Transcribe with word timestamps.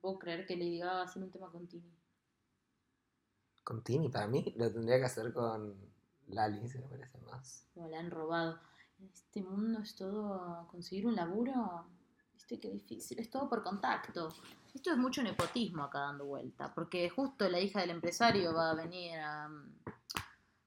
puedo 0.00 0.18
creer 0.18 0.46
que 0.46 0.56
Lady 0.56 0.78
Gaga 0.78 0.94
va 0.94 1.00
a 1.02 1.04
hacer 1.04 1.22
un 1.22 1.30
tema 1.30 1.50
con 1.50 1.66
Tini. 1.66 1.94
Con 3.62 3.82
Tini, 3.84 4.08
para 4.08 4.26
mí 4.26 4.54
lo 4.56 4.72
tendría 4.72 4.98
que 4.98 5.04
hacer 5.04 5.32
con 5.32 5.76
Lali, 6.28 6.68
se 6.68 6.80
lo 6.80 6.88
merece 6.88 7.18
más. 7.18 7.66
Como 7.74 7.88
la 7.88 7.98
han 7.98 8.10
robado. 8.10 8.58
Este 8.98 9.42
mundo 9.42 9.80
es 9.80 9.94
todo 9.96 10.66
conseguir 10.68 11.06
un 11.06 11.16
laburo. 11.16 11.86
Viste 12.34 12.60
qué 12.60 12.70
difícil. 12.70 13.18
Es 13.18 13.30
todo 13.30 13.48
por 13.48 13.62
contacto. 13.62 14.28
Esto 14.74 14.92
es 14.92 14.98
mucho 14.98 15.22
nepotismo 15.22 15.84
acá 15.84 16.00
dando 16.00 16.26
vuelta. 16.26 16.72
Porque 16.74 17.08
justo 17.08 17.48
la 17.48 17.60
hija 17.60 17.80
del 17.80 17.90
empresario 17.90 18.54
va 18.54 18.70
a 18.70 18.74
venir 18.74 19.18
a. 19.18 19.48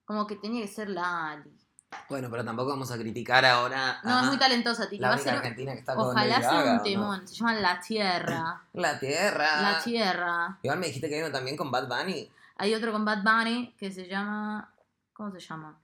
Como 0.06 0.28
que 0.28 0.36
tenía 0.36 0.62
que 0.62 0.68
ser 0.68 0.90
Lali. 0.90 1.63
Bueno, 2.10 2.30
pero 2.30 2.44
tampoco 2.46 2.70
vamos 2.72 2.92
a 2.92 2.98
criticar 2.98 3.44
ahora. 3.46 4.00
No, 4.04 4.20
es 4.22 4.26
muy 4.28 4.38
talentosa, 4.38 4.88
Tini. 4.90 5.02
La 5.02 5.10
Va 5.10 5.14
a 5.14 5.18
única 5.18 5.30
ser. 5.32 5.40
argentina 5.40 5.74
que 5.74 5.80
está 5.80 5.96
con 5.96 6.08
Ojalá 6.10 6.26
Lady 6.28 6.42
sea 6.42 6.52
Gaga, 6.54 6.74
un 6.74 6.84
temón. 6.84 7.28
Se 7.28 7.36
llama 7.36 7.54
La 7.56 7.80
Tierra. 7.80 8.62
La 8.74 9.00
Tierra. 9.00 9.62
La 9.62 9.84
Tierra. 9.84 10.60
Igual 10.62 10.80
me 10.80 10.88
dijiste 10.88 11.10
que 11.10 11.16
hay 11.16 11.22
uno 11.22 11.32
también 11.32 11.58
con 11.58 11.72
Bad 11.72 11.88
Bunny. 11.88 12.30
Hay 12.58 12.74
otro 12.76 12.92
con 12.92 13.04
Bad 13.06 13.24
Bunny 13.24 13.74
que 13.78 13.92
se 13.92 14.08
llama. 14.08 14.72
¿Cómo 15.14 15.32
se 15.32 15.40
llama? 15.40 15.78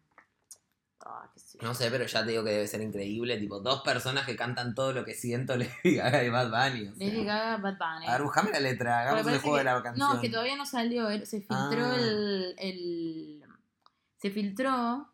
Ah, 1.06 1.28
qué 1.34 1.40
sé 1.40 1.58
yo. 1.60 1.68
No 1.68 1.74
sé, 1.74 1.90
pero 1.90 2.06
ya 2.06 2.24
te 2.26 2.32
digo 2.32 2.44
que 2.44 2.52
debe 2.52 2.68
ser 2.68 2.82
increíble. 2.82 3.38
Tipo, 3.38 3.60
dos 3.60 3.82
personas 3.82 4.26
que 4.26 4.36
cantan 4.36 4.76
todo 4.76 4.92
lo 4.92 5.06
que 5.06 5.14
siento 5.14 5.56
Lady 5.58 5.96
Gaga 5.96 6.24
y 6.24 6.30
Bad 6.30 6.50
Bunny. 6.50 6.88
o 6.90 6.96
sea. 6.96 7.08
Lady 7.08 7.24
Gaga, 7.26 7.58
Bad 7.58 7.78
Bunny. 7.78 8.08
A 8.08 8.12
ver, 8.12 8.24
buscame 8.24 8.52
la 8.52 8.60
letra, 8.60 9.00
hagamos 9.02 9.28
el 9.28 9.40
juego 9.40 9.58
de 9.58 9.64
la 9.64 9.82
canción. 9.82 10.08
No, 10.08 10.16
es 10.16 10.22
que 10.22 10.30
todavía 10.30 10.56
no 10.58 10.66
salió. 10.66 11.10
Se 11.26 11.40
filtró 11.40 11.86
Ah. 11.86 11.96
el, 11.96 12.56
el- 12.58 13.44
Se 14.22 14.30
filtró 14.30 15.10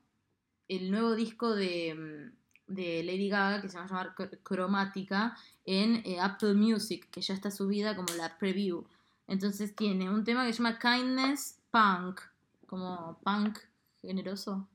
el 0.68 0.92
nuevo 0.92 1.16
disco 1.16 1.56
de, 1.56 1.94
mm, 1.96 2.74
de 2.74 3.04
Lady 3.04 3.30
Gaga 3.30 3.62
que 3.62 3.70
se 3.70 3.78
va 3.78 3.84
a 3.84 3.88
llamar 3.88 4.16
Cr- 4.16 4.40
Cromática 4.44 5.38
en 5.66 6.02
eh, 6.06 6.20
Apple 6.20 6.54
Music, 6.54 7.08
que 7.12 7.22
ya 7.22 7.34
está 7.34 7.52
subida 7.52 7.96
como 7.96 8.14
la 8.16 8.38
preview. 8.38 8.86
Entonces 9.28 9.76
tiene 9.76 10.10
un 10.10 10.24
tema 10.24 10.46
que 10.46 10.54
se 10.54 10.62
llama 10.62 10.80
Kindness 10.80 11.60
Punk, 11.72 12.22
como 12.68 13.20
punk 13.24 13.60
generoso, 14.02 14.68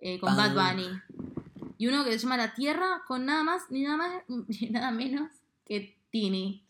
eh, 0.00 0.18
con 0.20 0.36
Bad. 0.36 0.54
Bunny. 0.54 0.88
Y 1.78 1.86
uno 1.88 2.04
que 2.04 2.12
se 2.12 2.18
llama 2.20 2.36
La 2.36 2.54
Tierra 2.54 3.02
con 3.06 3.26
nada 3.26 3.42
más 3.42 3.62
ni 3.70 3.82
nada 3.82 3.96
más 3.96 4.22
ni 4.28 4.70
nada 4.70 4.90
menos 4.90 5.30
que 5.64 5.96
Tini. 6.10 6.62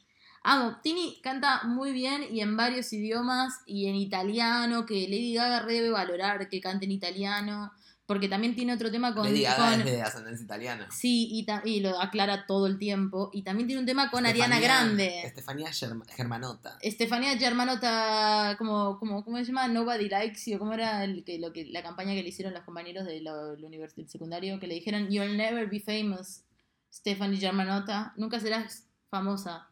Amo, 0.42 0.76
Tini 0.80 1.20
canta 1.22 1.64
muy 1.64 1.92
bien 1.92 2.22
y 2.30 2.40
en 2.40 2.56
varios 2.56 2.92
idiomas 2.92 3.62
y 3.66 3.86
en 3.86 3.96
italiano, 3.96 4.86
que 4.86 5.08
Lady 5.08 5.34
Gaga 5.34 5.64
debe 5.66 5.90
valorar 5.90 6.48
que 6.48 6.60
cante 6.60 6.84
en 6.84 6.92
italiano, 6.92 7.72
porque 8.06 8.28
también 8.28 8.54
tiene 8.54 8.72
otro 8.72 8.90
tema 8.90 9.14
con... 9.14 9.26
Gaga 9.34 9.56
con- 9.72 9.80
es 9.80 9.84
de 9.84 10.00
ascendencia 10.02 10.44
italiana. 10.44 10.88
Sí, 10.92 11.28
y, 11.32 11.44
ta- 11.44 11.62
y 11.64 11.80
lo 11.80 12.00
aclara 12.00 12.46
todo 12.46 12.66
el 12.68 12.78
tiempo. 12.78 13.30
Y 13.32 13.42
también 13.42 13.66
tiene 13.66 13.80
un 13.80 13.86
tema 13.86 14.10
con 14.10 14.24
Ariana 14.26 14.60
Grande. 14.60 15.22
Estefanía 15.24 15.68
Germ- 15.70 16.06
Germanota. 16.08 16.78
Estefanía 16.80 17.36
Germanota, 17.36 18.54
como, 18.58 18.98
como, 18.98 19.24
¿cómo 19.24 19.36
se 19.38 19.44
llama? 19.46 19.66
Nobody 19.68 20.08
Likes 20.08 20.48
You. 20.50 20.58
¿Cómo 20.58 20.72
era 20.72 21.02
el 21.04 21.24
que, 21.24 21.38
lo 21.38 21.52
que, 21.52 21.66
la 21.66 21.82
campaña 21.82 22.14
que 22.14 22.22
le 22.22 22.28
hicieron 22.28 22.54
los 22.54 22.62
compañeros 22.62 23.04
de 23.06 23.20
lo- 23.20 23.56
la 23.56 23.68
univers- 23.68 23.94
del 23.96 24.08
secundario? 24.08 24.60
Que 24.60 24.66
le 24.68 24.74
dijeron, 24.74 25.08
You'll 25.10 25.36
never 25.36 25.68
be 25.68 25.80
famous, 25.80 26.44
Stephanie 26.92 27.38
Germanota. 27.38 28.12
Nunca 28.16 28.38
serás 28.40 28.84
famosa. 29.10 29.68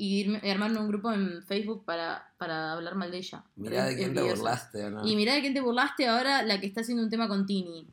Y 0.00 0.24
irme- 0.24 0.40
y 0.44 0.48
armaron 0.48 0.78
un 0.78 0.88
grupo 0.88 1.12
en 1.12 1.42
Facebook 1.44 1.84
para, 1.84 2.30
para 2.38 2.72
hablar 2.72 2.94
mal 2.94 3.10
de 3.10 3.18
ella. 3.18 3.42
Mirá 3.56 3.84
de 3.84 3.96
quién 3.96 4.14
te 4.14 4.22
burlaste 4.22 4.84
o 4.84 4.90
no. 4.90 5.04
Y 5.06 5.16
mirá 5.16 5.34
de 5.34 5.40
quién 5.40 5.54
te 5.54 5.60
burlaste 5.60 6.06
ahora, 6.06 6.42
la 6.42 6.60
que 6.60 6.66
está 6.66 6.82
haciendo 6.82 7.02
un 7.02 7.10
tema 7.10 7.26
con 7.28 7.44
Tini. 7.46 7.86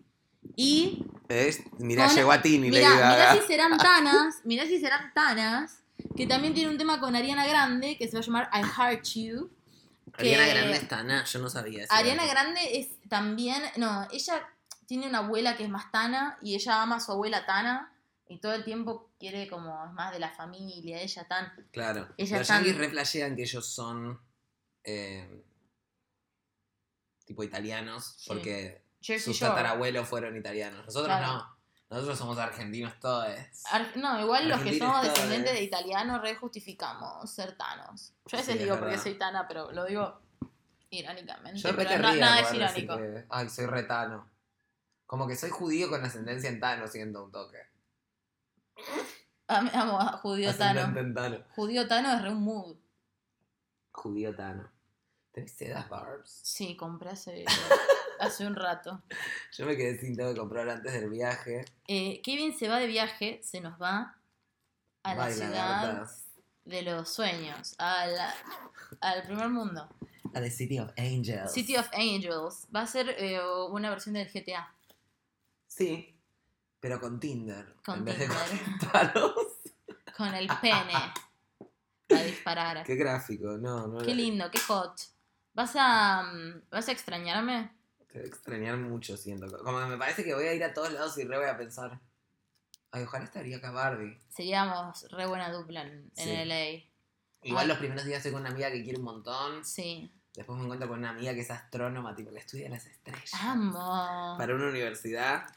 Y 0.56 1.04
¿Ves? 1.28 1.62
Mirá, 1.80 2.06
Con- 2.06 2.16
llegó 2.16 2.32
a 2.32 2.42
Tini, 2.42 2.70
Mirá, 2.70 2.90
Gaga. 2.92 3.10
mirá 3.10 3.34
si 3.42 3.48
serán 3.48 3.78
tanas, 3.78 4.36
mirá 4.44 4.66
si 4.68 4.80
serán 4.80 5.12
tanas, 5.16 5.80
que 6.16 6.28
también 6.28 6.54
tiene 6.54 6.70
un 6.70 6.78
tema 6.78 7.00
con 7.00 7.16
Ariana 7.16 7.48
Grande, 7.48 7.98
que 7.98 8.08
se 8.08 8.14
va 8.14 8.20
a 8.20 8.24
llamar 8.24 8.50
I 8.54 8.62
Heart 8.64 9.04
You. 9.16 9.50
que- 10.16 10.36
Ariana 10.36 10.46
Grande 10.48 10.78
es 10.78 10.88
Tana, 10.88 11.24
yo 11.26 11.40
no 11.40 11.50
sabía 11.50 11.84
eso. 11.86 11.92
Ariana 11.94 12.26
Grande 12.28 12.60
es 12.80 12.90
también, 13.10 13.62
no, 13.78 14.08
ella 14.12 14.48
tiene 14.86 15.08
una 15.10 15.18
abuela 15.18 15.58
que 15.58 15.64
es 15.64 15.70
más 15.70 15.92
tana 15.92 16.38
y 16.44 16.54
ella 16.54 16.84
ama 16.84 16.98
a 16.98 17.00
su 17.00 17.12
abuela 17.12 17.48
tana 17.48 17.92
y 18.28 18.40
todo 18.40 18.54
el 18.54 18.64
tiempo 18.64 19.12
quiere 19.20 19.48
como 19.48 19.86
es 19.86 19.92
más 19.94 20.12
de 20.12 20.20
la 20.20 20.32
familia, 20.32 21.00
ella 21.02 21.28
tan... 21.28 21.52
Claro. 21.72 22.08
Ella 22.18 22.40
Los 22.40 22.48
tan- 22.48 22.64
reflashean 22.64 23.36
que 23.36 23.44
ellos 23.44 23.68
son 23.68 24.20
eh, 24.84 25.44
tipo 27.26 27.44
italianos 27.44 28.16
Sí. 28.18 28.26
porque 28.28 28.84
sus 29.02 29.36
Shore. 29.36 29.52
tatarabuelos 29.52 30.08
fueron 30.08 30.36
italianos. 30.38 30.86
Nosotros 30.86 31.08
Claro. 31.18 31.34
no. 31.34 31.56
Nosotros 31.88 32.18
somos 32.18 32.38
argentinos 32.40 33.00
todos. 33.00 33.28
Ar- 33.72 33.96
No, 33.96 34.20
igual 34.20 34.50
los 34.50 34.60
que 34.62 34.78
somos 34.78 35.04
descendientes 35.04 35.54
de 35.54 35.62
italianos 35.64 36.20
re 36.22 36.36
justificamos 36.36 37.30
ser 37.32 37.56
tanos. 37.58 38.14
Yo 38.26 38.38
a 38.38 38.42
veces 38.42 38.56
Sí, 38.58 38.64
digo 38.64 38.80
porque 38.80 38.98
soy 38.98 39.18
tana, 39.20 39.48
pero 39.48 39.72
lo 39.72 39.86
digo 39.86 40.20
irónicamente. 40.90 41.60
Yo 41.60 41.76
pero 41.76 42.00
nada 42.00 42.40
es 42.42 42.54
irónico. 42.54 42.98
que, 42.98 43.26
ay, 43.30 43.50
soy 43.50 43.68
retano. 43.68 44.28
Como 45.06 45.28
que 45.28 45.36
soy 45.36 45.52
judío 45.52 45.88
con 45.90 46.04
ascendencia 46.04 46.50
en 46.50 46.60
Tano, 46.60 46.88
siento 46.88 47.24
un 47.24 47.32
toque. 47.32 47.60
Am- 49.48 49.70
Amo 49.74 50.00
a 50.00 50.18
Judío 50.18 50.54
Tano. 50.56 50.80
Ascendente 50.82 51.00
en 51.02 51.14
Tano. 51.14 51.44
Judío 51.56 51.88
Tano 51.88 52.14
es 52.14 52.22
re 52.22 52.32
un 52.32 52.44
mood. 52.44 52.78
Judío 53.92 54.36
Tano. 54.36 54.70
¿Tenés 55.32 55.52
sedas 55.52 55.90
Barbs? 55.90 56.40
Sí, 56.44 56.76
compré 56.78 57.10
hace, 57.12 57.46
hace 58.20 58.46
un 58.48 58.56
rato. 58.56 59.04
Yo 59.58 59.66
me 59.66 59.76
quedé 59.76 59.98
sin 60.00 60.16
tengo 60.16 60.34
que 60.34 60.40
comprar 60.40 60.70
antes 60.70 60.94
del 60.94 61.10
viaje. 61.10 61.66
Eh, 61.88 62.22
Kevin 62.22 62.58
se 62.58 62.68
va 62.70 62.80
de 62.80 62.88
viaje, 62.88 63.42
se 63.44 63.60
nos 63.62 63.80
va 63.82 64.18
a 65.04 65.14
la 65.16 65.30
ciudad 65.32 66.08
de 66.64 66.82
los 66.82 67.10
sueños, 67.10 67.76
a 67.78 68.08
la- 68.08 68.34
al 69.02 69.24
primer 69.24 69.50
mundo. 69.50 69.88
A 70.34 70.40
The 70.42 70.50
City 70.50 70.80
of 70.80 70.92
Angels. 70.98 71.52
City 71.54 71.76
of 71.78 71.88
Angels. 71.94 72.68
Va 72.76 72.82
a 72.82 72.88
ser 72.88 73.10
eh, 73.20 73.40
una 73.70 73.90
versión 73.90 74.14
del 74.14 74.28
GTA. 74.32 74.74
Sí, 75.68 76.15
pero 76.86 77.00
con 77.00 77.20
Tinder. 77.20 77.78
Con 77.84 77.98
en 77.98 78.06
vez 78.06 78.20
de 78.20 78.28
Tinder. 78.28 78.40
con 78.60 78.80
disparos. 78.80 79.34
Con 80.16 80.36
el 80.36 80.48
pene. 80.62 80.94
Para 82.08 82.24
disparar. 82.24 82.84
Qué 82.84 82.94
gráfico, 82.96 83.58
no, 83.58 83.88
no. 83.88 84.06
Qué 84.06 84.14
lindo, 84.14 84.52
qué 84.52 84.60
hot. 84.60 84.96
¿Vas 85.56 85.74
a, 85.76 86.22
mm, 86.22 86.70
¿Vas 86.70 86.88
a 86.88 86.92
extrañarme? 86.92 87.76
Te 88.08 88.20
voy 88.20 88.26
a 88.26 88.28
extrañar 88.28 88.78
mucho, 88.78 89.18
siento. 89.18 89.48
Como 89.64 89.80
que 89.80 89.86
me 89.88 89.98
parece 89.98 90.24
que 90.24 90.36
voy 90.36 90.46
a 90.46 90.54
ir 90.54 90.64
a 90.64 90.76
todos 90.76 90.94
lados 90.94 91.18
y 91.18 91.24
re 91.24 91.40
voy 91.40 91.48
a 91.48 91.58
pensar. 91.58 92.00
Ay, 92.92 93.02
ojalá 93.02 93.26
estaría 93.26 93.58
acá 93.58 93.72
Barbie. 93.72 94.20
Seríamos 94.30 95.08
re 95.10 95.26
buena 95.26 95.52
dupla 95.52 95.82
en, 95.82 96.12
en 96.18 96.24
Sí. 96.24 96.46
LA. 96.46 96.66
Igual 97.50 97.64
Ay. 97.64 97.68
los 97.68 97.78
primeros 97.80 98.06
días 98.06 98.18
estoy 98.18 98.32
con 98.32 98.42
una 98.42 98.52
amiga 98.52 98.70
que 98.70 98.84
quiere 98.84 99.00
un 99.00 99.06
montón. 99.06 99.66
Sí. 99.66 100.14
Después 100.36 100.56
me 100.60 100.66
encuentro 100.66 100.88
con 100.88 101.00
una 101.00 101.10
amiga 101.10 101.34
que 101.34 101.42
es 101.42 101.50
astrónoma, 101.50 102.16
tipo, 102.16 102.30
que 102.30 102.38
estudia 102.38 102.70
las 102.70 102.86
estrellas. 102.86 103.34
Amo. 103.42 104.36
Para 104.38 104.54
una 104.54 104.68
universidad. 104.68 105.48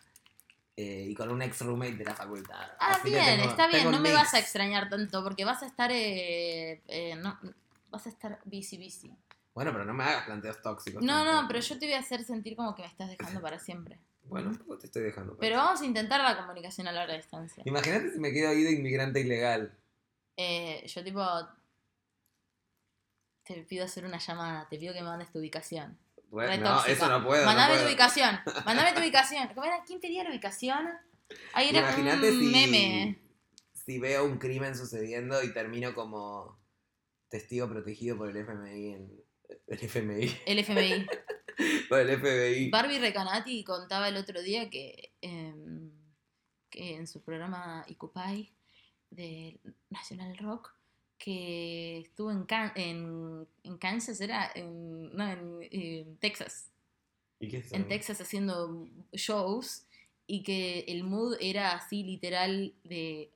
Eh, 0.80 1.06
y 1.10 1.14
con 1.16 1.28
un 1.30 1.42
ex 1.42 1.60
roommate 1.62 1.96
de 1.96 2.04
la 2.04 2.14
facultad. 2.14 2.60
Ah, 2.78 2.92
Así 2.92 3.10
bien, 3.10 3.24
tengo- 3.40 3.50
está 3.50 3.66
bien, 3.66 3.90
no 3.90 3.98
me 3.98 4.10
mix. 4.10 4.14
vas 4.14 4.34
a 4.34 4.38
extrañar 4.38 4.88
tanto 4.88 5.24
porque 5.24 5.44
vas 5.44 5.60
a 5.64 5.66
estar, 5.66 5.90
eh, 5.90 6.80
eh, 6.86 7.16
no, 7.16 7.36
vas 7.90 8.06
a 8.06 8.08
estar 8.08 8.38
busy, 8.44 8.78
busy. 8.78 9.12
Bueno, 9.54 9.72
pero 9.72 9.84
no 9.84 9.92
me 9.92 10.04
hagas 10.04 10.26
planteos 10.26 10.62
tóxicos. 10.62 11.02
No, 11.02 11.24
no, 11.24 11.48
pero 11.48 11.58
yo 11.58 11.76
te 11.80 11.86
voy 11.86 11.94
a 11.96 11.98
hacer 11.98 12.22
sentir 12.22 12.54
como 12.54 12.76
que 12.76 12.82
me 12.82 12.88
estás 12.88 13.08
dejando 13.08 13.40
para 13.42 13.58
siempre. 13.58 13.98
Bueno, 14.22 14.50
un 14.50 14.56
poco 14.58 14.78
te 14.78 14.86
estoy 14.86 15.02
dejando. 15.02 15.36
Pero 15.36 15.56
vamos 15.56 15.80
a 15.80 15.84
intentar 15.84 16.20
la 16.20 16.36
comunicación 16.36 16.86
a 16.86 16.92
larga 16.92 17.14
distancia. 17.16 17.64
Imagínate 17.66 18.12
si 18.12 18.20
me 18.20 18.30
quedo 18.32 18.50
ahí 18.50 18.62
de 18.62 18.70
inmigrante 18.72 19.20
ilegal. 19.20 19.76
Eh, 20.36 20.86
yo 20.86 21.02
tipo, 21.02 21.24
te 23.42 23.54
pido 23.64 23.84
hacer 23.84 24.04
una 24.04 24.18
llamada, 24.18 24.68
te 24.68 24.78
pido 24.78 24.92
que 24.94 25.00
me 25.00 25.08
mandes 25.08 25.32
tu 25.32 25.38
ubicación. 25.40 25.98
Re 26.30 26.58
no, 26.58 26.74
tóxica. 26.76 26.92
eso 26.92 27.08
no 27.08 27.24
puedo. 27.24 27.40
no 27.42 27.46
Mandame 27.46 27.78
tu 27.78 27.86
ubicación, 27.86 28.40
mandame 28.66 28.92
tu 28.92 29.00
ubicación. 29.00 29.48
¿Cómo 29.48 29.64
era? 29.64 29.82
¿Quién 29.84 30.00
pedía 30.00 30.24
la 30.24 30.30
ubicación? 30.30 30.86
Ahí 31.54 31.68
era 31.70 31.80
Imagínate 31.80 32.30
un 32.30 32.40
si, 32.40 32.46
meme. 32.46 33.18
si 33.72 33.98
veo 33.98 34.24
un 34.24 34.38
crimen 34.38 34.76
sucediendo 34.76 35.42
y 35.42 35.52
termino 35.52 35.94
como 35.94 36.58
testigo 37.28 37.68
protegido 37.68 38.16
por 38.16 38.30
el 38.30 38.36
FMI 38.36 38.86
en 38.92 39.24
el 39.66 39.78
FMI, 39.82 40.38
El 40.46 40.58
FMI. 40.60 41.06
por 41.88 41.98
el 42.00 42.18
FBI. 42.18 42.70
Barbie 42.70 42.98
Recanati 42.98 43.64
contaba 43.64 44.08
el 44.08 44.16
otro 44.16 44.40
día 44.42 44.68
que, 44.70 45.12
em, 45.20 45.90
que 46.70 46.94
en 46.96 47.06
su 47.06 47.22
programa 47.22 47.84
Icupay 47.88 48.54
de 49.10 49.58
National 49.90 50.36
Rock 50.38 50.74
que 51.18 51.98
estuvo 52.00 52.30
en, 52.30 52.44
Can- 52.44 52.72
en, 52.76 53.46
en 53.64 53.78
Kansas, 53.78 54.20
era 54.20 54.50
en, 54.54 55.14
no, 55.16 55.28
en, 55.28 55.58
en 55.70 56.16
Texas, 56.18 56.70
¿Y 57.40 57.48
qué 57.48 57.62
en? 57.72 57.88
Texas 57.88 58.20
haciendo 58.20 58.86
shows 59.12 59.84
y 60.26 60.42
que 60.42 60.80
el 60.88 61.04
mood 61.04 61.36
era 61.40 61.72
así 61.72 62.02
literal 62.02 62.74
de 62.84 63.30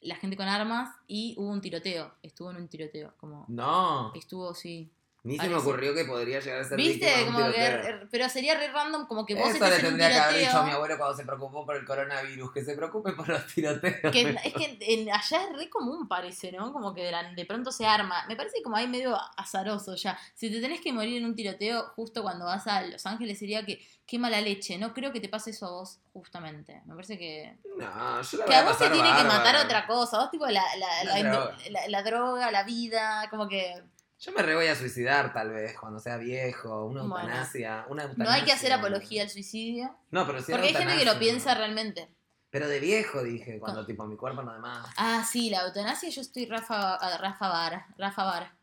la 0.00 0.16
gente 0.16 0.36
con 0.36 0.46
armas 0.48 0.94
y 1.06 1.34
hubo 1.38 1.48
un 1.50 1.60
tiroteo, 1.60 2.12
estuvo 2.22 2.50
en 2.50 2.56
un 2.58 2.68
tiroteo, 2.68 3.14
como 3.16 3.46
No. 3.48 4.12
estuvo 4.14 4.54
sí, 4.54 4.90
Ni 5.24 5.38
se 5.38 5.48
me 5.48 5.54
ocurrió 5.56 5.94
que 5.94 6.04
podría 6.04 6.38
llegar 6.38 6.60
a 6.60 6.64
ser 6.64 6.76
¿Viste? 6.76 7.06
víctima 7.06 7.16
de 7.16 7.24
un 7.28 7.32
Como 7.34 7.46
que, 7.46 7.52
tiroteo. 7.58 8.08
pero 8.10 8.28
sería 8.28 8.58
re 8.58 8.68
random 8.68 9.06
como 9.06 9.24
que 9.24 9.34
vos 9.34 9.48
Eso 9.48 9.58
le 9.58 9.70
estés 9.70 9.78
en 9.80 9.86
un 9.86 9.98
tendría 9.98 10.08
que 10.10 10.18
haber 10.28 10.40
dicho 10.40 10.58
a 10.58 10.62
mi 10.64 10.70
abuelo 10.70 10.98
cuando 10.98 11.16
se 11.16 11.24
preocupó 11.24 11.64
por 11.64 11.76
el 11.76 11.84
coronavirus, 11.86 12.52
que 12.52 12.62
se 12.62 12.76
preocupe 12.76 13.12
por 13.12 13.26
los 13.28 13.46
tiroteos. 13.46 14.12
Que 14.12 14.36
es 14.44 14.52
que 14.52 14.76
en- 14.80 15.10
allá 15.10 15.42
es 15.50 15.56
re 15.56 15.70
común, 15.70 16.06
parece, 16.08 16.52
¿no? 16.52 16.72
Como 16.74 16.92
que 16.92 17.04
de, 17.04 17.10
la- 17.10 17.32
de 17.32 17.46
pronto 17.46 17.72
se 17.72 17.86
arma. 17.86 18.26
Me 18.28 18.36
parece 18.36 18.62
como 18.62 18.76
ahí 18.76 18.86
medio 18.86 19.18
azaroso 19.38 19.94
ya. 19.96 20.18
Si 20.34 20.50
te 20.50 20.60
tenés 20.60 20.82
que 20.82 20.92
morir 20.92 21.16
en 21.16 21.24
un 21.24 21.34
tiroteo 21.34 21.84
justo 21.96 22.22
cuando 22.22 22.44
vas 22.44 22.66
a 22.66 22.82
Los 22.82 23.06
Ángeles, 23.06 23.38
sería 23.38 23.64
que 23.64 23.80
qué 24.06 24.18
mala 24.18 24.42
leche. 24.42 24.76
No 24.76 24.92
creo 24.92 25.10
que 25.10 25.20
te 25.20 25.30
pase 25.30 25.52
eso 25.52 25.64
a 25.66 25.70
vos, 25.70 26.00
justamente. 26.12 26.82
Me 26.84 26.94
parece 26.94 27.16
que. 27.18 27.56
No, 27.78 28.20
yo 28.20 28.38
la 28.38 28.44
Que 28.44 28.50
voy 28.50 28.54
a 28.56 28.58
a 28.60 28.64
vos 28.64 28.72
te 28.76 28.84
pasar 28.84 28.92
tiene 28.92 29.16
que 29.16 29.24
matar 29.24 29.56
otra 29.64 29.86
cosa. 29.86 30.18
Vos, 30.18 30.30
tipo, 30.30 30.44
la, 30.46 30.62
la, 30.76 31.04
La 31.04 31.22
la- 31.22 31.30
droga. 31.30 31.56
la- 31.70 31.88
la 31.88 32.02
droga, 32.02 32.50
la 32.50 32.62
vida, 32.64 33.26
como 33.30 33.48
que. 33.48 33.82
Yo 34.24 34.32
me 34.32 34.42
re 34.42 34.54
voy 34.54 34.66
a 34.66 34.74
suicidar 34.76 35.32
tal 35.32 35.50
vez 35.50 35.76
cuando 35.78 35.98
sea 36.00 36.16
viejo, 36.16 36.86
una 36.86 37.02
Bueno. 37.02 37.26
eutanasia, 37.26 37.84
una 37.88 38.04
No 38.04 38.08
hay 38.08 38.10
eutanasia. 38.12 38.44
que 38.44 38.52
hacer 38.52 38.72
apología 38.72 39.22
al 39.22 39.30
suicidio. 39.30 39.94
No, 40.10 40.26
pero 40.26 40.40
sí 40.42 40.50
Porque 40.52 40.68
hay 40.68 40.74
gente 40.74 40.92
que 40.96 41.04
lo 41.04 41.12
eutanasia. 41.12 41.18
piensa 41.20 41.54
realmente. 41.54 42.08
Pero 42.50 42.68
de 42.68 42.78
viejo 42.80 43.22
dije, 43.22 43.58
cuando 43.58 43.84
tipo 43.84 44.06
mi 44.06 44.16
cuerpo 44.16 44.42
no 44.42 44.52
demás. 44.54 44.86
Ah, 44.96 45.24
sí, 45.30 45.50
la 45.50 45.66
eutanasia, 45.66 46.08
yo 46.08 46.20
estoy 46.20 46.46
Rafa, 46.46 46.98
Rafa 47.18 47.48
Vara. 47.48 47.86
Rafa 47.98 48.24
Vara. 48.24 48.56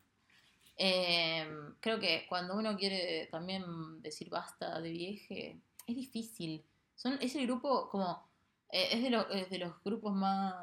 Eh, 0.77 1.47
creo 1.79 1.99
que 1.99 2.25
cuando 2.27 2.55
uno 2.55 2.75
quiere 2.77 3.27
también 3.31 4.01
decir 4.01 4.29
basta 4.29 4.79
de 4.79 4.89
vieje, 4.89 5.59
es 5.85 5.95
difícil. 5.95 6.65
Son, 6.95 7.17
es 7.21 7.35
el 7.35 7.45
grupo 7.45 7.89
como. 7.89 8.27
eh, 8.69 8.87
es, 8.93 9.03
de 9.03 9.09
los, 9.09 9.25
es 9.31 9.49
de 9.49 9.57
los 9.59 9.73
grupos 9.83 10.13
más. 10.13 10.55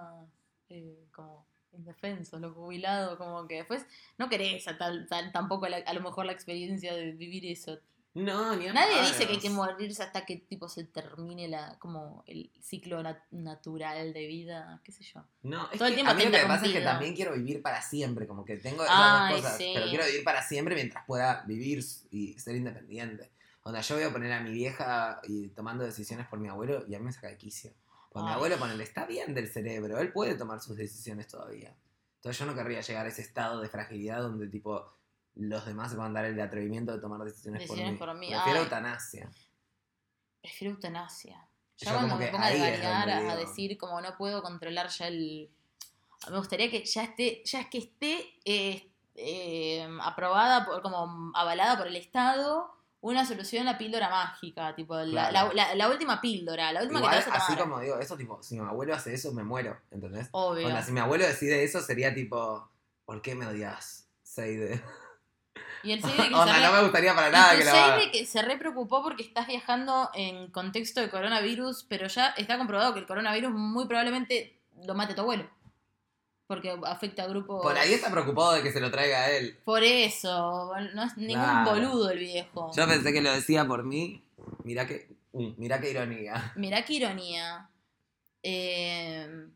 eh, 0.71 1.06
como 1.12 1.47
indefensos, 1.73 2.41
los 2.41 2.55
jubilados, 2.55 3.17
como 3.19 3.47
que 3.47 3.56
después 3.56 3.85
no 4.17 4.29
querés 4.29 4.67
a 4.69 4.76
tal, 4.79 5.06
tal- 5.09 5.32
tampoco 5.32 5.69
la- 5.69 5.79
a 5.79 5.93
lo 5.94 6.00
mejor 6.00 6.26
la 6.26 6.32
experiencia 6.32 6.94
de 6.94 7.12
vivir 7.12 7.47
eso. 7.47 7.79
No, 8.15 8.56
ni 8.56 8.67
a 8.67 8.73
Nadie 8.73 9.03
dice 9.03 9.26
que 9.26 9.35
hay 9.35 9.38
que 9.38 9.50
morirse 9.50 10.03
hasta 10.03 10.25
que 10.25 10.37
tipo 10.37 10.69
se 10.69 10.82
termine 10.85 11.47
la 11.47 11.79
como 11.79 12.25
el 12.26 12.50
ciclo 12.61 13.00
nat- 13.03 13.23
natural 13.31 14.12
de 14.12 14.26
vida, 14.26 14.81
qué 14.82 14.91
sé 14.91 15.05
yo. 15.05 15.25
No, 15.43 15.70
es 15.70 15.79
Todo 15.79 15.87
el 15.88 15.93
que 15.93 15.97
tiempo 15.97 16.11
a 16.11 16.15
mí 16.15 16.25
lo 16.25 16.31
que 16.32 16.38
me 16.38 16.47
pasa 16.49 16.67
es 16.67 16.73
que 16.73 16.81
también 16.81 17.15
quiero 17.15 17.35
vivir 17.35 17.62
para 17.62 17.81
siempre, 17.81 18.26
como 18.26 18.44
que 18.44 18.56
tengo 18.56 18.82
esas 18.82 18.97
Ay, 18.99 19.32
dos 19.35 19.43
cosas, 19.43 19.59
sí. 19.59 19.71
pero 19.75 19.87
quiero 19.88 20.05
vivir 20.06 20.25
para 20.25 20.43
siempre 20.43 20.75
mientras 20.75 21.05
pueda 21.06 21.44
vivir 21.47 21.85
y 22.11 22.37
ser 22.41 22.56
independiente. 22.56 23.31
O 23.62 23.71
sea, 23.71 23.82
yo 23.82 23.94
voy 23.97 24.05
a 24.05 24.11
poner 24.11 24.32
a 24.32 24.41
mi 24.41 24.50
vieja 24.53 25.21
y 25.25 25.49
tomando 25.50 25.85
decisiones 25.85 26.26
por 26.26 26.41
mi 26.41 26.49
abuelo 26.49 26.85
y 26.88 26.94
a 26.94 26.99
mí 26.99 27.05
me 27.05 27.12
saca 27.12 27.29
de 27.29 27.37
quicio. 27.37 27.73
Porque 28.10 28.25
mi 28.25 28.31
Ay. 28.31 28.37
abuelo, 28.37 28.58
ponele, 28.58 28.84
está 28.84 29.06
bien 29.06 29.34
del 29.34 29.49
cerebro, 29.49 29.99
él 29.99 30.12
puede 30.12 30.34
tomar 30.34 30.60
sus 30.60 30.76
decisiones 30.76 31.26
todavía. 31.28 31.76
Entonces 32.16 32.38
yo 32.38 32.46
no 32.46 32.55
querría 32.55 32.81
llegar 32.81 33.06
a 33.06 33.08
ese 33.08 33.22
estado 33.22 33.60
de 33.60 33.69
fragilidad 33.69 34.22
donde 34.22 34.49
tipo 34.49 34.93
los 35.34 35.64
demás 35.64 35.94
van 35.94 36.16
a 36.16 36.20
dar 36.20 36.31
el 36.31 36.40
atrevimiento 36.40 36.93
de 36.93 37.00
tomar 37.00 37.20
decisiones, 37.20 37.62
Decisiones 37.62 37.99
por 37.99 38.08
por 38.08 38.16
mí. 38.16 38.26
mí, 38.26 38.32
Prefiero 38.32 38.58
ay. 38.58 38.64
eutanasia. 38.64 39.31
Prefiero 40.40 40.75
eutanasia. 40.75 41.49
Ya 41.76 41.90
Yo 41.90 41.93
cuando 41.93 42.08
como 42.08 42.19
me 42.19 42.26
que 42.26 42.32
ponga 42.32 42.46
a 42.46 42.50
donde 42.50 43.32
a, 43.32 43.37
decir 43.37 43.78
como 43.78 44.00
no 44.00 44.16
puedo 44.16 44.43
controlar 44.43 44.88
ya 44.88 45.06
el... 45.06 45.49
Me 46.28 46.38
gustaría 46.38 46.69
que 46.69 46.84
ya 46.84 47.04
esté, 47.04 47.43
ya 47.44 47.61
es 47.61 47.66
que 47.69 47.78
esté 47.78 48.40
eh, 48.44 48.90
eh, 49.14 49.88
aprobada, 50.02 50.64
por, 50.66 50.82
como 50.82 51.31
avalada 51.34 51.78
por 51.78 51.87
el 51.87 51.94
Estado, 51.94 52.69
una 53.00 53.25
solución 53.25 53.65
la 53.65 53.79
píldora 53.79 54.09
mágica, 54.09 54.75
tipo 54.75 54.97
la, 54.97 55.29
Claro. 55.31 55.53
la- 55.53 55.69
la- 55.69 55.75
la 55.77 55.89
última 55.89 56.21
píldora, 56.21 56.73
la 56.73 56.83
última 56.83 56.99
Igual, 56.99 57.17
que 57.19 57.25
te 57.25 57.31
vas 57.31 57.39
a 57.41 57.43
así 57.45 57.53
tomar. 57.55 57.69
como 57.71 57.81
digo, 57.81 57.99
eso 58.00 58.17
tipo, 58.17 58.43
si 58.43 58.59
mi 58.59 58.67
abuelo 58.67 58.95
hace 58.95 59.15
eso, 59.15 59.33
me 59.33 59.45
muero, 59.45 59.79
¿entendés? 59.91 60.29
Obvio. 60.33 60.67
Onda, 60.67 60.83
si 60.83 60.93
mi 60.93 61.00
abuelo 61.00 61.25
decide 61.27 61.62
eso, 61.62 61.81
sería 61.81 62.12
tipo, 62.15 62.69
¿por 63.05 63.23
qué 63.23 63.35
me 63.35 63.47
odias, 63.47 64.09
Seide? 64.23 64.83
Y 65.85 65.93
el 65.93 66.03
Seide 66.03 66.29
que 66.29 66.35
Onda, 66.35 66.55
se 66.56 66.61
no 66.61 66.71
re- 66.73 66.77
me 66.77 66.83
gustaría 66.83 67.15
para 67.15 67.31
nada 67.31 67.56
que. 67.56 67.62
Seide 67.62 68.11
que 68.11 68.27
se 68.27 68.43
re 68.43 68.56
preocupó 68.56 69.00
porque 69.03 69.23
estás 69.23 69.47
viajando 69.47 70.11
en 70.15 70.50
contexto 70.50 71.00
de 71.00 71.09
coronavirus, 71.09 71.85
pero 71.89 72.09
ya 72.09 72.29
está 72.37 72.59
comprobado 72.59 72.95
que 72.95 73.00
el 73.00 73.06
coronavirus 73.06 73.53
muy 73.53 73.87
probablemente 73.87 74.61
lo 74.85 74.95
mate 74.97 75.15
tu 75.15 75.21
abuelo. 75.21 75.49
Porque 76.49 76.77
afecta 76.87 77.23
a 77.23 77.27
grupos. 77.29 77.62
Por 77.62 77.77
ahí 77.79 77.93
está 77.93 78.11
preocupado 78.11 78.55
de 78.55 78.62
que 78.62 78.73
se 78.73 78.81
lo 78.81 78.91
traiga 78.91 79.19
a 79.21 79.31
él. 79.31 79.56
Por 79.65 79.85
eso, 79.85 80.73
no 80.95 81.05
es 81.05 81.17
ningún 81.17 81.35
Claro. 81.45 81.71
boludo 81.71 82.11
el 82.11 82.19
viejo. 82.19 82.73
Yo 82.75 82.89
pensé 82.89 83.12
que 83.12 83.21
lo 83.21 83.31
decía 83.33 83.65
por 83.67 83.85
mí. 83.85 84.25
Mirá 84.65 84.87
que, 84.87 85.15
mirá 85.33 85.81
qué 85.81 85.91
ironía. 85.91 86.53
Mirá 86.56 86.85
qué 86.85 86.95
ironía. 86.95 87.69
Eh, 88.43 89.47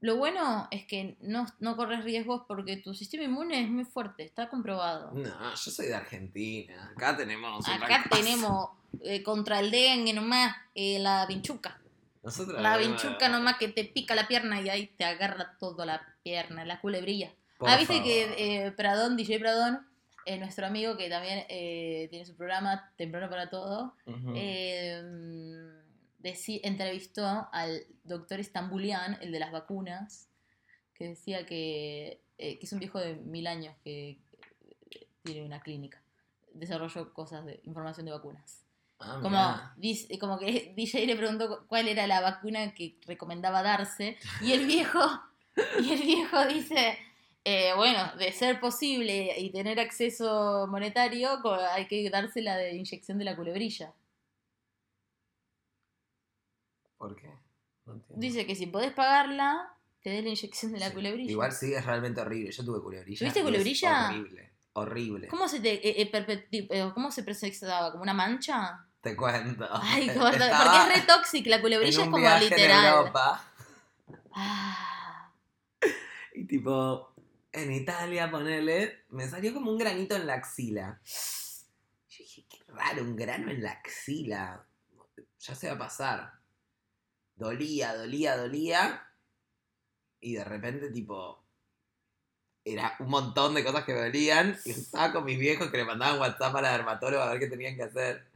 lo 0.00 0.16
bueno 0.16 0.68
es 0.70 0.84
que 0.86 1.16
no, 1.22 1.46
no 1.58 1.76
corres 1.76 2.04
riesgos 2.04 2.42
porque 2.46 2.76
tu 2.76 2.94
sistema 2.94 3.24
inmune 3.24 3.62
es 3.62 3.68
muy 3.68 3.84
fuerte, 3.84 4.22
está 4.22 4.48
comprobado. 4.48 5.10
No, 5.12 5.24
yo 5.54 5.70
soy 5.70 5.86
de 5.86 5.94
Argentina. 5.94 6.92
Acá 6.94 7.16
tenemos. 7.16 7.66
Acá 7.66 8.04
tenemos 8.10 8.68
eh, 9.02 9.22
contra 9.22 9.60
el 9.60 9.70
dengue 9.70 10.12
nomás 10.12 10.54
eh, 10.74 10.98
la 10.98 11.26
vinchuca. 11.26 11.80
Nosotros 12.22 12.60
La 12.60 12.76
vinchuca 12.76 13.28
nomás 13.28 13.56
que 13.58 13.68
te 13.68 13.84
pica 13.84 14.14
la 14.14 14.26
pierna 14.28 14.60
y 14.60 14.68
ahí 14.68 14.86
te 14.88 15.04
agarra 15.04 15.56
toda 15.58 15.86
la 15.86 16.02
pierna, 16.22 16.64
la 16.64 16.80
culebrilla. 16.80 17.32
Por 17.58 17.68
ah, 17.70 17.76
viste 17.76 17.94
favor. 17.94 18.08
que 18.08 18.66
eh, 18.66 18.72
Pradón, 18.72 19.16
DJ 19.16 19.38
Pradón, 19.38 19.86
eh, 20.26 20.38
nuestro 20.38 20.66
amigo 20.66 20.96
que 20.96 21.08
también 21.08 21.44
eh, 21.48 22.06
tiene 22.10 22.24
su 22.24 22.36
programa 22.36 22.92
Temprano 22.96 23.28
para 23.30 23.50
Todo, 23.50 23.94
deci- 26.22 26.60
entrevistó 26.62 27.48
al 27.52 27.86
doctor 28.04 28.40
Estambulian, 28.40 29.18
el 29.20 29.32
de 29.32 29.40
las 29.40 29.52
vacunas, 29.52 30.28
que 30.94 31.08
decía 31.08 31.46
que, 31.46 32.20
eh, 32.38 32.58
que 32.58 32.66
es 32.66 32.72
un 32.72 32.80
viejo 32.80 32.98
de 32.98 33.14
mil 33.14 33.46
años 33.46 33.74
que 33.82 34.18
eh, 34.90 35.06
tiene 35.22 35.44
una 35.44 35.60
clínica. 35.60 36.02
Desarrolló 36.52 37.12
cosas 37.12 37.44
de 37.44 37.60
información 37.64 38.06
de 38.06 38.12
vacunas. 38.12 38.64
Ah, 39.00 39.20
Como, 39.22 40.18
como 40.18 40.38
que 40.38 40.72
DJ 40.76 41.06
le 41.06 41.16
preguntó 41.16 41.48
cu- 41.48 41.66
cuál 41.68 41.86
era 41.88 42.06
la 42.06 42.20
vacuna 42.20 42.74
que 42.74 42.98
recomendaba 43.06 43.62
darse 43.62 44.18
y 44.40 44.52
el 44.52 44.66
viejo, 44.66 45.00
y 45.80 45.92
el 45.92 46.02
viejo 46.02 46.44
dice, 46.46 46.98
eh, 47.44 47.72
bueno, 47.76 48.12
de 48.16 48.32
ser 48.32 48.58
posible 48.60 49.38
y 49.38 49.50
tener 49.50 49.78
acceso 49.78 50.66
monetario, 50.68 51.40
hay 51.72 51.86
que 51.86 52.10
darse 52.10 52.42
la 52.42 52.56
de 52.56 52.74
inyección 52.76 53.18
de 53.18 53.24
la 53.24 53.36
culebrilla. 53.36 53.92
¿Por 56.96 57.14
qué? 57.14 57.32
No. 57.86 58.02
Dice 58.16 58.46
que 58.46 58.54
si 58.56 58.66
podés 58.66 58.92
pagarla, 58.92 59.72
te 60.02 60.10
dé 60.10 60.22
la 60.22 60.28
inyección 60.30 60.72
de 60.72 60.80
la 60.80 60.88
Sí. 60.88 60.94
culebrilla. 60.94 61.30
Igual 61.30 61.52
sí, 61.52 61.72
es 61.72 61.84
realmente 61.86 62.20
horrible. 62.20 62.50
Yo 62.50 62.64
tuve 62.64 62.82
culebrilla. 62.82 63.18
¿Tuviste 63.20 63.42
culebrilla? 63.42 64.08
Horrible. 64.08 64.52
Horrible. 64.74 65.28
¿Cómo 65.28 65.48
se 65.48 65.60
te 65.60 65.74
eh, 65.88 66.10
eh, 66.12 66.90
cómo 66.94 67.10
se 67.10 67.22
procesaba? 67.22 67.90
¿Como 67.92 68.02
una 68.02 68.14
mancha? 68.14 68.84
Te 69.00 69.16
cuento. 69.16 69.68
Ay, 69.70 70.08
Estaba 70.08 70.30
porque 70.30 70.44
es 70.44 71.00
re 71.00 71.06
tóxica, 71.06 71.50
la 71.50 71.60
culebrilla 71.60 71.90
es 71.90 72.04
como 72.04 72.18
viaje 72.18 72.44
en 72.44 72.50
literal. 72.50 72.86
Europa. 72.86 73.44
Ah, 74.32 75.32
Y 76.34 76.46
tipo, 76.46 77.12
en 77.52 77.72
Italia, 77.72 78.30
ponele, 78.30 79.04
me 79.10 79.28
salió 79.28 79.54
como 79.54 79.70
un 79.70 79.78
granito 79.78 80.16
en 80.16 80.26
la 80.26 80.34
axila. 80.34 81.00
Yo 81.04 82.16
dije, 82.18 82.44
qué 82.48 82.58
raro, 82.68 83.02
un 83.02 83.16
grano 83.16 83.50
en 83.50 83.62
la 83.62 83.72
axila. 83.72 84.64
Ya 85.40 85.54
se 85.54 85.68
va 85.68 85.74
a 85.74 85.78
pasar. 85.78 86.32
Dolía, 87.36 87.94
dolía, 87.94 88.36
dolía. 88.36 89.06
Y 90.20 90.34
de 90.34 90.44
repente, 90.44 90.90
tipo, 90.90 91.44
era 92.64 92.96
un 92.98 93.08
montón 93.08 93.54
de 93.54 93.64
cosas 93.64 93.84
que 93.84 93.94
me 93.94 94.00
dolían. 94.00 94.58
Y 94.64 94.70
estaba 94.70 95.12
con 95.12 95.24
mis 95.24 95.38
viejos 95.38 95.70
que 95.70 95.76
le 95.76 95.84
mandaban 95.84 96.18
WhatsApp 96.20 96.56
a 96.56 96.62
la 96.62 96.72
dermatóloga 96.72 97.24
a 97.26 97.30
ver 97.30 97.38
qué 97.40 97.46
tenían 97.46 97.76
que 97.76 97.84
hacer. 97.84 98.27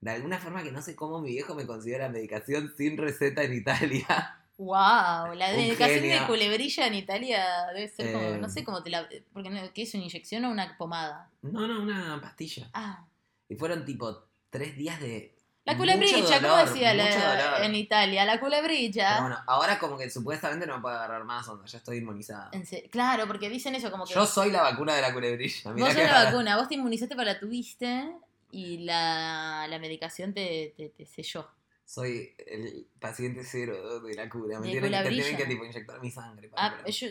De 0.00 0.10
alguna 0.10 0.38
forma 0.38 0.62
que 0.62 0.70
no 0.72 0.82
sé 0.82 0.94
cómo 0.94 1.20
mi 1.20 1.30
viejo 1.32 1.54
me 1.54 1.66
consiguió 1.66 1.98
la 1.98 2.08
medicación 2.08 2.72
sin 2.76 2.96
receta 2.96 3.42
en 3.42 3.54
Italia. 3.54 4.38
wow, 4.58 5.34
la 5.34 5.50
Un 5.50 5.56
medicación 5.56 6.02
de 6.02 6.10
genio. 6.10 6.26
culebrilla 6.26 6.86
en 6.86 6.94
Italia 6.94 7.44
debe 7.74 7.88
ser 7.88 8.12
como, 8.12 8.24
Eh. 8.28 8.38
no 8.38 8.48
sé 8.48 8.64
cómo 8.64 8.82
te 8.82 8.90
la... 8.90 9.08
Porque 9.32 9.70
¿qué 9.74 9.82
es 9.82 9.94
una 9.94 10.04
inyección 10.04 10.44
o 10.44 10.50
una 10.50 10.76
pomada? 10.78 11.30
No, 11.42 11.66
no, 11.66 11.80
una 11.82 12.20
pastilla. 12.20 12.68
Ah, 12.74 13.04
Y 13.48 13.56
fueron 13.56 13.84
tipo 13.84 14.24
tres 14.50 14.76
días 14.76 15.00
de. 15.00 15.34
la 15.64 15.76
culebrilla, 15.76 16.40
¿cómo 16.40 16.56
decía 16.58 16.94
la- 16.94 17.64
en 17.64 17.74
Italia? 17.74 18.24
La 18.24 18.38
culebrilla. 18.38 19.08
Pero 19.10 19.20
bueno, 19.22 19.38
ahora 19.46 19.78
como 19.78 19.96
que 19.98 20.08
supuestamente 20.10 20.66
no 20.66 20.76
me 20.76 20.82
puedo 20.82 20.94
agarrar 20.94 21.24
más 21.24 21.48
onda, 21.48 21.66
ya 21.66 21.78
estoy 21.78 21.98
inmunizada. 21.98 22.50
Claro, 22.90 23.26
porque 23.26 23.48
dicen 23.48 23.74
eso 23.74 23.90
como 23.90 24.04
que... 24.06 24.14
Yo 24.14 24.24
soy 24.26 24.50
la 24.50 24.62
vacuna 24.62 24.94
de 24.94 25.02
la 25.02 25.12
culebrilla. 25.12 25.72
mirá 25.72 25.86
Vos 25.86 25.94
sos 25.94 26.04
la 26.04 26.24
vacuna, 26.24 26.56
vos 26.56 26.68
te 26.68 26.74
inmunizaste 26.74 27.16
para 27.16 27.32
la 27.32 27.40
tuviste 27.40 28.12
y 28.50 28.78
la, 28.78 29.66
la 29.68 29.78
medicación 29.78 30.32
te, 30.34 30.74
te, 30.76 30.88
te 30.90 31.06
selló. 31.06 31.48
Soy 31.84 32.34
el 32.38 32.88
paciente 32.98 33.44
cero 33.44 34.00
de 34.00 34.14
la 34.14 34.28
cura. 34.28 34.58
Me 34.58 34.70
tienen, 34.70 34.90
te 34.90 34.98
culebrilla. 34.98 35.22
tienen 35.22 35.36
que 35.36 35.46
tipo, 35.46 35.64
inyectar 35.64 36.00
mi 36.00 36.10
sangre. 36.10 36.48
para 36.48 36.78
Ah, 36.78 36.88
yo, 36.88 37.08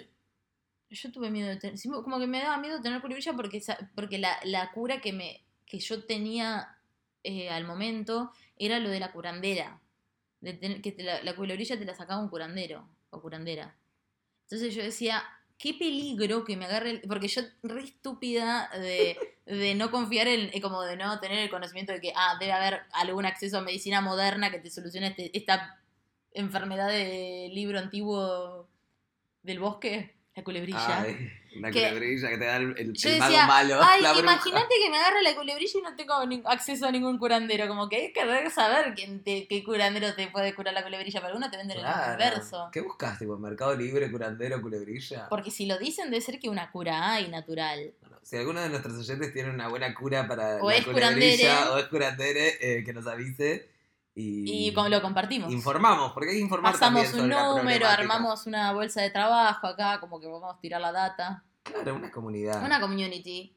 yo 0.90 1.12
tuve 1.14 1.32
miedo 1.32 1.48
de 1.48 1.56
tener... 1.56 1.80
Como 2.04 2.20
que 2.20 2.28
me 2.28 2.40
daba 2.40 2.58
miedo 2.58 2.82
tener 2.82 3.00
culebrilla 3.02 3.34
porque, 3.34 3.64
porque 3.96 4.18
la, 4.18 4.38
la 4.44 4.72
cura 4.74 5.00
que, 5.00 5.14
me, 5.14 5.46
que 5.66 5.80
yo 5.80 6.04
tenía 6.04 6.78
eh, 7.24 7.50
al 7.50 7.66
momento 7.66 8.32
era 8.58 8.80
lo 8.80 8.90
de 8.90 9.00
la 9.00 9.14
curandera. 9.14 9.82
De 10.42 10.54
tener, 10.54 10.82
que 10.82 10.92
te 10.92 11.04
la, 11.04 11.24
la 11.24 11.36
culebrilla 11.38 11.80
te 11.80 11.86
la 11.86 11.96
sacaba 11.96 12.22
un 12.22 12.30
curandero 12.30 12.86
o 13.12 13.22
curandera. 13.22 13.78
Entonces 14.44 14.76
yo 14.76 14.84
decía, 14.84 15.24
qué 15.58 15.74
peligro 15.74 16.44
que 16.44 16.58
me 16.58 16.66
agarre... 16.66 16.90
el-". 16.92 17.02
Porque 17.08 17.30
yo, 17.30 17.44
re 17.64 17.82
estúpida 17.82 18.70
de, 18.74 19.35
de 19.46 19.76
no 19.76 19.92
confiar 19.92 20.28
en, 20.28 20.50
eh, 20.54 20.62
como 20.62 20.82
de 20.82 20.98
no 20.98 21.20
tener 21.20 21.40
el 21.40 21.50
conocimiento 21.50 21.94
de 21.94 22.02
que, 22.02 22.14
ah, 22.16 22.36
debe 22.40 22.52
haber 22.52 22.82
algún 22.94 23.26
acceso 23.26 23.58
a 23.58 23.62
medicina 23.62 24.02
moderna 24.02 24.50
que 24.52 24.60
te 24.60 24.70
solucione 24.72 25.08
este- 25.08 25.36
esta 25.38 25.80
enfermedad 26.32 26.90
de 26.90 27.50
libro 27.54 27.78
antiguo 27.80 28.68
del 29.44 29.60
bosque, 29.60 30.16
la 30.36 30.44
culebrilla. 30.44 31.02
Ay, 31.02 31.30
la 31.60 31.72
Que- 31.72 31.90
culebrilla 31.90 32.30
que 32.30 32.38
te 32.38 32.46
da 32.46 32.58
el, 32.58 32.76
el- 32.78 32.94
Yo 32.94 33.10
el 33.10 33.20
decía, 33.20 33.46
mago 33.46 33.48
malo. 33.48 33.80
Ay, 33.84 34.02
imagínate 34.20 34.76
que 34.84 34.90
me 34.90 34.98
agarre 34.98 35.22
la 35.24 35.36
culebrilla 35.36 35.80
y 35.80 35.82
no 35.82 35.96
tengo 35.96 36.26
ni- 36.26 36.42
acceso 36.46 36.86
a 36.86 36.92
ningún 36.92 37.18
curandero. 37.18 37.68
Como 37.68 37.88
que 37.90 37.96
hay 37.98 38.14
que 38.14 38.50
saber 38.50 38.94
quién 38.96 39.24
te- 39.24 39.48
qué 39.48 39.64
curandero 39.64 40.14
te 40.16 40.28
puede 40.28 40.54
curar 40.54 40.74
la 40.74 40.84
culebrilla, 40.84 41.20
pero 41.20 41.28
algunos 41.28 41.52
te 41.52 41.58
venden 41.58 41.78
el 41.78 41.84
Claro. 41.84 42.12
inverso. 42.14 42.70
¿Qué 42.72 42.82
buscas? 42.82 43.20
Tipo, 43.20 43.38
Mercado 43.38 43.76
Libre, 43.76 44.12
curandero, 44.12 44.62
culebrilla. 44.62 45.28
Porque 45.30 45.52
si 45.52 45.66
lo 45.66 45.78
dicen, 45.78 46.10
debe 46.10 46.22
ser 46.22 46.40
que 46.40 46.50
una 46.50 46.72
cura 46.72 47.14
hay 47.14 47.28
natural. 47.30 47.94
Bueno, 48.02 48.18
si 48.24 48.38
alguno 48.38 48.62
de 48.62 48.70
nuestros 48.70 48.98
oyentes 48.98 49.34
tiene 49.34 49.50
una 49.50 49.68
buena 49.68 49.94
cura 49.94 50.28
para 50.28 50.58
O 50.64 50.70
la 50.70 50.76
es 50.78 50.86
culebrilla 50.86 51.38
curandere. 51.38 51.70
o 51.72 51.78
es 51.78 51.86
curandere, 51.86 52.58
eh, 52.80 52.84
que 52.84 52.94
nos 52.94 53.08
avise. 53.08 53.70
Y, 54.18 54.72
lo 54.72 55.02
compartimos. 55.02 55.52
informamos, 55.52 56.14
porque 56.14 56.30
hay 56.30 56.36
que 56.38 56.42
informar 56.42 56.72
Pasamos 56.72 57.04
también 57.04 57.26
un 57.26 57.32
sobre 57.32 57.44
la 57.44 57.62
número, 57.62 57.88
armamos 57.88 58.48
una 58.48 58.72
bolsa 58.72 59.02
de 59.02 59.10
trabajo 59.10 59.68
acá, 59.68 60.00
como 60.00 60.20
que 60.22 60.28
vamos 60.28 60.56
a 60.56 60.60
tirar 60.60 60.80
la 60.80 60.94
data. 60.94 61.44
Claro, 61.64 61.96
una 61.96 62.10
comunidad. 62.12 62.64
Una 62.64 62.80
community. 62.80 63.52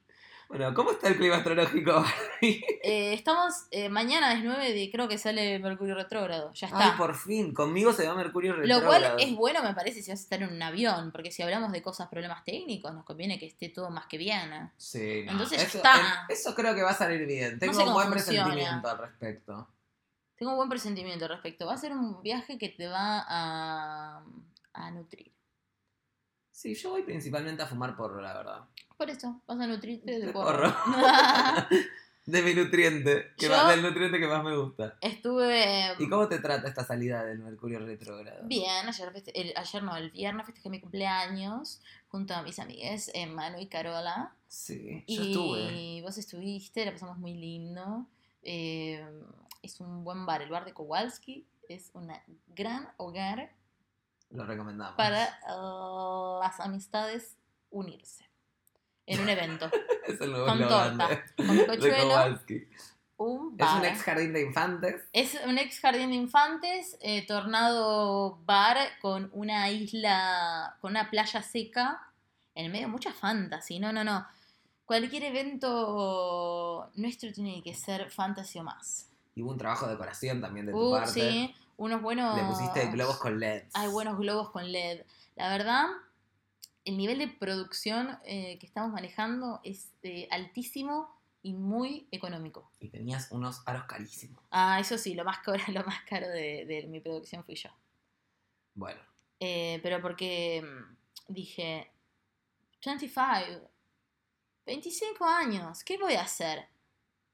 Bueno, 0.49 0.73
¿cómo 0.73 0.93
está 0.93 1.09
el 1.09 1.17
clima 1.19 1.37
astrológico? 1.37 2.05
Eh, 2.41 3.13
estamos, 3.13 3.53
eh, 3.71 3.89
mañana 3.91 4.33
es 4.33 4.43
9 4.43 4.73
de, 4.73 4.91
creo 4.91 5.09
que 5.09 5.19
sale 5.19 5.59
Mercurio 5.59 5.95
retrógrado, 5.95 6.53
ya 6.55 6.69
está. 6.69 6.93
Ay, 6.93 6.97
por 6.97 7.15
fin, 7.17 7.53
conmigo 7.53 7.93
se 7.93 8.07
va 8.07 8.15
Mercurio 8.15 8.55
Lo 8.55 8.63
retrógrado. 8.63 8.87
cual 8.87 9.15
es 9.21 9.35
bueno, 9.35 9.63
me 9.63 9.75
parece, 9.75 10.01
si 10.03 10.11
vas 10.11 10.21
a 10.21 10.23
estar 10.23 10.43
en 10.43 10.53
un 10.55 10.63
avión, 10.63 11.11
porque 11.13 11.31
si 11.31 11.43
hablamos 11.43 11.71
de 11.73 11.83
cosas, 11.83 12.09
problemas 12.09 12.45
técnicos, 12.45 12.95
nos 12.95 13.05
conviene 13.05 13.39
que 13.39 13.47
esté 13.47 13.69
todo 13.69 13.91
más 13.91 14.07
que 14.07 14.17
bien. 14.17 14.71
Sí, 14.79 15.23
no. 15.27 15.33
Entonces 15.33 15.59
ya 15.59 15.65
eso, 15.67 15.77
está. 15.79 15.97
en- 15.97 16.35
eso 16.35 16.55
creo 16.55 16.75
que 16.75 16.83
va 16.83 16.91
a 16.91 16.95
salir 16.95 17.27
bien. 17.27 17.59
Tengo 17.59 17.75
sé 17.75 17.83
un 17.83 17.93
buen 17.93 18.09
funciona. 18.09 18.45
presentimiento 18.45 18.89
al 18.89 18.99
respecto. 18.99 19.69
Tengo 20.39 20.53
un 20.53 20.57
buen 20.59 20.69
presentimiento 20.69 21.25
al 21.25 21.33
respecto. 21.33 21.67
Va 21.67 21.75
a 21.75 21.79
ser 21.79 21.93
un 21.93 22.23
viaje 22.23 22.59
que 22.59 22.69
te 22.69 22.87
va 22.89 23.25
a, 23.29 24.25
a 24.73 24.91
nutrir. 24.93 25.33
Sí, 26.53 26.75
yo 26.75 26.91
voy 26.91 27.03
principalmente 27.03 27.63
a 27.63 27.67
fumar 27.67 27.97
porro, 27.97 28.21
la 28.21 28.35
verdad. 28.35 28.65
Por 28.97 29.11
eso, 29.11 29.41
vas 29.47 29.61
a 29.61 29.67
nutrirte 29.67 30.19
de, 30.19 30.27
De 30.27 30.33
porro. 30.33 30.75
De 32.27 32.43
mi 32.43 32.53
nutriente, 32.53 33.33
que 33.39 33.49
más- 33.49 33.69
del 33.71 33.81
nutriente 33.83 34.19
que 34.21 34.27
más 34.27 34.45
me 34.45 34.55
gusta. 34.55 34.99
Estuve 35.01 35.95
¿Y 35.99 36.11
cómo 36.11 36.29
te 36.29 36.39
trata 36.41 36.69
esta 36.69 36.85
salida 36.85 37.25
del 37.25 37.39
Mercurio 37.39 37.79
retrógrado? 37.79 38.47
bien, 38.47 38.87
ayer, 38.87 39.11
feste- 39.15 39.33
el- 39.35 39.55
ayer 39.57 39.83
no, 39.83 39.97
el 39.97 40.11
viernes 40.11 40.45
festejé 40.45 40.69
mi 40.69 40.79
cumpleaños 40.79 41.81
junto 42.09 42.35
a 42.35 42.43
mis 42.43 42.59
amigas 42.59 43.11
eh, 43.15 43.27
Manu 43.27 43.59
y 43.61 43.67
Carola. 43.69 44.35
Sí, 44.47 45.05
yo 45.09 45.23
Y 45.23 45.27
estuve. 45.29 46.03
vos 46.03 46.19
estuviste, 46.19 46.85
la 46.85 46.93
pasamos 46.93 47.17
muy 47.17 47.33
lindo. 47.33 48.05
Eh, 48.43 49.03
es 49.63 49.81
un 49.81 50.05
buen 50.05 50.27
bar, 50.27 50.43
el 50.43 50.51
bar 50.51 50.65
de 50.65 50.73
Kowalski. 50.75 51.47
Es 51.69 51.91
un 51.95 52.11
gran 52.49 52.89
hogar 52.97 53.53
Lo 54.31 54.45
recomendamos. 54.47 54.95
para 54.97 55.25
eh, 55.25 56.41
las 56.43 56.61
amistades 56.61 57.37
unirse 57.71 58.25
en 59.07 59.21
un 59.21 59.29
evento. 59.29 59.71
es 60.07 60.21
el 60.21 60.31
nuevo 60.31 60.47
con 60.47 60.59
torta, 60.61 61.09
de- 61.09 61.67
con 61.67 61.79
Kowalski. 62.09 62.69
un 63.19 63.53
Es 63.59 63.67
bar. 63.67 63.81
un 63.81 63.85
ex 63.87 64.03
jardín 64.03 64.33
de 64.33 64.43
infantes. 64.43 65.03
Es 65.13 65.39
un 65.47 65.59
ex 65.59 65.81
jardín 65.81 66.11
de 66.11 66.17
infantes, 66.17 66.97
eh, 67.01 67.27
tornado 67.27 68.39
bar 68.47 68.79
con 69.03 69.29
una 69.35 69.69
isla, 69.71 70.77
con 70.81 70.93
una 70.93 71.11
playa 71.11 71.43
seca, 71.43 72.01
en 72.55 72.67
el 72.67 72.73
medio 72.73 72.89
mucha 72.89 73.13
fantasy. 73.13 73.79
No, 73.79 73.93
no, 73.93 74.05
no. 74.05 74.27
Cualquier 74.87 75.25
evento 75.25 76.91
nuestro 76.95 77.31
tiene 77.33 77.63
que 77.63 77.75
ser 77.75 78.11
fantasy 78.11 78.59
o 78.59 78.63
más. 78.65 79.08
Y 79.39 79.43
hubo 79.43 79.53
un 79.53 79.59
trabajo 79.59 79.87
de 79.87 79.93
decoración 79.93 80.41
también 80.41 80.67
de 80.67 80.73
tu 80.73 80.79
Uh, 80.79 80.93
parte. 80.97 81.13
sí, 81.13 81.55
unos 81.77 82.03
buenos. 82.03 82.37
Le 82.37 82.43
pusiste 82.45 82.89
globos 82.91 83.19
con 83.19 83.39
LEDs. 83.39 83.71
Hay 83.75 83.87
buenos 83.89 84.19
globos 84.19 84.51
con 84.51 84.73
LED. 84.73 85.03
La 85.37 85.49
verdad, 85.49 85.87
el 86.85 86.97
nivel 86.97 87.19
de 87.21 87.29
producción 87.29 88.19
eh, 88.25 88.59
que 88.59 88.67
estamos 88.67 88.91
manejando 88.91 89.61
es 89.63 89.93
eh, 90.03 90.27
altísimo 90.33 91.09
y 91.41 91.53
muy 91.55 92.09
económico. 92.11 92.69
Y 92.81 92.89
tenías 92.89 93.31
unos 93.31 93.63
aros 93.65 93.85
carísimos. 93.85 94.43
Ah, 94.51 94.81
eso 94.81 94.99
sí, 94.99 95.15
lo 95.15 95.25
más 95.25 95.39
caro, 95.39 95.63
lo 95.73 95.85
más 95.85 96.03
caro 96.03 96.27
de, 96.29 96.65
de 96.67 96.89
mi 96.89 96.99
producción 96.99 97.45
fui 97.45 97.55
yo. 97.55 97.71
Bueno, 98.75 99.01
Eh, 99.39 99.79
pero 99.85 100.03
porque 100.03 100.63
mm, 100.65 101.33
dije, 101.33 101.93
25, 102.85 103.71
25 104.67 105.25
años, 105.25 105.85
¿qué 105.85 105.97
voy 105.97 106.15
a 106.15 106.23
hacer? 106.23 106.67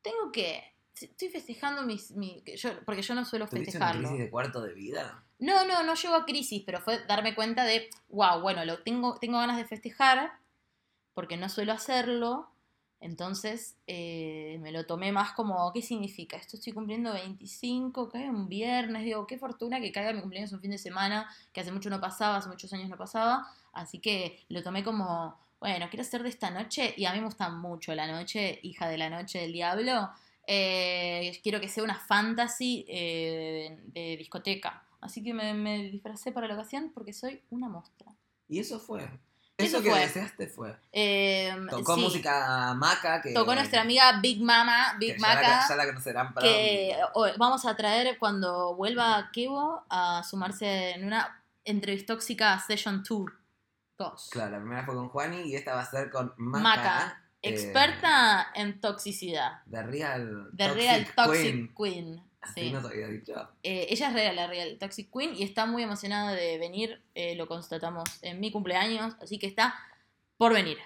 Tengo 0.03 0.31
que... 0.31 0.74
Estoy 1.01 1.29
festejando 1.29 1.83
mis... 1.83 2.13
mi- 2.13 2.43
yo, 2.57 2.71
porque 2.85 3.03
yo 3.03 3.15
no 3.15 3.25
suelo 3.25 3.47
¿tuviste 3.47 3.77
una 3.77 3.87
festejarlo. 3.87 4.09
crisis 4.09 4.25
de 4.25 4.31
cuarto 4.31 4.61
de 4.63 4.75
vida? 4.75 5.25
No, 5.41 5.67
no, 5.67 5.83
no 5.83 5.95
llegó 5.95 6.15
a 6.15 6.25
crisis, 6.25 6.63
pero 6.65 6.81
fue 6.81 7.05
darme 7.07 7.35
cuenta 7.35 7.65
de, 7.65 7.91
wow, 8.09 8.41
bueno, 8.41 8.65
lo 8.65 8.83
tengo, 8.83 9.19
tengo 9.19 9.39
ganas 9.39 9.57
de 9.57 9.65
festejar, 9.65 10.33
porque 11.13 11.37
no 11.37 11.49
suelo 11.49 11.73
hacerlo, 11.73 12.49
entonces 13.01 13.77
eh, 13.87 14.59
me 14.63 14.71
lo 14.73 14.87
tomé 14.87 15.13
más 15.13 15.33
como, 15.33 15.73
¿qué 15.73 15.83
significa? 15.83 16.37
Esto 16.37 16.57
estoy 16.57 16.73
cumpliendo 16.73 17.13
25, 17.13 18.09
cae 18.09 18.31
un 18.31 18.49
viernes, 18.49 19.05
digo, 19.05 19.27
qué 19.27 19.37
fortuna 19.37 19.81
que 19.81 19.93
caiga 19.93 20.13
mi 20.13 20.21
cumpleaños 20.21 20.53
un 20.53 20.61
fin 20.61 20.71
de 20.71 20.79
semana, 20.79 21.29
que 21.53 21.61
hace 21.61 21.73
mucho 21.73 21.91
no 21.91 22.01
pasaba, 22.01 22.37
hace 22.37 22.49
muchos 22.49 22.73
años 22.73 22.89
no 22.89 22.97
pasaba, 22.97 23.47
así 23.73 23.99
que 23.99 24.45
lo 24.49 24.63
tomé 24.63 24.83
como, 24.85 25.39
bueno, 25.61 25.87
quiero 25.91 26.03
hacer 26.03 26.23
de 26.23 26.29
esta 26.31 26.51
noche, 26.51 26.95
y 26.97 27.05
a 27.05 27.13
mí 27.13 27.19
me 27.19 27.27
gusta 27.27 27.49
mucho 27.51 27.95
la 27.95 28.07
noche, 28.07 28.61
hija 28.63 28.89
de 28.89 28.99
la 28.99 29.11
noche 29.11 29.41
del 29.41 29.53
diablo, 29.53 30.11
eh, 30.47 31.39
quiero 31.43 31.61
que 31.61 31.69
sea 31.69 31.83
una 31.85 31.99
fantasy 31.99 32.85
eh, 32.89 33.79
de 33.87 34.17
discoteca. 34.17 34.83
Así 35.01 35.23
que 35.23 35.35
me, 35.35 35.53
me 35.55 35.91
disfracé 35.91 36.33
para 36.33 36.49
la 36.49 36.55
ocasión 36.55 36.91
porque 36.95 37.13
soy 37.13 37.43
una 37.51 37.69
mostra. 37.69 38.07
Y 38.49 38.59
eso 38.59 38.79
fue. 38.81 39.03
Eso 39.57 39.77
Eso, 39.77 39.83
que 39.83 39.91
fue. 39.91 40.01
deseaste 40.01 40.47
fue. 40.49 40.77
Eh, 40.91 41.55
Tocó 41.71 41.95
sí, 41.95 42.01
música 42.01 42.75
maca 42.75 43.21
que. 43.23 43.33
Tocó 43.33 43.55
nuestra 43.55 43.83
amiga 43.83 44.19
Big 44.21 44.43
Mama, 44.43 44.97
que 44.99 45.07
Big 45.13 45.21
ya 45.21 45.29
la- 45.29 45.35
Maca, 45.35 45.69
ya 45.69 45.77
la 45.77 45.87
conocerán 45.87 46.35
para. 46.35 46.47
que 46.47 46.97
oh, 47.13 47.27
vamos 47.39 47.65
a 47.65 47.77
traer 47.77 48.19
cuando 48.19 48.75
vuelva 48.75 49.31
Kevo 49.33 49.85
a 49.89 50.23
sumarse 50.29 50.91
en 50.93 51.05
una 51.07 51.41
entrevistóxica 51.65 52.59
Session 52.59 53.03
Tour 53.05 53.33
2. 53.99 54.29
Claro, 54.33 54.51
la 54.53 54.59
primera 54.59 54.85
fue 54.85 54.95
con 54.97 55.09
Juani 55.09 55.43
y 55.43 55.55
esta 55.55 55.75
va 55.75 55.83
a 55.83 55.91
ser 55.91 56.11
con 56.11 56.33
Maca. 56.37 56.63
Maca, 56.63 57.24
eh, 57.45 57.51
experta 57.51 58.49
en 58.55 58.81
toxicidad. 58.81 59.63
de 59.67 59.83
Real. 59.83 60.49
De 60.53 60.65
Toxic 60.67 60.83
Real 60.83 61.15
Toxic 61.15 61.75
Queen. 61.77 62.23
Sí. 62.55 62.71
nos 62.71 62.85
había 62.85 63.09
dicho. 63.09 63.49
Eh, 63.63 63.87
ella 63.89 64.09
es 64.09 64.15
real, 64.15 64.37
la 64.37 64.47
Real 64.47 64.77
Toxic 64.79 65.11
Queen 65.11 65.35
y 65.35 65.43
está 65.45 65.67
muy 65.67 65.83
emocionada 65.83 66.33
de 66.33 66.59
venir. 66.59 67.03
eh, 67.15 67.35
lo 67.37 67.47
constatamos 67.47 68.09
en 68.23 68.41
mi 68.41 68.51
cumpleaños, 68.51 69.15
así 69.23 69.39
que 69.39 69.47
está 69.47 69.75
por 70.37 70.53
venir. 70.53 70.79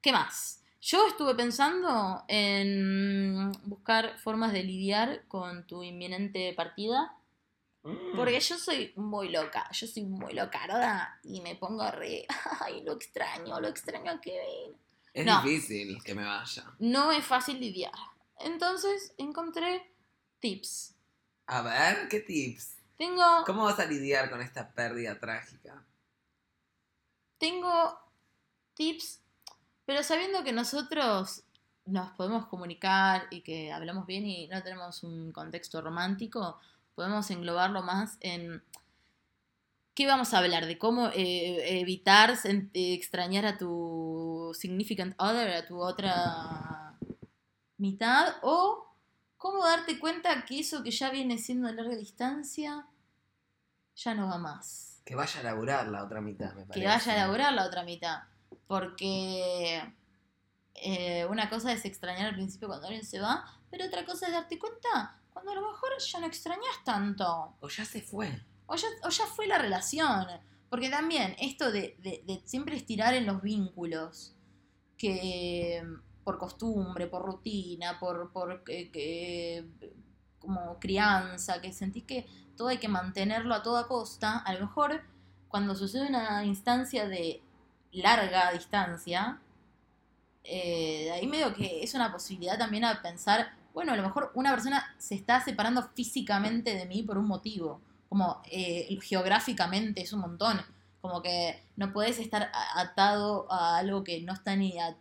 ¿Qué 0.00 0.12
más? 0.12 0.64
Yo 0.80 1.06
estuve 1.08 1.34
pensando 1.34 2.24
en 2.28 3.50
buscar 3.64 4.18
formas 4.18 4.52
de 4.52 4.62
lidiar 4.62 5.24
con 5.28 5.66
tu 5.66 5.82
inminente 5.82 6.52
partida. 6.54 7.14
Mm. 7.82 8.16
Porque 8.16 8.40
yo 8.40 8.58
soy 8.58 8.92
muy 8.96 9.28
loca, 9.28 9.68
yo 9.72 9.86
soy 9.86 10.04
muy 10.04 10.34
loca, 10.34 10.60
¿verdad? 10.66 11.08
Y 11.22 11.40
me 11.40 11.56
pongo 11.56 11.90
re. 11.90 12.26
Ay, 12.60 12.82
lo 12.82 12.92
extraño, 12.92 13.60
lo 13.60 13.68
extraño 13.68 14.10
a 14.12 14.20
Kevin. 14.20 14.76
Es 15.18 15.26
no. 15.26 15.42
difícil 15.42 16.02
que 16.02 16.14
me 16.14 16.24
vaya. 16.24 16.64
No 16.78 17.10
es 17.12 17.24
fácil 17.24 17.58
lidiar. 17.60 17.92
Entonces 18.38 19.12
encontré 19.18 19.92
tips. 20.38 20.94
A 21.46 21.62
ver, 21.62 22.08
¿qué 22.08 22.20
tips? 22.20 22.76
Tengo. 22.96 23.44
¿Cómo 23.46 23.64
vas 23.64 23.78
a 23.78 23.86
lidiar 23.86 24.30
con 24.30 24.40
esta 24.40 24.72
pérdida 24.72 25.18
trágica? 25.18 25.84
tengo 27.38 27.98
tips, 28.74 29.20
pero 29.86 30.02
sabiendo 30.02 30.44
que 30.44 30.52
nosotros 30.52 31.44
nos 31.86 32.10
podemos 32.10 32.46
comunicar 32.46 33.26
y 33.30 33.40
que 33.40 33.72
hablamos 33.72 34.06
bien 34.06 34.26
y 34.26 34.48
no 34.48 34.62
tenemos 34.62 35.02
un 35.02 35.32
contexto 35.32 35.80
romántico, 35.80 36.58
podemos 36.94 37.30
englobarlo 37.30 37.82
más 37.82 38.18
en 38.20 38.62
qué 39.98 40.06
vamos 40.06 40.32
a 40.32 40.38
hablar, 40.38 40.66
de 40.66 40.78
cómo 40.78 41.08
eh, 41.08 41.80
evitar 41.80 42.36
sen- 42.36 42.70
eh, 42.72 42.94
extrañar 42.94 43.44
a 43.46 43.58
tu 43.58 44.52
significant 44.56 45.16
other, 45.18 45.48
a 45.56 45.66
tu 45.66 45.80
otra 45.82 46.94
mitad, 47.78 48.36
o 48.42 48.86
cómo 49.36 49.64
darte 49.64 49.98
cuenta 49.98 50.44
que 50.44 50.60
eso 50.60 50.84
que 50.84 50.92
ya 50.92 51.10
viene 51.10 51.36
siendo 51.38 51.66
a 51.66 51.72
larga 51.72 51.96
distancia 51.96 52.86
ya 53.96 54.14
no 54.14 54.28
va 54.28 54.38
más 54.38 55.00
Que 55.04 55.16
vaya 55.16 55.40
a 55.40 55.42
laburar 55.42 55.88
la 55.88 56.04
otra 56.04 56.20
mitad, 56.20 56.54
me 56.54 56.64
parece. 56.64 56.78
que 56.80 56.86
vaya 56.86 57.12
a 57.12 57.16
elaborar 57.16 57.52
la 57.54 57.66
otra 57.66 57.82
mitad. 57.82 58.18
Porque 58.68 59.82
eh, 60.74 61.26
una 61.28 61.50
cosa 61.50 61.72
es 61.72 61.84
extrañar 61.84 62.28
al 62.28 62.34
principio 62.34 62.68
cuando 62.68 62.86
alguien 62.86 63.04
se 63.04 63.18
va, 63.18 63.44
pero 63.70 63.84
otra 63.86 64.04
cosa 64.04 64.26
es 64.26 64.32
darte 64.32 64.60
cuenta 64.60 65.18
cuando 65.32 65.50
a 65.50 65.54
lo 65.56 65.62
mejor 65.72 65.90
ya 65.98 66.20
no 66.20 66.26
extrañas 66.26 66.84
tanto. 66.84 67.56
O 67.60 67.68
ya 67.68 67.84
se 67.84 68.00
fue. 68.00 68.44
O 68.68 68.76
ya, 68.76 68.86
o 69.04 69.08
ya 69.10 69.26
fue 69.26 69.48
la 69.48 69.58
relación. 69.58 70.26
Porque 70.70 70.90
también 70.90 71.34
esto 71.40 71.72
de, 71.72 71.96
siempre 72.44 72.76
estirar 72.76 73.14
en 73.14 73.26
los 73.26 73.42
vínculos. 73.42 74.34
Que 74.96 75.82
por 76.24 76.38
costumbre, 76.38 77.06
por 77.06 77.22
rutina, 77.24 77.98
por, 77.98 78.30
por 78.32 78.62
eh, 78.68 78.90
que- 78.90 79.66
como 80.38 80.78
crianza, 80.78 81.60
que 81.60 81.72
sentís 81.72 82.04
que 82.04 82.26
todo 82.56 82.68
hay 82.68 82.78
que 82.78 82.88
mantenerlo 82.88 83.54
a 83.54 83.62
toda 83.62 83.88
costa, 83.88 84.38
a 84.38 84.52
lo 84.54 84.60
mejor 84.60 85.02
cuando 85.48 85.74
sucede 85.74 86.06
una 86.08 86.44
instancia 86.44 87.08
de 87.08 87.42
larga 87.92 88.52
distancia, 88.52 89.40
eh, 90.44 91.10
ahí 91.12 91.26
medio 91.26 91.54
que 91.54 91.82
es 91.82 91.94
una 91.94 92.12
posibilidad 92.12 92.58
también 92.58 92.84
a 92.84 93.02
pensar, 93.02 93.52
bueno, 93.74 93.92
a 93.92 93.96
lo 93.96 94.02
mejor 94.02 94.30
una 94.34 94.50
persona 94.52 94.94
se 94.98 95.14
está 95.14 95.42
separando 95.44 95.82
físicamente 95.94 96.74
de 96.74 96.86
mí 96.86 97.02
por 97.02 97.18
un 97.18 97.26
motivo, 97.26 97.80
como 98.08 98.40
eh, 98.50 98.96
geográficamente 99.02 100.00
es 100.02 100.12
un 100.12 100.20
montón, 100.20 100.60
como 101.00 101.22
que 101.22 101.62
no 101.76 101.92
puedes 101.92 102.18
estar 102.18 102.50
atado 102.74 103.46
a 103.52 103.78
algo 103.78 104.02
que 104.04 104.20
no 104.22 104.32
está 104.32 104.56
ni 104.56 104.78
a- 104.78 104.96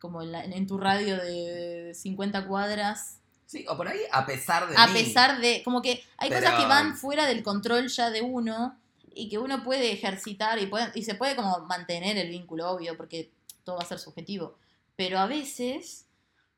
como 0.00 0.22
en, 0.22 0.32
la- 0.32 0.44
en 0.44 0.66
tu 0.66 0.78
radio 0.78 1.16
de 1.16 1.92
50 1.94 2.46
cuadras, 2.46 3.14
Sí, 3.46 3.64
o 3.66 3.76
por 3.78 3.88
ahí, 3.88 4.00
a 4.12 4.26
pesar 4.26 4.68
de 4.68 4.76
a 4.76 4.86
mí. 4.88 4.92
pesar 4.92 5.40
de, 5.40 5.62
como 5.64 5.80
que 5.80 6.04
hay 6.18 6.28
Pero- 6.28 6.42
cosas 6.42 6.60
que 6.60 6.66
van 6.66 6.96
fuera 6.96 7.26
del 7.26 7.42
control 7.42 7.88
ya 7.88 8.10
de 8.10 8.20
uno 8.20 8.78
y 9.14 9.28
que 9.30 9.38
uno 9.38 9.64
puede 9.64 9.90
ejercitar 9.90 10.58
y, 10.58 10.66
puede, 10.66 10.90
y 10.94 11.02
se 11.02 11.14
puede 11.14 11.34
como 11.34 11.60
mantener 11.60 12.18
el 12.18 12.28
vínculo, 12.28 12.70
obvio, 12.70 12.96
porque 12.96 13.30
todo 13.64 13.76
va 13.76 13.82
a 13.82 13.86
ser 13.86 13.98
subjetivo. 13.98 14.56
Pero 14.96 15.18
a 15.18 15.26
veces, 15.26 16.04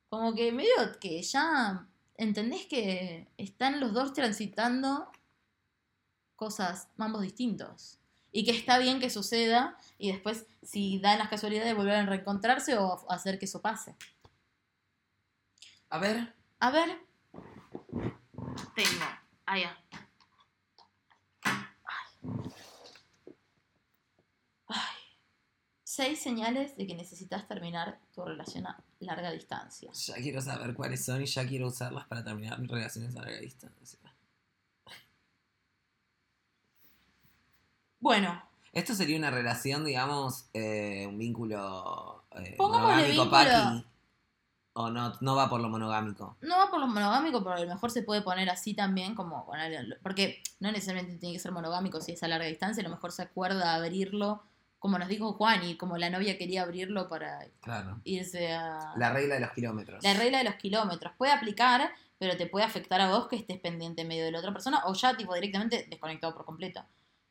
como 0.08 0.34
que 0.34 0.50
medio 0.50 0.72
que 1.00 1.22
ya 1.22 1.86
entendés 2.16 2.66
que 2.66 3.28
están 3.38 3.78
los 3.80 3.92
dos 3.94 4.12
transitando 4.12 5.08
cosas, 6.40 6.88
mambos 6.96 7.20
distintos. 7.20 7.98
Y 8.32 8.44
que 8.44 8.52
está 8.52 8.78
bien 8.78 8.98
que 8.98 9.10
suceda 9.10 9.76
y 9.98 10.10
después, 10.10 10.46
si 10.62 10.98
dan 10.98 11.18
las 11.18 11.28
casualidades, 11.28 11.76
volver 11.76 11.96
a 11.96 12.06
reencontrarse 12.06 12.78
o 12.78 13.04
hacer 13.10 13.38
que 13.38 13.44
eso 13.44 13.60
pase. 13.60 13.94
A 15.90 15.98
ver, 15.98 16.34
A 16.60 16.70
ver. 16.70 16.88
Tengo. 18.74 19.06
Allá. 19.44 19.76
Ay. 24.66 24.96
Seis 25.82 26.22
señales 26.22 26.76
de 26.76 26.86
que 26.86 26.94
necesitas 26.94 27.46
terminar 27.48 28.00
tu 28.14 28.24
relación 28.24 28.66
a 28.66 28.82
larga 29.00 29.30
distancia. 29.30 29.90
ya 29.92 30.14
quiero 30.14 30.40
saber 30.40 30.74
cuáles 30.74 31.04
son 31.04 31.20
y 31.20 31.26
ya 31.26 31.46
quiero 31.46 31.66
usarlas 31.66 32.06
para 32.06 32.24
terminar 32.24 32.58
mis 32.58 32.70
relaciones 32.70 33.14
a 33.16 33.20
larga 33.20 33.40
distancia. 33.40 33.98
Bueno, 38.00 38.42
Esto 38.72 38.94
sería 38.94 39.18
una 39.18 39.30
relación, 39.30 39.84
digamos, 39.84 40.46
eh, 40.54 41.06
un 41.08 41.18
vínculo 41.18 42.24
eh, 42.32 42.56
monogámico, 42.58 43.08
vínculo. 43.08 43.30
Paqui. 43.30 43.84
O 44.72 44.88
no, 44.88 45.12
no 45.20 45.34
va 45.34 45.48
por 45.50 45.60
lo 45.60 45.68
monogámico. 45.68 46.36
no 46.42 46.56
va 46.56 46.70
por 46.70 46.78
lo 46.78 46.86
monogámico, 46.86 47.42
pero 47.42 47.56
a 47.56 47.60
lo 47.60 47.66
mejor 47.66 47.90
se 47.90 48.02
puede 48.04 48.22
poner 48.22 48.48
así 48.48 48.72
también, 48.74 49.14
como 49.16 49.44
con 49.44 49.58
alguien- 49.58 49.96
porque 50.02 50.42
no 50.60 50.70
necesariamente 50.70 51.18
tiene 51.18 51.34
que 51.34 51.40
ser 51.40 51.50
monogámico 51.50 52.00
si 52.00 52.12
es 52.12 52.22
a 52.22 52.28
larga 52.28 52.46
distancia, 52.46 52.80
a 52.82 52.84
lo 52.88 52.94
mejor 52.94 53.10
se 53.10 53.22
acuerda 53.22 53.74
abrirlo, 53.74 54.44
como 54.78 54.96
nos 54.98 55.08
dijo 55.08 55.32
Juan, 55.32 55.64
y 55.64 55.76
como 55.76 55.98
la 55.98 56.08
novia 56.08 56.38
quería 56.38 56.62
abrirlo 56.62 57.08
para 57.08 57.40
Claro. 57.60 58.00
irse 58.04 58.52
a... 58.52 58.92
La 58.96 59.12
regla 59.12 59.34
de 59.34 59.40
los 59.40 59.50
kilómetros. 59.50 60.02
La 60.04 60.14
regla 60.14 60.38
de 60.38 60.44
los 60.44 60.54
kilómetros 60.54 61.12
puede 61.18 61.32
aplicar, 61.32 61.90
pero 62.18 62.36
te 62.36 62.46
puede 62.46 62.64
afectar 62.64 63.00
a 63.00 63.10
vos 63.10 63.26
que 63.26 63.36
estés 63.36 63.58
pendiente 63.58 64.02
en 64.02 64.08
medio 64.08 64.24
de 64.24 64.30
la 64.30 64.38
otra 64.38 64.52
persona 64.52 64.82
o 64.86 64.94
ya 64.94 65.16
tipo 65.16 65.34
directamente 65.34 65.86
desconectado 65.90 66.32
por 66.34 66.44
completo. 66.46 66.84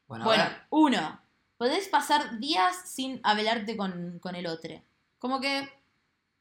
Bueno, 0.10 0.44
uno, 0.72 1.22
podés 1.58 1.88
pasar 1.88 2.39
días 2.39 2.75
sin 2.86 3.20
hablarte 3.24 3.78
con, 3.78 4.18
con 4.20 4.36
el 4.36 4.48
otro. 4.48 4.82
Como 5.20 5.39
que 5.39 5.70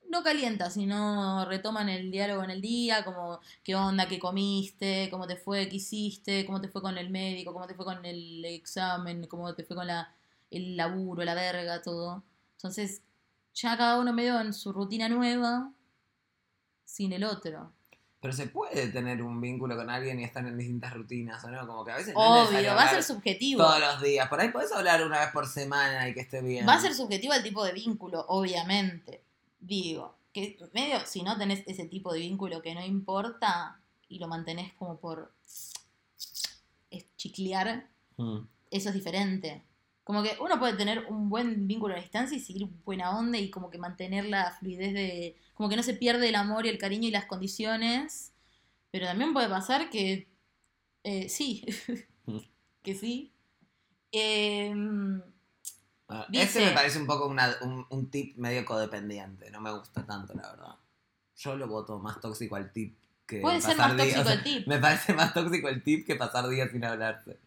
no 0.09 0.23
calienta, 0.23 0.71
sino 0.71 1.45
retoman 1.45 1.91
el 1.91 2.11
diálogo 2.11 2.43
en 2.45 2.51
el 2.51 2.63
día, 2.63 3.05
como 3.05 3.41
qué 3.63 3.75
onda, 3.75 4.09
qué 4.09 4.19
comiste, 4.19 5.09
cómo 5.11 5.27
te 5.27 5.37
fue, 5.37 5.69
qué 5.69 5.77
hiciste, 5.77 6.47
cómo 6.47 6.61
te 6.61 6.69
fue 6.69 6.81
con 6.81 6.97
el 6.97 7.11
médico, 7.11 7.53
cómo 7.53 7.67
te 7.67 7.75
fue 7.75 7.85
con 7.85 8.05
el 8.05 8.45
examen, 8.47 9.27
cómo 9.27 9.55
te 9.55 9.65
fue 9.65 9.77
con 9.77 9.87
la, 9.87 10.15
el 10.51 10.77
laburo, 10.77 11.25
la 11.25 11.35
verga, 11.35 11.83
todo. 11.83 12.23
Entonces, 12.57 13.03
ya 13.55 13.77
cada 13.77 14.01
uno 14.01 14.13
medio 14.13 14.41
en 14.41 14.55
su 14.55 14.73
rutina 14.73 15.09
nueva, 15.09 15.73
sin 16.85 17.13
el 17.13 17.25
otro. 17.25 17.73
Pero 18.21 18.33
se 18.35 18.47
puede 18.47 18.89
tener 18.89 19.23
un 19.23 19.41
vínculo 19.41 19.77
con 19.77 19.89
alguien 19.91 20.19
y 20.21 20.25
estar 20.25 20.45
en 20.47 20.57
distintas 20.59 20.93
rutinas, 20.93 21.43
¿o 21.45 21.51
no? 21.51 21.67
Como 21.67 21.85
que 21.85 21.93
a 21.93 21.97
veces 21.97 22.13
Obvio, 22.17 22.75
va 22.75 22.83
a 22.85 22.91
ser 22.91 23.05
subjetivo. 23.05 23.63
todos 23.63 23.81
los 23.81 24.03
días. 24.03 24.29
Por 24.29 24.41
ahí 24.41 24.49
podés 24.51 24.73
hablar 24.73 25.05
una 25.05 25.21
vez 25.21 25.29
por 25.33 25.47
semana 25.47 26.09
y 26.09 26.15
que 26.15 26.21
esté 26.21 26.41
bien. 26.43 26.67
Va 26.67 26.75
a 26.75 26.81
ser 26.81 26.95
subjetivo 26.95 27.33
el 27.35 27.43
tipo 27.43 27.65
de 27.65 27.73
vínculo, 27.73 28.25
obviamente. 28.29 29.23
Digo, 29.61 30.17
que 30.33 30.59
medio, 30.73 31.05
si 31.07 31.23
no 31.23 31.39
tenés 31.39 31.63
ese 31.67 31.85
tipo 31.87 32.13
de 32.13 32.19
vínculo 32.21 32.61
que 32.61 32.75
no 32.75 32.85
importa 32.85 33.81
y 34.09 34.19
lo 34.19 34.27
mantenés 34.29 34.73
como 34.75 34.99
por 34.99 35.33
es- 36.91 37.07
chiclear, 37.17 37.87
Mm. 38.17 38.39
eso 38.71 38.89
es 38.89 38.95
diferente. 38.95 39.63
Como 40.09 40.23
que 40.23 40.39
uno 40.41 40.59
puede 40.59 40.73
tener 40.73 41.05
un 41.11 41.29
buen 41.29 41.69
vínculo 41.69 41.93
a 41.95 41.99
distancia 41.99 42.35
y 42.35 42.41
seguir 42.41 42.67
buena 42.87 43.11
onda 43.19 43.37
y 43.37 43.51
como 43.51 43.69
que 43.69 43.77
mantener 43.77 44.25
la 44.25 44.53
fluidez 44.59 44.95
de... 44.95 45.37
Como 45.53 45.69
que 45.69 45.77
no 45.77 45.83
se 45.83 45.93
pierde 45.93 46.31
el 46.31 46.35
amor 46.35 46.65
y 46.65 46.71
el 46.71 46.79
cariño 46.79 47.07
y 47.09 47.11
las 47.11 47.27
condiciones. 47.27 48.33
Pero 48.91 49.05
también 49.05 49.35
puede 49.35 49.51
pasar 49.51 49.91
que... 49.91 50.27
eh, 51.05 51.29
sí. 51.29 51.67
Que 52.83 52.95
sí. 52.95 53.33
Em, 54.11 55.21
Bueno, 56.07 56.25
Dice- 56.31 56.43
Ese 56.45 56.65
me 56.67 56.71
parece 56.73 56.99
un 56.99 57.07
poco 57.07 57.27
una- 57.29 57.57
un, 57.61 57.85
un 57.91 58.11
tip 58.11 58.35
medio 58.39 58.65
codependiente. 58.65 59.51
No 59.51 59.61
me 59.61 59.71
gusta 59.73 60.07
tanto, 60.07 60.33
la 60.33 60.51
verdad. 60.53 60.75
Yo 61.37 61.55
lo 61.55 61.69
voto 61.69 61.99
más 61.99 62.19
tóxico 62.19 62.57
al 62.57 62.73
tip 62.73 62.97
que 63.27 63.41
puede 63.41 63.61
ser 63.61 63.77
pasar 63.77 63.95
más 63.95 64.07
días- 64.07 64.17
tóxico 64.17 64.21
o 64.23 64.25
sea, 64.25 64.35
el 64.35 64.43
tip. 64.43 64.67
Me 64.69 64.79
parece 64.79 65.13
más 65.13 65.35
tóxico 65.35 65.69
el 65.69 65.83
tip 65.83 66.07
que 66.07 66.17
pasar 66.17 66.49
días 66.49 66.71
sin 66.71 66.83
hablarse. 66.83 67.39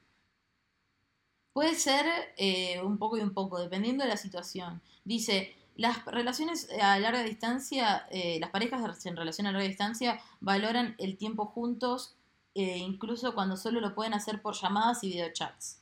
Puede 1.54 1.76
ser 1.76 2.06
eh, 2.38 2.82
un 2.82 2.98
poco 2.98 3.18
y 3.18 3.22
un 3.22 3.34
poco, 3.34 3.60
dependiendo 3.60 4.04
de 4.04 4.10
la 4.10 4.18
situación. 4.18 4.82
Dice, 5.04 5.54
las 5.76 6.06
relaciones 6.06 6.70
a 6.82 6.98
larga 7.00 7.24
distancia, 7.24 8.08
eh, 8.10 8.38
las 8.40 8.52
parejas 8.52 9.06
en 9.06 9.18
relación 9.18 9.48
a 9.48 9.52
larga 9.52 9.68
distancia 9.68 10.22
valoran 10.40 10.96
el 10.98 11.18
tiempo 11.18 11.46
juntos, 11.46 12.16
eh, 12.56 12.78
incluso 12.78 13.34
cuando 13.36 13.58
solo 13.58 13.82
lo 13.82 13.96
pueden 13.96 14.14
hacer 14.14 14.42
por 14.42 14.56
llamadas 14.56 15.04
y 15.04 15.10
videochats. 15.10 15.82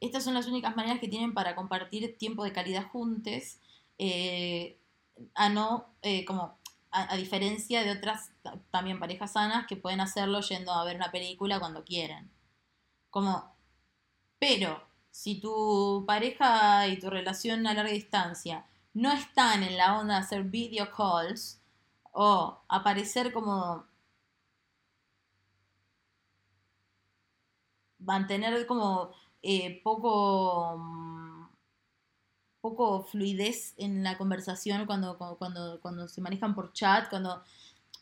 Estas 0.00 0.24
son 0.24 0.34
las 0.34 0.46
únicas 0.48 0.74
maneras 0.76 0.98
que 1.00 1.08
tienen 1.08 1.32
para 1.32 1.54
compartir 1.54 2.18
tiempo 2.18 2.42
de 2.44 2.52
calidad 2.52 2.88
juntos, 2.88 3.58
eh, 3.98 4.76
a 5.34 5.48
no, 5.48 5.86
eh, 6.02 6.24
como, 6.24 6.58
a, 6.90 7.12
a 7.12 7.16
diferencia 7.16 7.84
de 7.84 7.92
otras 7.92 8.30
ta- 8.42 8.58
también 8.72 8.98
parejas 8.98 9.32
sanas 9.32 9.66
que 9.68 9.76
pueden 9.76 10.00
hacerlo 10.00 10.40
yendo 10.40 10.72
a 10.72 10.84
ver 10.84 10.96
una 10.96 11.12
película 11.12 11.60
cuando 11.60 11.84
quieran. 11.84 12.30
Como, 13.10 13.54
pero 14.40 14.82
si 15.14 15.40
tu 15.40 16.04
pareja 16.08 16.88
y 16.88 16.98
tu 16.98 17.08
relación 17.08 17.68
a 17.68 17.74
larga 17.74 17.92
distancia 17.92 18.66
no 18.94 19.12
están 19.12 19.62
en 19.62 19.76
la 19.76 19.96
onda 20.00 20.14
de 20.14 20.20
hacer 20.20 20.42
video 20.42 20.90
calls 20.90 21.60
o 22.10 22.58
aparecer 22.68 23.32
como 23.32 23.86
mantener 28.00 28.66
como 28.66 29.12
eh, 29.42 29.80
poco 29.84 30.80
poco 32.60 33.04
fluidez 33.04 33.74
en 33.76 34.02
la 34.02 34.18
conversación 34.18 34.84
cuando, 34.84 35.16
cuando, 35.16 35.38
cuando, 35.38 35.80
cuando 35.80 36.08
se 36.08 36.22
manejan 36.22 36.56
por 36.56 36.72
chat, 36.72 37.08
cuando 37.08 37.44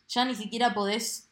ya 0.07 0.25
ni 0.25 0.33
siquiera 0.33 0.73
podés 0.73 1.29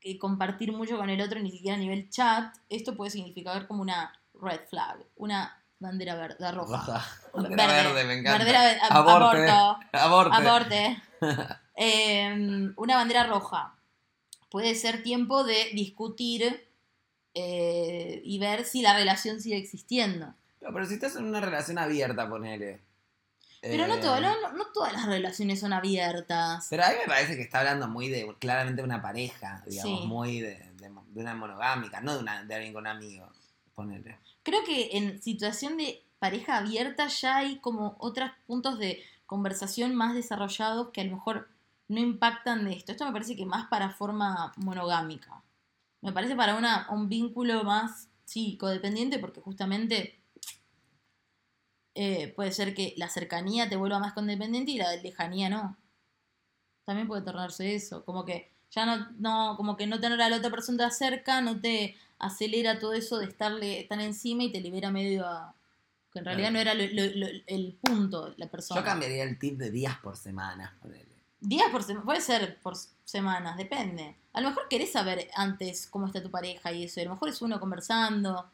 eh, 0.00 0.18
compartir 0.18 0.72
mucho 0.72 0.96
con 0.96 1.08
el 1.08 1.20
otro, 1.20 1.38
ni 1.38 1.52
siquiera 1.52 1.76
a 1.76 1.80
nivel 1.80 2.10
chat, 2.10 2.56
esto 2.68 2.96
puede 2.96 3.12
significar 3.12 3.68
como 3.68 3.82
una 3.82 4.19
red 4.40 4.60
flag, 4.68 4.98
una 5.16 5.62
bandera 5.78 6.14
verde, 6.14 6.52
roja. 6.52 6.76
Roja. 6.76 7.06
Bandera 7.34 7.66
verde, 7.66 8.04
me 8.04 8.14
encanta. 8.18 8.38
Bandera 8.38 8.62
ve- 8.62 8.78
a- 8.80 8.86
Aborte. 8.86 9.48
aborto. 9.48 9.86
Aborte. 9.92 10.36
Aborte. 10.36 11.02
Eh, 11.82 12.68
una 12.76 12.96
bandera 12.96 13.24
roja. 13.24 13.74
Puede 14.50 14.74
ser 14.74 15.02
tiempo 15.02 15.44
de 15.44 15.70
discutir 15.72 16.68
eh, 17.34 18.20
y 18.24 18.38
ver 18.38 18.64
si 18.64 18.82
la 18.82 18.92
relación 18.94 19.40
sigue 19.40 19.56
existiendo. 19.56 20.26
No, 20.60 20.72
pero 20.74 20.84
si 20.84 20.94
estás 20.94 21.16
en 21.16 21.24
una 21.24 21.40
relación 21.40 21.78
abierta, 21.78 22.28
ponele. 22.28 22.82
Pero 23.62 23.86
no, 23.86 23.94
Eh, 23.94 24.00
todo, 24.00 24.20
no, 24.20 24.52
no- 24.52 24.66
todas 24.74 24.92
las 24.92 25.06
relaciones 25.06 25.60
son 25.60 25.72
abiertas. 25.72 26.66
Pero 26.68 26.84
a 26.84 26.88
mí 26.90 26.96
me 27.00 27.06
parece 27.06 27.36
que 27.36 27.42
está 27.42 27.60
hablando 27.60 27.88
muy 27.88 28.08
de, 28.08 28.34
claramente 28.38 28.82
de 28.82 28.86
una 28.86 29.00
pareja, 29.00 29.62
digamos, 29.66 30.00
Sí. 30.02 30.06
muy 30.06 30.40
de, 30.40 30.56
de- 30.74 30.90
de 31.06 31.20
una 31.20 31.34
monogámica, 31.34 32.00
no 32.00 32.14
de, 32.14 32.20
una, 32.20 32.44
de 32.44 32.54
alguien 32.54 32.72
con 32.74 32.86
amigos, 32.86 33.30
ponele. 33.74 34.18
Creo 34.42 34.64
que 34.64 34.96
en 34.96 35.20
situación 35.22 35.76
de 35.76 36.04
pareja 36.18 36.58
abierta 36.58 37.08
ya 37.08 37.38
hay 37.38 37.58
como 37.58 37.96
otros 37.98 38.30
puntos 38.46 38.78
de 38.78 39.02
conversación 39.26 39.94
más 39.94 40.14
desarrollados 40.14 40.90
que 40.90 41.00
a 41.02 41.04
lo 41.04 41.12
mejor 41.12 41.48
no 41.88 42.00
impactan 42.00 42.64
de 42.64 42.72
esto. 42.72 42.92
Esto 42.92 43.04
me 43.06 43.12
parece 43.12 43.36
que 43.36 43.44
más 43.44 43.68
para 43.68 43.90
forma 43.90 44.52
monogámica. 44.56 45.42
Me 46.00 46.12
parece 46.12 46.36
para 46.36 46.56
una, 46.56 46.86
un 46.90 47.08
vínculo 47.08 47.64
más, 47.64 48.08
sí, 48.24 48.56
codependiente, 48.58 49.18
porque 49.18 49.40
justamente 49.40 50.20
eh, 51.94 52.32
puede 52.34 52.52
ser 52.52 52.74
que 52.74 52.94
la 52.96 53.08
cercanía 53.08 53.68
te 53.68 53.76
vuelva 53.76 53.98
más 53.98 54.12
codependiente 54.12 54.72
y 54.72 54.78
la 54.78 54.94
lejanía 54.96 55.48
no. 55.48 55.76
También 56.84 57.08
puede 57.08 57.22
tornarse 57.22 57.74
eso, 57.74 58.04
como 58.04 58.24
que 58.24 58.50
ya 58.70 58.86
no, 58.86 59.10
no, 59.18 59.56
como 59.56 59.76
que 59.76 59.86
no 59.86 60.00
tener 60.00 60.20
a 60.20 60.28
la 60.28 60.36
otra 60.36 60.50
persona 60.50 60.90
cerca 60.90 61.40
no 61.40 61.60
te 61.60 61.96
acelera 62.20 62.78
todo 62.78 62.92
eso 62.92 63.18
de 63.18 63.26
estarle 63.26 63.84
tan 63.88 64.00
encima 64.00 64.44
y 64.44 64.52
te 64.52 64.60
libera 64.60 64.90
medio 64.90 65.26
a... 65.26 65.54
Que 66.12 66.18
en 66.20 66.24
realidad 66.24 66.50
no 66.50 66.58
era 66.58 66.74
lo- 66.74 66.84
lo- 66.86 67.14
lo- 67.16 67.40
el 67.46 67.78
punto, 67.80 68.34
la 68.36 68.48
persona. 68.48 68.80
Yo 68.80 68.84
cambiaría 68.84 69.22
el 69.22 69.38
tip 69.38 69.56
de 69.58 69.70
días 69.70 69.96
por 69.98 70.16
semana. 70.16 70.76
ponele. 70.82 71.06
Días 71.40 71.70
por 71.70 71.82
semana, 71.84 72.04
puede 72.04 72.20
ser 72.20 72.58
por 72.60 72.74
semanas, 73.04 73.56
depende. 73.56 74.16
A 74.32 74.40
lo 74.40 74.48
mejor 74.50 74.66
querés 74.68 74.92
saber 74.92 75.28
antes 75.34 75.86
cómo 75.86 76.06
está 76.06 76.20
tu 76.22 76.30
pareja 76.30 76.72
y 76.72 76.84
eso. 76.84 77.00
A 77.00 77.04
lo 77.04 77.10
mejor 77.10 77.28
es 77.28 77.40
uno 77.42 77.58
conversando. 77.60 78.50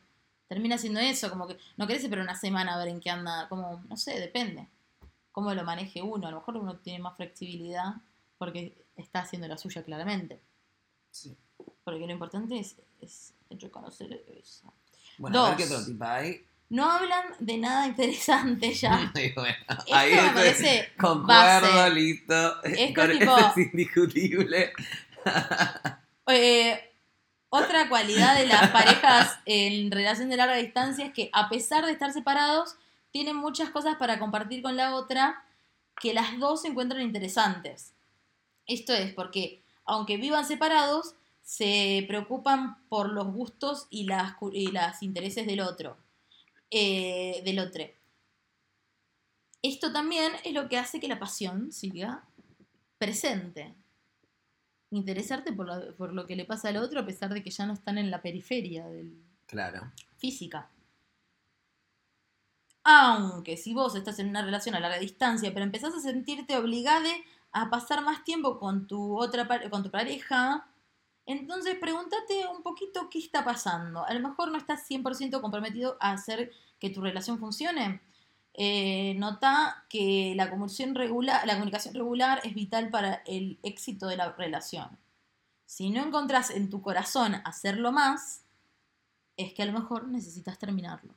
Termina 0.49 0.77
siendo 0.79 1.01
eso, 1.01 1.31
como 1.31 1.49
que 1.49 1.57
no 1.79 1.87
querés 1.87 2.05
esperar 2.05 2.23
una 2.25 2.37
semana 2.37 2.75
a 2.75 2.79
ver 2.79 2.89
en 2.89 3.01
qué 3.01 3.11
anda. 3.11 3.49
Como, 3.49 3.83
no 3.89 3.97
sé, 3.97 4.21
depende. 4.21 4.69
Cómo 5.33 5.53
lo 5.55 5.65
maneje 5.65 6.03
uno. 6.03 6.29
A 6.29 6.31
lo 6.31 6.37
mejor 6.39 6.59
uno 6.59 6.77
tiene 6.77 6.99
más 7.01 7.17
flexibilidad 7.17 7.95
porque 8.39 8.85
está 8.97 9.21
haciendo 9.21 9.49
la 9.49 9.57
suya 9.59 9.83
claramente. 9.83 10.41
Sí. 11.11 11.37
Porque 11.87 12.05
lo 12.05 12.13
importante 12.13 12.59
es, 12.59 12.75
es 13.01 13.33
reconocer 13.61 14.25
eso. 14.39 14.75
Bueno, 15.19 15.45
a 15.47 15.51
ver 15.51 15.59
Dos. 15.59 15.69
qué 15.69 15.73
otro 15.75 15.87
tip 15.87 16.03
hay. 16.03 16.45
No 16.69 16.91
hablan 16.91 17.25
de 17.39 17.59
nada 17.59 17.87
interesante 17.87 18.75
ya. 18.75 19.13
Y 19.15 19.33
bueno, 19.35 19.55
Esto 19.69 19.95
ahí 19.95 20.11
me 20.11 20.17
estoy- 20.19 20.35
parece 20.35 20.89
Concuerdo, 20.99 21.77
base. 21.77 21.91
listo. 21.95 22.63
Esto 22.65 23.01
Con 23.01 23.11
es 23.13 23.19
tipo- 23.21 23.39
es 23.39 23.57
indiscutible. 23.73 24.73
Eh, 26.29 26.93
otra 27.51 27.89
cualidad 27.89 28.37
de 28.37 28.47
las 28.47 28.71
parejas 28.71 29.39
en 29.47 29.93
relación 29.93 30.29
de 30.29 30.37
larga 30.37 30.57
distancia 30.57 31.07
es 31.07 31.13
que 31.13 31.31
a 31.33 31.49
pesar 31.49 31.87
de 31.87 31.93
estar 31.93 32.13
separados, 32.13 32.75
tienen 33.13 33.37
muchas 33.37 33.71
cosas 33.71 33.95
para 33.97 34.19
compartir 34.19 34.61
con 34.61 34.77
la 34.77 34.97
otra 34.97 35.45
que 36.01 36.13
las 36.15 36.39
dos 36.41 36.65
encuentran 36.65 37.01
interesantes. 37.03 37.93
Esto 38.67 38.93
es 38.93 39.15
porque, 39.15 39.63
aunque 39.85 40.17
vivan 40.17 40.45
separados, 40.45 41.15
se 41.47 42.05
preocupan 42.09 42.77
por 42.89 43.09
los 43.13 43.33
gustos 43.33 43.87
y 43.89 44.03
las, 44.03 44.35
y 44.53 44.73
las 44.73 45.01
intereses 45.05 45.47
del 45.47 45.61
otro. 45.61 45.97
eh, 46.73 47.41
del 47.45 47.61
otro. 47.61 47.85
Esto 49.63 49.93
también 49.93 50.33
es 50.45 50.53
lo 50.53 50.69
que 50.69 50.77
hace 50.77 50.99
que 50.99 51.07
la 51.07 51.21
pasión 51.21 51.71
siga 51.73 52.25
presente 52.99 53.73
interesarte 54.91 55.53
por 55.53 55.67
lo, 55.67 55.95
por 55.97 56.13
lo 56.13 56.27
que 56.27 56.35
le 56.35 56.45
pasa 56.45 56.69
al 56.71 56.79
otro 56.79 56.99
a 57.01 57.07
pesar 57.07 57.33
de 57.33 57.43
que 57.45 57.51
ya 57.51 57.65
no 57.67 57.75
están 57.75 57.99
en 57.99 58.11
la 58.11 58.21
periferia 58.23 58.87
del 58.89 59.17
Claro. 59.47 59.93
física. 60.19 60.69
Aunque 62.83 63.57
si 63.57 63.75
vos 63.75 63.95
estás 63.95 64.19
en 64.19 64.29
una 64.29 64.43
relación 64.45 64.75
a 64.75 64.81
larga 64.81 64.99
distancia, 64.99 65.53
pero 65.53 65.65
empezás 65.65 65.95
a 65.95 66.01
sentirte 66.01 66.57
obligada 66.57 67.11
a 67.53 67.69
pasar 67.71 68.03
más 68.03 68.25
tiempo 68.25 68.59
con 68.59 68.87
tu 68.89 69.19
otra 69.21 69.47
con 69.71 69.83
tu 69.85 69.91
pareja, 69.91 70.67
entonces 71.27 71.77
pregúntate 71.79 72.47
un 72.47 72.63
poquito 72.63 73.11
qué 73.11 73.19
está 73.19 73.45
pasando. 73.45 74.07
A 74.07 74.15
lo 74.15 74.27
mejor 74.27 74.51
no 74.51 74.59
estás 74.59 74.89
100% 74.89 75.41
comprometido 75.41 75.97
a 76.01 76.13
hacer 76.13 76.53
que 76.79 76.91
tu 76.91 77.01
relación 77.01 77.39
funcione. 77.39 78.01
Eh, 78.55 79.15
nota 79.19 79.85
que 79.91 80.35
la 80.37 80.49
comunicación, 80.49 80.95
regular, 80.95 81.47
la 81.47 81.55
comunicación 81.55 81.95
regular 81.95 82.41
es 82.45 82.55
vital 82.55 82.91
para 82.91 83.23
el 83.27 83.59
éxito 83.63 84.07
de 84.07 84.17
la 84.17 84.33
relación. 84.33 84.99
Si 85.67 85.91
no 85.91 86.03
encontrás 86.03 86.51
en 86.51 86.71
tu 86.71 86.81
corazón 86.81 87.35
hacerlo 87.45 87.91
más, 87.91 88.45
es 89.37 89.53
que 89.53 89.63
a 89.63 89.67
lo 89.67 89.73
mejor 89.73 90.09
necesitas 90.09 90.59
terminarlo. 90.59 91.13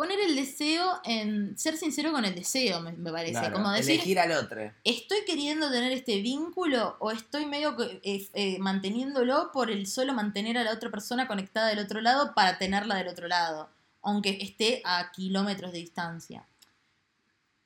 Poner 0.00 0.18
el 0.18 0.34
deseo 0.34 0.98
en. 1.04 1.58
ser 1.58 1.76
sincero 1.76 2.10
con 2.10 2.24
el 2.24 2.34
deseo, 2.34 2.80
me, 2.80 2.92
me 2.92 3.12
parece. 3.12 3.32
claro. 3.32 3.56
Como 3.56 3.70
decir, 3.70 3.96
Elegir 3.96 4.18
al 4.18 4.32
otro. 4.32 4.72
¿estoy 4.82 5.18
queriendo 5.26 5.70
tener 5.70 5.92
este 5.92 6.22
vínculo 6.22 6.96
o 7.00 7.10
estoy 7.10 7.44
medio 7.44 7.76
que, 7.76 8.00
eh, 8.02 8.26
eh, 8.32 8.58
manteniéndolo 8.60 9.50
por 9.52 9.70
el 9.70 9.86
solo 9.86 10.14
mantener 10.14 10.56
a 10.56 10.64
la 10.64 10.72
otra 10.72 10.90
persona 10.90 11.28
conectada 11.28 11.68
del 11.68 11.80
otro 11.80 12.00
lado 12.00 12.32
para 12.34 12.56
tenerla 12.56 12.94
del 12.94 13.08
otro 13.08 13.28
lado? 13.28 13.68
Aunque 14.00 14.38
esté 14.40 14.80
a 14.86 15.12
kilómetros 15.12 15.70
de 15.70 15.80
distancia. 15.80 16.46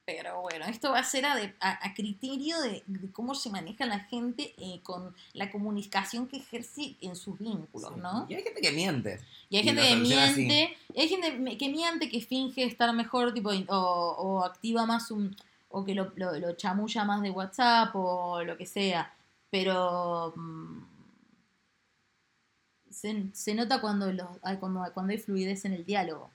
Pero 0.06 0.42
bueno, 0.42 0.66
esto 0.66 0.90
va 0.92 0.98
a 0.98 1.04
ser 1.04 1.24
a, 1.24 1.34
de- 1.34 1.54
a- 1.60 1.86
a 1.86 1.94
criterio 1.94 2.60
de, 2.60 2.82
de 2.86 3.10
cómo 3.10 3.34
se 3.34 3.48
maneja 3.48 3.86
la 3.86 4.00
gente 4.00 4.54
eh, 4.58 4.80
con 4.82 5.14
la 5.32 5.50
comunicación 5.50 6.28
que 6.28 6.36
ejerce 6.36 6.96
en 7.00 7.16
sus 7.16 7.38
vínculos, 7.38 7.90
Sí. 7.94 8.00
¿no? 8.00 8.26
Y 8.28 8.34
hay 8.34 8.42
gente 8.42 8.60
que 8.60 8.70
miente. 8.72 9.20
Y 9.48 9.56
hay 9.56 9.62
Y 9.62 9.64
gente 9.66 9.82
que 9.82 9.96
miente, 9.96 10.76
y 10.94 11.00
hay 11.00 11.08
gente 11.08 11.56
que 11.56 11.68
miente, 11.70 12.08
que 12.10 12.20
finge 12.20 12.64
estar 12.64 12.92
mejor, 12.92 13.32
tipo, 13.32 13.50
o, 13.68 13.76
o 14.18 14.44
activa 14.44 14.84
más 14.84 15.10
un, 15.10 15.34
o 15.70 15.84
que 15.86 15.94
lo, 15.94 16.12
lo, 16.16 16.38
lo 16.38 16.52
chamulla 16.54 17.04
más 17.04 17.22
de 17.22 17.30
WhatsApp 17.30 17.96
o 17.96 18.42
lo 18.44 18.58
que 18.58 18.66
sea. 18.66 19.10
Pero 19.50 20.34
mm, 20.36 20.82
se, 22.90 23.24
se 23.32 23.54
nota 23.54 23.80
cuando, 23.80 24.12
los, 24.12 24.28
cuando, 24.60 24.84
cuando 24.92 25.12
hay 25.12 25.18
fluidez 25.18 25.64
en 25.64 25.72
el 25.72 25.84
diálogo. 25.86 26.30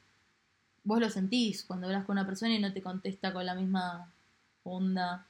Vos 0.89 0.99
lo 0.99 1.09
sentís 1.11 1.65
cuando 1.65 1.85
hablas 1.85 2.03
con 2.05 2.17
una 2.17 2.25
persona 2.25 2.51
y 2.51 2.57
no 2.57 2.73
te 2.73 2.81
contesta 2.81 3.31
con 3.31 3.45
la 3.45 3.53
misma 3.53 4.11
onda. 4.63 5.23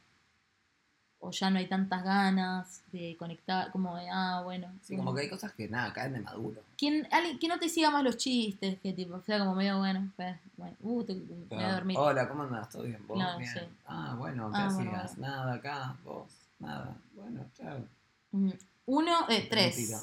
O 1.19 1.31
ya 1.31 1.49
no 1.49 1.59
hay 1.59 1.67
tantas 1.67 2.01
ganas 2.01 2.81
de 2.93 3.17
conectar, 3.19 3.69
como 3.73 3.97
de, 3.97 4.07
ah, 4.09 4.39
bueno. 4.41 4.71
Sí, 4.81 4.95
como 4.95 5.13
que 5.13 5.23
hay 5.23 5.29
cosas 5.29 5.51
que 5.51 5.67
nada, 5.67 5.91
caen 5.91 6.13
de 6.13 6.21
maduro. 6.21 6.61
¿Quién, 6.77 7.09
alguien, 7.11 7.39
que 7.39 7.49
no 7.49 7.59
te 7.59 7.67
siga 7.67 7.91
más 7.91 8.05
los 8.05 8.15
chistes, 8.15 8.79
que 8.79 8.93
tipo, 8.93 9.19
sea 9.23 9.39
como 9.39 9.53
medio 9.53 9.79
bueno, 9.79 10.09
pues, 10.15 10.37
bueno, 10.55 10.77
uh, 10.79 11.03
te, 11.03 11.15
me 11.15 11.45
voy 11.49 11.63
a 11.65 11.73
dormir. 11.73 11.97
Hola, 11.99 12.29
¿cómo 12.29 12.43
andás? 12.43 12.69
¿Todo 12.69 12.83
bien? 12.83 13.05
¿Vos? 13.05 13.17
Claro, 13.17 13.39
bien. 13.39 13.53
sí. 13.53 13.59
Ah, 13.85 14.15
bueno, 14.17 14.49
¿qué 14.51 14.57
Ah, 14.59 14.71
bueno, 14.73 14.91
hacías? 14.91 15.17
Nada 15.17 15.53
acá, 15.55 15.97
vos, 16.05 16.31
nada. 16.59 16.95
Bueno, 17.15 17.45
chao. 17.57 17.85
Mm, 18.31 18.51
Uno, 18.85 19.25
eh, 19.27 19.45
tres. 19.49 19.75
Mentira. 19.75 19.99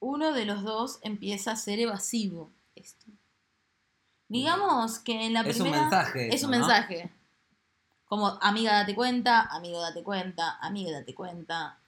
Uno 0.00 0.32
de 0.32 0.44
los 0.44 0.64
dos 0.64 0.98
empieza 1.02 1.52
a 1.52 1.56
ser 1.56 1.78
evasivo. 1.78 2.50
Esto. 2.74 3.06
Digamos 4.28 4.98
que 4.98 5.26
en 5.26 5.32
la 5.34 5.40
Es 5.42 5.56
un 5.56 5.62
primera. 5.64 5.82
mensaje. 5.82 6.28
Es 6.28 6.34
eso, 6.36 6.46
un 6.46 6.52
¿no? 6.52 6.58
mensaje. 6.58 7.10
Como, 8.06 8.38
amiga, 8.40 8.72
date 8.74 8.94
cuenta, 8.94 9.42
amigo, 9.42 9.80
date 9.80 10.02
cuenta, 10.02 10.58
amiga, 10.60 10.92
date 10.92 11.14
cuenta. 11.14 11.78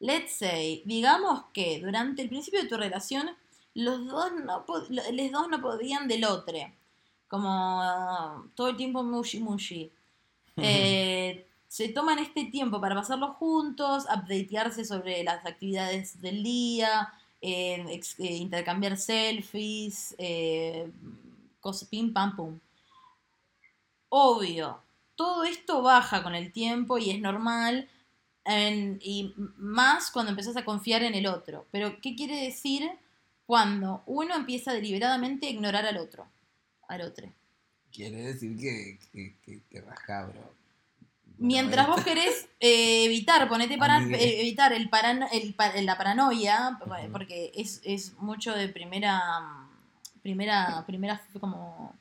Let's 0.00 0.32
say, 0.32 0.82
digamos 0.84 1.44
que 1.52 1.80
durante 1.80 2.22
el 2.22 2.28
principio 2.28 2.62
de 2.62 2.68
tu 2.68 2.76
relación, 2.76 3.30
los 3.74 4.06
dos 4.06 4.32
no, 4.44 4.64
les 5.12 5.32
dos 5.32 5.48
no 5.48 5.60
podían 5.60 6.08
del 6.08 6.24
otro. 6.24 6.58
Como 7.28 8.50
todo 8.54 8.68
el 8.68 8.76
tiempo 8.76 9.02
mushi 9.02 9.40
mushi. 9.40 9.90
Eh, 10.58 11.46
se 11.68 11.88
toman 11.90 12.18
este 12.18 12.46
tiempo 12.46 12.80
para 12.80 12.94
pasarlo 12.94 13.34
juntos, 13.34 14.04
updatearse 14.04 14.86
sobre 14.86 15.22
las 15.22 15.44
actividades 15.44 16.18
del 16.22 16.42
día, 16.42 17.12
eh, 17.42 17.84
ex- 17.90 18.18
eh, 18.18 18.32
intercambiar 18.36 18.96
selfies, 18.96 20.14
eh, 20.16 20.90
cosas, 21.66 21.88
pim 21.88 22.12
pam 22.12 22.30
pum. 22.36 22.58
Obvio, 24.08 24.80
todo 25.16 25.44
esto 25.44 25.82
baja 25.82 26.22
con 26.22 26.34
el 26.34 26.52
tiempo 26.52 26.98
y 26.98 27.10
es 27.10 27.20
normal, 27.20 27.88
en- 28.44 28.98
y 29.02 29.34
más 29.56 30.10
cuando 30.10 30.30
empezás 30.30 30.56
a 30.56 30.64
confiar 30.64 31.02
en 31.02 31.14
el 31.14 31.26
otro. 31.26 31.66
Pero, 31.72 32.00
¿qué 32.00 32.14
quiere 32.14 32.36
decir 32.48 32.88
cuando 33.46 34.02
uno 34.06 34.34
empieza 34.34 34.72
deliberadamente 34.72 35.46
a 35.46 35.50
ignorar 35.50 35.84
al 35.86 35.96
otro? 35.98 36.26
Al 36.88 37.00
otro. 37.02 37.26
Quiere 37.92 38.18
decir 38.22 38.56
que, 38.58 38.98
que, 39.12 39.34
que, 39.44 39.62
que 39.68 39.80
rajá, 39.80 40.26
bro. 40.26 40.54
Mientras 41.38 41.86
vos 41.88 42.02
querés 42.02 42.48
eh, 42.60 43.04
evitar, 43.04 43.46
ponete 43.48 43.76
para, 43.76 43.98
eh, 44.02 44.40
evitar 44.40 44.72
el 44.72 44.88
parano- 44.88 45.28
el 45.32 45.54
la 45.84 45.98
paranoia, 45.98 46.78
porque 47.12 47.52
es, 47.54 47.80
es 47.84 48.14
mucho 48.18 48.52
de 48.54 48.68
primera, 48.68 49.65
primera, 50.26 50.82
primera 50.88 51.22
como 51.38 51.94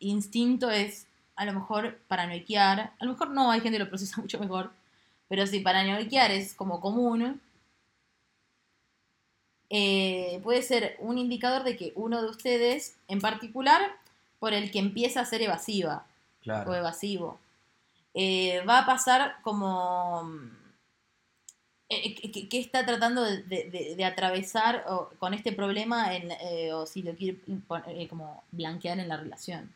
instinto 0.00 0.68
es 0.68 1.06
a 1.36 1.44
lo 1.44 1.52
mejor 1.52 1.96
paranoiquear, 2.08 2.92
a 2.98 3.04
lo 3.04 3.12
mejor 3.12 3.30
no, 3.30 3.52
hay 3.52 3.60
gente 3.60 3.78
que 3.78 3.84
lo 3.84 3.88
procesa 3.88 4.20
mucho 4.20 4.40
mejor, 4.40 4.72
pero 5.28 5.46
si 5.46 5.60
paranoiquear 5.60 6.32
es 6.32 6.54
como 6.54 6.80
común, 6.80 7.40
eh, 9.70 10.40
puede 10.42 10.62
ser 10.62 10.96
un 10.98 11.18
indicador 11.18 11.62
de 11.62 11.76
que 11.76 11.92
uno 11.94 12.20
de 12.20 12.28
ustedes, 12.30 12.96
en 13.06 13.20
particular, 13.20 13.80
por 14.40 14.52
el 14.52 14.72
que 14.72 14.80
empieza 14.80 15.20
a 15.20 15.24
ser 15.24 15.42
evasiva 15.42 16.04
o 16.40 16.42
Claro. 16.42 16.74
evasivo. 16.74 17.38
Eh, 18.14 18.60
va 18.68 18.80
a 18.80 18.86
pasar 18.86 19.36
como... 19.42 20.28
eh, 21.88 22.14
que- 22.32 22.48
que 22.48 22.58
está 22.60 22.84
tratando 22.84 23.22
de, 23.22 23.42
de- 23.44 23.70
de- 23.70 23.94
de 23.96 24.04
atravesar 24.04 24.84
o- 24.88 25.10
con 25.18 25.34
este 25.34 25.52
problema 25.52 26.14
en, 26.16 26.30
eh, 26.32 26.72
o 26.72 26.86
si 26.86 27.02
lo 27.02 27.14
quiere 27.14 27.38
eh, 27.86 28.08
como 28.08 28.42
blanquear 28.52 28.98
en 28.98 29.08
la 29.08 29.16
relación. 29.16 29.72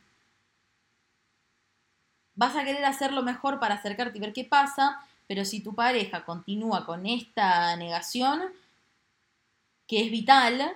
Vas 2.35 2.57
a 2.57 2.65
querer 2.65 2.85
hacerlo 2.85 3.23
mejor 3.23 3.61
para 3.61 3.75
acercarte 3.75 4.19
y 4.19 4.21
ver 4.21 4.33
qué 4.33 4.45
pasa, 4.45 5.01
pero 5.27 5.45
si 5.45 5.61
tu 5.61 5.75
pareja 5.75 6.25
continúa 6.25 6.87
con 6.87 7.07
esta 7.07 7.77
negación, 7.77 8.43
que 9.87 10.01
es 10.05 10.11
vital 10.11 10.73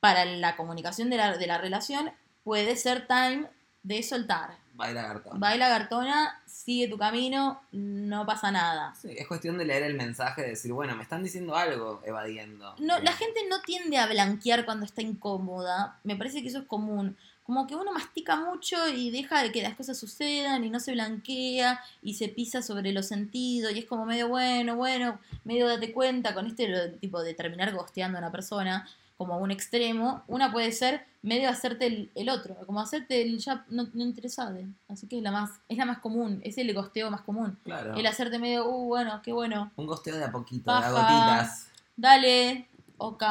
para 0.00 0.24
la 0.24 0.56
comunicación 0.56 1.10
de 1.10 1.16
la, 1.18 1.36
de 1.36 1.46
la 1.46 1.58
relación, 1.58 2.10
puede 2.42 2.76
ser 2.76 3.06
time 3.06 3.46
de 3.82 4.02
soltar. 4.02 4.56
Baila 4.74 5.02
cartón. 5.02 5.38
Baila 5.40 5.68
Gartona, 5.68 6.42
sigue 6.64 6.88
tu 6.88 6.98
camino, 6.98 7.60
no 7.72 8.26
pasa 8.26 8.50
nada. 8.50 8.94
Sí, 8.94 9.08
es 9.16 9.26
cuestión 9.26 9.56
de 9.56 9.64
leer 9.64 9.82
el 9.82 9.94
mensaje, 9.94 10.42
de 10.42 10.48
decir, 10.50 10.72
bueno, 10.72 10.94
me 10.94 11.02
están 11.02 11.22
diciendo 11.22 11.56
algo 11.56 12.02
evadiendo. 12.04 12.74
No, 12.78 12.98
la 12.98 13.12
gente 13.12 13.40
no 13.48 13.62
tiende 13.62 13.96
a 13.96 14.06
blanquear 14.06 14.64
cuando 14.66 14.84
está 14.84 15.00
incómoda. 15.00 15.98
Me 16.04 16.16
parece 16.16 16.42
que 16.42 16.48
eso 16.48 16.58
es 16.58 16.66
común. 16.66 17.16
Como 17.44 17.66
que 17.66 17.74
uno 17.74 17.92
mastica 17.92 18.36
mucho 18.36 18.76
y 18.88 19.10
deja 19.10 19.42
de 19.42 19.50
que 19.50 19.62
las 19.62 19.74
cosas 19.74 19.98
sucedan 19.98 20.62
y 20.62 20.70
no 20.70 20.78
se 20.78 20.92
blanquea 20.92 21.80
y 22.02 22.14
se 22.14 22.28
pisa 22.28 22.62
sobre 22.62 22.92
los 22.92 23.06
sentidos 23.06 23.72
y 23.72 23.80
es 23.80 23.86
como 23.86 24.04
medio 24.04 24.28
bueno, 24.28 24.76
bueno, 24.76 25.18
medio 25.44 25.66
date 25.66 25.92
cuenta 25.92 26.34
con 26.34 26.46
este 26.46 26.90
tipo 27.00 27.22
de 27.22 27.34
terminar 27.34 27.74
gosteando 27.74 28.18
a 28.18 28.20
una 28.20 28.30
persona 28.30 28.86
como 29.20 29.34
a 29.34 29.36
un 29.36 29.50
extremo. 29.50 30.22
Una 30.28 30.50
puede 30.50 30.72
ser 30.72 31.04
medio 31.20 31.50
hacerte 31.50 31.84
el, 31.84 32.10
el 32.14 32.30
otro, 32.30 32.56
como 32.64 32.80
hacerte 32.80 33.20
el 33.20 33.38
ya 33.38 33.66
no, 33.68 33.86
no 33.92 34.02
interesado. 34.02 34.56
Así 34.88 35.08
que 35.08 35.18
es 35.18 35.22
la 35.22 35.30
más, 35.30 35.50
es 35.68 35.76
la 35.76 35.84
más 35.84 35.98
común, 35.98 36.40
es 36.42 36.56
el 36.56 36.72
gosteo 36.72 37.10
más 37.10 37.20
común. 37.20 37.58
Claro. 37.62 37.92
El 37.96 38.06
hacerte 38.06 38.38
medio, 38.38 38.66
uh, 38.66 38.86
bueno, 38.86 39.20
qué 39.22 39.34
bueno. 39.34 39.72
Un 39.76 39.84
gosteo 39.84 40.16
de 40.16 40.24
a 40.24 40.32
poquito, 40.32 40.72
de 40.72 40.86
a 40.86 40.90
gotitas. 40.90 41.68
Dale, 41.96 42.66
ok, 42.96 43.22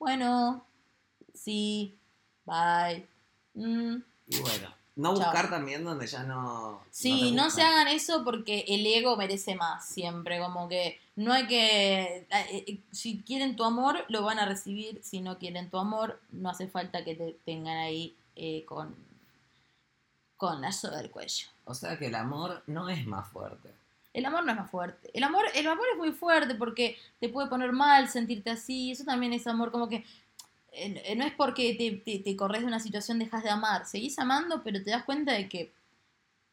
bueno, 0.00 0.66
sí, 1.32 1.96
bye. 2.44 3.06
Mm, 3.54 3.98
Y 4.26 4.40
bueno, 4.40 4.74
no 4.96 5.14
Chao. 5.14 5.26
buscar 5.26 5.48
también 5.48 5.84
donde 5.84 6.08
ya 6.08 6.24
no. 6.24 6.80
Sí, 6.90 7.30
no, 7.30 7.50
se 7.50 7.62
hagan 7.62 7.86
eso 7.86 8.24
porque 8.24 8.64
el 8.66 8.84
ego 8.84 9.16
merece 9.16 9.54
más 9.54 9.86
siempre, 9.86 10.40
como 10.40 10.68
que 10.68 10.98
no 11.16 11.32
hay 11.32 11.46
que... 11.46 12.02
eh, 12.02 12.26
eh, 12.30 12.80
Si 12.90 13.22
quieren 13.22 13.56
tu 13.56 13.64
amor, 13.64 14.04
lo 14.08 14.22
van 14.22 14.38
a 14.38 14.46
recibir, 14.46 15.00
si 15.02 15.20
no 15.20 15.38
quieren 15.38 15.70
tu 15.70 15.78
amor, 15.78 16.20
no 16.32 16.50
hace 16.50 16.66
falta 16.68 17.04
que 17.04 17.14
te 17.14 17.36
tengan 17.44 17.76
ahí 17.76 18.14
eh, 18.36 18.64
con, 18.66 18.94
con 20.36 20.60
la 20.60 20.72
soga 20.72 20.98
del 20.98 21.10
cuello. 21.10 21.46
O 21.64 21.74
sea 21.74 21.98
que 21.98 22.06
el 22.06 22.14
amor 22.14 22.62
no 22.66 22.88
es 22.88 23.06
más 23.06 23.28
fuerte. 23.28 23.70
El 24.12 24.26
amor 24.26 24.44
no 24.44 24.52
es 24.52 24.58
más 24.58 24.70
fuerte. 24.70 25.10
El 25.12 25.24
amor, 25.24 25.44
el 25.54 25.66
amor 25.66 25.86
es 25.92 25.98
muy 25.98 26.12
fuerte 26.12 26.54
porque 26.54 26.96
te 27.20 27.28
puede 27.28 27.48
poner 27.48 27.72
mal 27.72 28.08
sentirte 28.08 28.50
así. 28.50 28.92
Eso 28.92 29.04
también 29.04 29.32
es 29.32 29.46
amor, 29.46 29.72
como 29.72 29.88
que 29.88 30.04
eh, 30.72 31.02
eh, 31.06 31.16
no 31.16 31.24
es 31.24 31.32
porque 31.34 31.74
te, 31.74 31.92
te, 31.98 32.18
te 32.22 32.36
corres 32.36 32.60
de 32.60 32.66
una 32.66 32.80
situación, 32.80 33.18
dejas 33.18 33.42
de 33.42 33.50
amar. 33.50 33.86
Seguís 33.86 34.18
amando, 34.18 34.62
pero 34.62 34.82
te 34.82 34.90
das 34.90 35.04
cuenta 35.04 35.32
de 35.32 35.48
que 35.48 35.72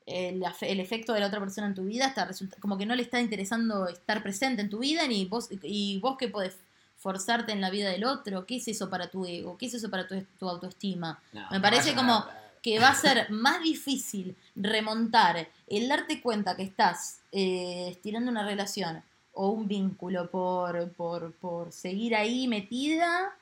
el, 0.05 0.43
efecto 0.79 1.13
de 1.13 1.19
la 1.19 1.27
otra 1.27 1.39
persona 1.39 1.67
en 1.67 1.75
tu 1.75 1.85
vida 1.85 2.13
resulta 2.27 2.57
como 2.59 2.77
que 2.77 2.85
no 2.85 2.95
le 2.95 3.03
está 3.03 3.19
interesando 3.21 3.87
estar 3.87 4.21
presente 4.23 4.61
en 4.61 4.69
tu 4.69 4.79
vida, 4.79 5.07
ni 5.07 5.25
vos, 5.25 5.49
y 5.63 5.99
vos 5.99 6.17
que 6.17 6.27
podés 6.27 6.57
forzarte 6.97 7.51
en 7.51 7.61
la 7.61 7.69
vida 7.69 7.89
del 7.89 8.05
otro. 8.05 8.45
¿Qué 8.45 8.57
es 8.57 8.67
eso 8.67 8.89
para 8.89 9.09
tu 9.09 9.25
ego? 9.25 9.57
¿Qué 9.57 9.65
es 9.67 9.73
eso 9.73 9.89
para 9.89 10.07
tu, 10.07 10.21
tu 10.39 10.47
autoestima? 10.47 11.21
No, 11.33 11.47
Me 11.51 11.59
parece 11.59 11.95
como- 11.95 12.25
que 12.61 12.77
va 12.77 12.89
a 12.89 12.95
ser 12.95 13.29
más 13.31 13.63
difícil 13.63 14.35
remontar 14.55 15.49
el 15.67 15.87
darte 15.89 16.21
cuenta 16.21 16.55
que 16.55 16.61
estás 16.61 17.21
eh, 17.31 17.87
estirando 17.89 18.29
una 18.29 18.45
relación 18.45 19.01
o 19.33 19.49
un 19.49 19.67
vínculo 19.67 20.29
por, 20.29 20.91
por, 20.91 21.33
por 21.33 21.71
seguir 21.71 22.15
ahí 22.15 22.47
metida, 22.47 23.35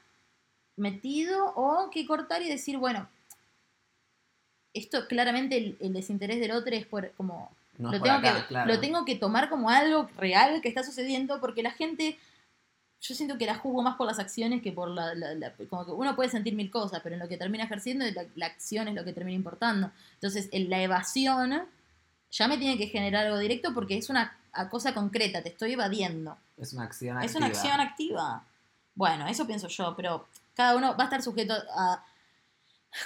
metido, 0.77 1.51
o 1.55 1.89
que 1.89 2.05
cortar 2.05 2.41
y 2.41 2.47
decir, 2.47 2.77
bueno, 2.77 3.09
esto 4.73 5.07
claramente 5.07 5.57
el, 5.57 5.77
el 5.79 5.93
desinterés 5.93 6.39
del 6.39 6.51
otro 6.51 6.75
es 6.75 6.85
por 6.85 7.11
como 7.13 7.51
no 7.77 7.91
es 7.93 7.99
lo 7.99 8.03
tengo, 8.03 8.17
acá, 8.17 8.41
que, 8.41 8.47
claro. 8.47 8.67
lo 8.73 8.79
tengo 8.79 9.05
que 9.05 9.15
tomar 9.15 9.49
como 9.49 9.69
algo 9.69 10.09
real 10.17 10.61
que 10.61 10.67
está 10.69 10.83
sucediendo 10.83 11.39
porque 11.39 11.63
la 11.63 11.71
gente, 11.71 12.17
yo 13.01 13.15
siento 13.15 13.37
que 13.37 13.45
la 13.45 13.55
juzgo 13.55 13.81
más 13.81 13.95
por 13.95 14.05
las 14.05 14.19
acciones 14.19 14.61
que 14.61 14.71
por 14.73 14.89
la, 14.89 15.15
la- 15.15 15.33
la- 15.33 15.53
como 15.69 15.85
que 15.85 15.91
uno 15.91 16.15
puede 16.15 16.29
sentir 16.29 16.53
mil 16.55 16.69
cosas, 16.69 16.99
pero 17.01 17.15
en 17.15 17.19
lo 17.21 17.29
que 17.29 17.37
termina 17.37 17.63
ejerciendo 17.63 18.03
la, 18.11 18.25
la 18.35 18.45
acción 18.47 18.89
es 18.89 18.95
lo 18.95 19.05
que 19.05 19.13
termina 19.13 19.35
importando. 19.35 19.91
Entonces, 20.15 20.49
en 20.51 20.69
la 20.69 20.81
evasión 20.81 21.63
ya 22.31 22.47
me 22.49 22.57
tiene 22.57 22.77
que 22.77 22.87
generar 22.87 23.25
algo 23.27 23.37
directo 23.39 23.73
porque 23.73 23.97
es 23.97 24.09
una 24.09 24.37
a- 24.51 24.69
cosa 24.69 24.93
concreta, 24.93 25.41
te 25.41 25.49
estoy 25.49 25.71
evadiendo. 25.73 26.37
Es 26.57 26.73
una 26.73 26.83
acción 26.83 27.17
Es 27.19 27.31
activa. 27.31 27.37
una 27.37 27.47
acción 27.47 27.79
activa. 27.79 28.43
Bueno, 28.93 29.25
eso 29.27 29.47
pienso 29.47 29.69
yo, 29.69 29.95
pero 29.95 30.27
cada 30.53 30.75
uno 30.75 30.97
va 30.97 31.03
a 31.03 31.05
estar 31.05 31.21
sujeto 31.23 31.53
a 31.73 32.03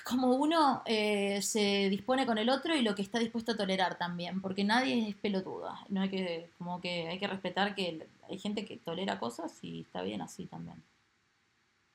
como 0.04 0.36
uno 0.36 0.82
eh, 0.86 1.42
se 1.42 1.90
dispone 1.90 2.26
con 2.26 2.38
el 2.38 2.50
otro 2.50 2.76
y 2.76 2.82
lo 2.82 2.96
que 2.96 3.02
está 3.02 3.20
dispuesto 3.20 3.54
a 3.54 3.58
tolerar 3.58 3.98
también, 3.98 4.42
porque 4.42 4.64
nadie 4.64 5.10
es 5.10 5.16
pelotuda. 5.16 5.86
No 5.90 6.02
hay 6.02 6.10
que, 6.10 6.50
como 6.58 6.80
que 6.80 7.08
hay 7.08 7.20
que 7.20 7.28
respetar 7.28 7.76
que 7.76 8.08
hay 8.30 8.40
gente 8.40 8.66
que 8.66 8.78
tolera 8.78 9.20
cosas 9.20 9.58
y 9.62 9.82
está 9.82 10.02
bien 10.02 10.22
así 10.22 10.46
también. 10.46 10.82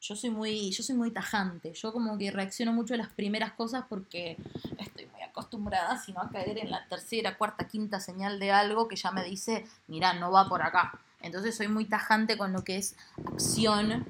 Yo 0.00 0.14
soy 0.14 0.30
muy, 0.30 0.70
yo 0.70 0.84
soy 0.84 0.94
muy 0.94 1.10
tajante, 1.10 1.72
yo 1.72 1.92
como 1.92 2.16
que 2.16 2.30
reacciono 2.30 2.72
mucho 2.72 2.94
a 2.94 2.98
las 2.98 3.08
primeras 3.08 3.52
cosas 3.52 3.84
porque 3.88 4.36
estoy 4.78 5.06
muy 5.06 5.22
acostumbrada, 5.22 5.98
sino 5.98 6.20
a 6.20 6.30
caer 6.30 6.58
en 6.58 6.70
la 6.70 6.86
tercera, 6.86 7.36
cuarta, 7.36 7.66
quinta 7.66 7.98
señal 7.98 8.38
de 8.38 8.52
algo 8.52 8.86
que 8.86 8.94
ya 8.94 9.10
me 9.10 9.24
dice, 9.24 9.66
mira, 9.88 10.12
no 10.12 10.30
va 10.30 10.48
por 10.48 10.62
acá. 10.62 11.00
Entonces 11.20 11.56
soy 11.56 11.66
muy 11.66 11.84
tajante 11.86 12.38
con 12.38 12.52
lo 12.52 12.62
que 12.62 12.76
es 12.76 12.96
acción, 13.26 14.06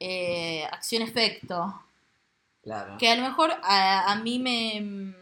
eh, 0.00 0.64
acción-efecto. 0.72 1.82
Claro. 2.62 2.96
Que 2.98 3.10
a 3.10 3.16
lo 3.16 3.22
mejor 3.22 3.50
a, 3.62 4.12
a 4.12 4.16
mí 4.16 4.38
me, 4.38 5.14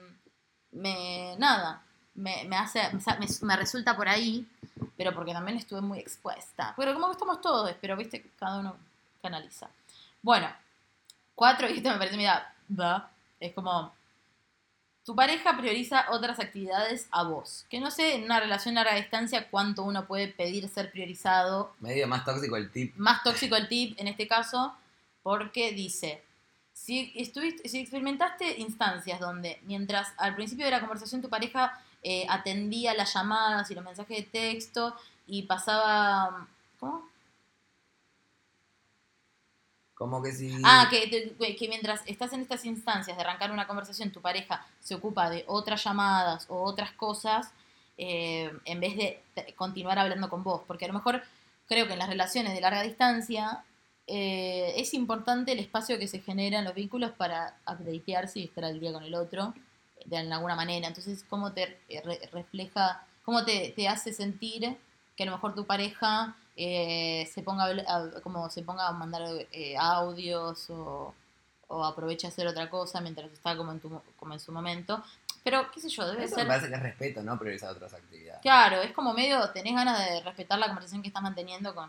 me. 0.72 1.34
Nada. 1.38 1.82
Me, 2.14 2.44
me 2.44 2.56
hace. 2.56 2.80
Me, 2.92 3.26
me 3.42 3.56
resulta 3.56 3.96
por 3.96 4.08
ahí. 4.08 4.46
Pero 4.96 5.14
porque 5.14 5.32
también 5.32 5.56
estuve 5.56 5.80
muy 5.80 5.98
expuesta. 5.98 6.74
Pero 6.76 6.92
como 6.92 7.06
que 7.06 7.12
estamos 7.12 7.40
todos, 7.40 7.74
pero 7.80 7.96
viste, 7.96 8.30
cada 8.38 8.58
uno 8.58 8.76
canaliza. 9.22 9.68
Bueno, 10.22 10.48
cuatro, 11.34 11.68
y 11.70 11.78
esto 11.78 11.90
me 11.90 11.96
parece, 11.96 12.16
mira, 12.16 12.54
va, 12.78 13.10
es 13.38 13.52
como. 13.52 13.92
Tu 15.02 15.16
pareja 15.16 15.56
prioriza 15.56 16.06
otras 16.10 16.38
actividades 16.38 17.08
a 17.10 17.24
vos. 17.24 17.64
Que 17.70 17.80
no 17.80 17.90
sé 17.90 18.14
en 18.16 18.24
una 18.24 18.38
relación 18.38 18.76
a 18.76 18.84
larga 18.84 19.00
distancia 19.00 19.48
cuánto 19.50 19.82
uno 19.82 20.06
puede 20.06 20.28
pedir 20.28 20.68
ser 20.68 20.92
priorizado 20.92 21.72
Medio 21.80 22.06
más 22.06 22.24
tóxico 22.24 22.56
el 22.56 22.70
tip. 22.70 22.94
más 22.96 23.22
tóxico 23.22 23.56
el 23.56 23.66
tip 23.66 23.98
en 23.98 24.08
este 24.08 24.28
caso, 24.28 24.74
porque 25.22 25.72
dice, 25.72 26.22
si, 26.84 27.12
estuviste, 27.14 27.68
si 27.68 27.80
experimentaste 27.80 28.58
instancias 28.58 29.20
donde 29.20 29.60
mientras 29.64 30.08
al 30.16 30.34
principio 30.34 30.64
de 30.64 30.70
la 30.70 30.80
conversación 30.80 31.20
tu 31.20 31.28
pareja 31.28 31.78
eh, 32.02 32.24
atendía 32.28 32.94
las 32.94 33.12
llamadas 33.12 33.70
y 33.70 33.74
los 33.74 33.84
mensajes 33.84 34.16
de 34.16 34.22
texto 34.22 34.96
y 35.26 35.42
pasaba... 35.42 36.48
¿Cómo? 36.78 37.06
Como 39.94 40.22
que 40.22 40.32
si. 40.32 40.50
Ah, 40.64 40.88
que, 40.90 41.36
que 41.58 41.68
mientras 41.68 42.00
estás 42.06 42.32
en 42.32 42.40
estas 42.40 42.64
instancias 42.64 43.14
de 43.14 43.22
arrancar 43.22 43.52
una 43.52 43.66
conversación, 43.66 44.10
tu 44.10 44.22
pareja 44.22 44.66
se 44.80 44.94
ocupa 44.94 45.28
de 45.28 45.44
otras 45.46 45.84
llamadas 45.84 46.46
o 46.48 46.62
otras 46.62 46.92
cosas 46.92 47.52
eh, 47.98 48.50
en 48.64 48.80
vez 48.80 48.96
de 48.96 49.22
continuar 49.56 49.98
hablando 49.98 50.30
con 50.30 50.42
vos. 50.42 50.62
Porque 50.66 50.86
a 50.86 50.88
lo 50.88 50.94
mejor 50.94 51.22
creo 51.68 51.86
que 51.86 51.92
en 51.92 51.98
las 51.98 52.08
relaciones 52.08 52.54
de 52.54 52.62
larga 52.62 52.80
distancia 52.80 53.62
eh, 54.10 54.74
es 54.76 54.92
importante 54.94 55.52
el 55.52 55.60
espacio 55.60 55.98
que 55.98 56.08
se 56.08 56.20
genera 56.20 56.58
en 56.58 56.64
los 56.64 56.74
vínculos 56.74 57.12
para 57.12 57.56
updatearse 57.66 58.40
y 58.40 58.44
estar 58.44 58.64
al 58.64 58.80
día 58.80 58.92
con 58.92 59.04
el 59.04 59.14
otro 59.14 59.54
de 60.04 60.16
alguna 60.18 60.56
manera. 60.56 60.88
Entonces, 60.88 61.24
¿cómo 61.28 61.52
te 61.52 61.78
eh, 61.88 62.02
re- 62.04 62.28
refleja, 62.32 63.04
cómo 63.24 63.44
te, 63.44 63.72
te 63.76 63.86
hace 63.88 64.12
sentir 64.12 64.76
que 65.16 65.22
a 65.22 65.26
lo 65.26 65.32
mejor 65.32 65.54
tu 65.54 65.64
pareja 65.66 66.34
eh, 66.56 67.28
se 67.32 67.42
ponga 67.42 67.64
a, 67.66 68.20
como 68.22 68.50
se 68.50 68.62
ponga 68.62 68.88
a 68.88 68.92
mandar 68.92 69.22
eh, 69.52 69.76
audios 69.78 70.68
o, 70.70 71.14
o 71.68 71.84
aproveche 71.84 72.26
a 72.26 72.30
hacer 72.30 72.46
otra 72.46 72.68
cosa 72.68 73.00
mientras 73.00 73.30
está 73.32 73.56
como 73.56 73.72
en, 73.72 73.80
tu, 73.80 73.88
mo- 73.90 74.02
como 74.18 74.32
en 74.34 74.40
su 74.40 74.50
momento. 74.52 75.02
Pero, 75.42 75.70
qué 75.70 75.80
sé 75.80 75.88
yo, 75.88 76.06
debe 76.06 76.24
Eso 76.24 76.34
ser... 76.34 76.44
me 76.44 76.50
parece 76.50 76.68
que 76.68 76.74
es 76.74 76.82
respeto, 76.82 77.22
¿no? 77.22 77.38
Priorizar 77.38 77.70
otras 77.70 77.94
actividades. 77.94 78.42
Claro, 78.42 78.82
es 78.82 78.92
como 78.92 79.14
medio, 79.14 79.48
tenés 79.50 79.74
ganas 79.74 79.98
de 80.06 80.20
respetar 80.20 80.58
la 80.58 80.66
conversación 80.66 81.00
que 81.00 81.08
estás 81.08 81.22
manteniendo 81.22 81.74
con, 81.74 81.88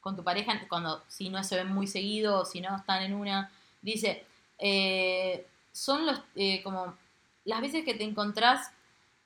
con 0.00 0.16
tu 0.16 0.24
pareja, 0.24 0.60
cuando 0.68 1.02
si 1.08 1.28
no 1.28 1.42
se 1.44 1.56
ven 1.56 1.68
muy 1.74 1.86
seguido 1.86 2.40
o 2.40 2.44
si 2.44 2.60
no 2.60 2.76
están 2.76 3.02
en 3.02 3.14
una. 3.14 3.50
Dice, 3.82 4.24
eh, 4.58 5.46
son 5.72 6.06
los, 6.06 6.20
eh, 6.36 6.62
como, 6.62 6.96
las 7.44 7.60
veces 7.60 7.84
que 7.84 7.94
te 7.94 8.04
encontrás 8.04 8.70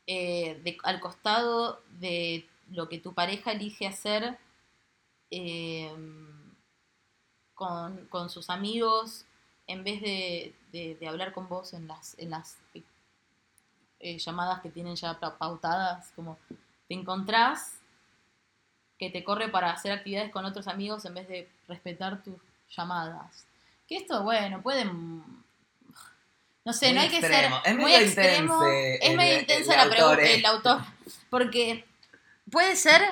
eh, 0.06 0.60
de- 0.64 0.78
al 0.84 1.00
costado 1.00 1.80
de 2.00 2.46
lo 2.70 2.88
que 2.88 2.98
tu 2.98 3.12
pareja 3.14 3.52
elige 3.52 3.86
hacer 3.86 4.38
eh, 5.30 5.92
con, 7.54 8.06
con 8.08 8.30
sus 8.30 8.50
amigos 8.50 9.24
en 9.66 9.84
vez 9.84 10.00
de, 10.00 10.54
de- 10.72 11.08
hablar 11.08 11.32
con 11.32 11.48
vos 11.48 11.72
en 11.72 11.86
las, 11.86 12.18
en 12.18 12.30
las 12.30 12.58
eh, 14.00 14.18
llamadas 14.18 14.60
que 14.60 14.70
tienen 14.70 14.96
ya 14.96 15.18
pa- 15.18 15.38
pautadas, 15.38 16.10
como 16.16 16.36
te 16.88 16.94
encontrás 16.94 17.78
que 19.02 19.10
te 19.10 19.24
corre 19.24 19.48
para 19.48 19.72
hacer 19.72 19.90
actividades 19.90 20.30
con 20.30 20.44
otros 20.44 20.68
amigos 20.68 21.04
en 21.06 21.14
vez 21.14 21.26
de 21.26 21.48
respetar 21.66 22.22
tus 22.22 22.36
llamadas. 22.70 23.46
Que 23.88 23.96
esto, 23.96 24.22
bueno, 24.22 24.62
pueden... 24.62 25.24
No 26.64 26.72
sé, 26.72 26.86
Muy 26.86 26.94
no 26.94 27.00
hay 27.00 27.08
que 27.08 27.20
ser 27.20 27.50
Es 27.64 27.76
muy 27.76 27.92
extremo. 27.92 28.64
intense 28.64 29.04
Es 29.04 29.16
medio 29.16 29.40
intensa 29.40 29.76
la 29.76 29.90
pregunta, 29.90 30.22
eh. 30.22 30.36
el 30.36 30.46
autor. 30.46 30.82
Porque 31.30 31.84
puede 32.48 32.76
ser 32.76 33.02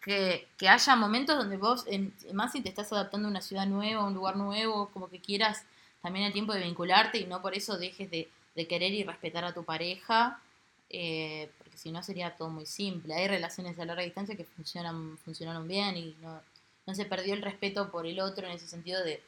que, 0.00 0.48
que 0.56 0.66
haya 0.66 0.96
momentos 0.96 1.36
donde 1.36 1.58
vos, 1.58 1.84
en, 1.88 2.14
más 2.32 2.52
si 2.52 2.62
te 2.62 2.70
estás 2.70 2.90
adaptando 2.94 3.28
a 3.28 3.30
una 3.30 3.42
ciudad 3.42 3.66
nueva, 3.66 4.00
a 4.00 4.06
un 4.06 4.14
lugar 4.14 4.36
nuevo, 4.36 4.88
como 4.94 5.10
que 5.10 5.20
quieras 5.20 5.66
también 6.00 6.24
el 6.24 6.32
tiempo 6.32 6.54
de 6.54 6.62
vincularte 6.62 7.18
y 7.18 7.26
no 7.26 7.42
por 7.42 7.54
eso 7.54 7.76
dejes 7.76 8.10
de, 8.10 8.30
de 8.54 8.66
querer 8.66 8.94
y 8.94 9.04
respetar 9.04 9.44
a 9.44 9.52
tu 9.52 9.62
pareja, 9.62 10.40
eh, 10.88 11.50
si 11.76 11.92
no 11.92 12.02
sería 12.02 12.36
todo 12.36 12.48
muy 12.50 12.66
simple. 12.66 13.14
Hay 13.14 13.28
relaciones 13.28 13.78
a 13.78 13.84
larga 13.84 14.02
distancia 14.02 14.36
que 14.36 14.44
funcionan, 14.44 15.18
funcionaron 15.18 15.66
bien 15.68 15.96
y 15.96 16.16
no, 16.22 16.40
no 16.86 16.94
se 16.94 17.04
perdió 17.06 17.34
el 17.34 17.42
respeto 17.42 17.90
por 17.90 18.06
el 18.06 18.20
otro 18.20 18.46
en 18.46 18.52
ese 18.52 18.66
sentido 18.66 19.02
de 19.04 19.22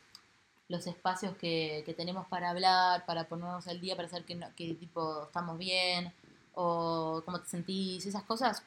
los 0.68 0.86
espacios 0.86 1.36
que, 1.36 1.82
que 1.86 1.94
tenemos 1.94 2.26
para 2.28 2.50
hablar, 2.50 3.06
para 3.06 3.24
ponernos 3.28 3.68
al 3.68 3.80
día, 3.80 3.96
para 3.96 4.08
saber 4.08 4.24
que, 4.24 4.34
no- 4.34 4.54
que 4.56 4.74
tipo 4.74 5.24
estamos 5.24 5.58
bien, 5.58 6.12
o 6.54 7.22
cómo 7.24 7.40
te 7.40 7.48
sentís, 7.48 8.04
esas 8.06 8.24
cosas, 8.24 8.62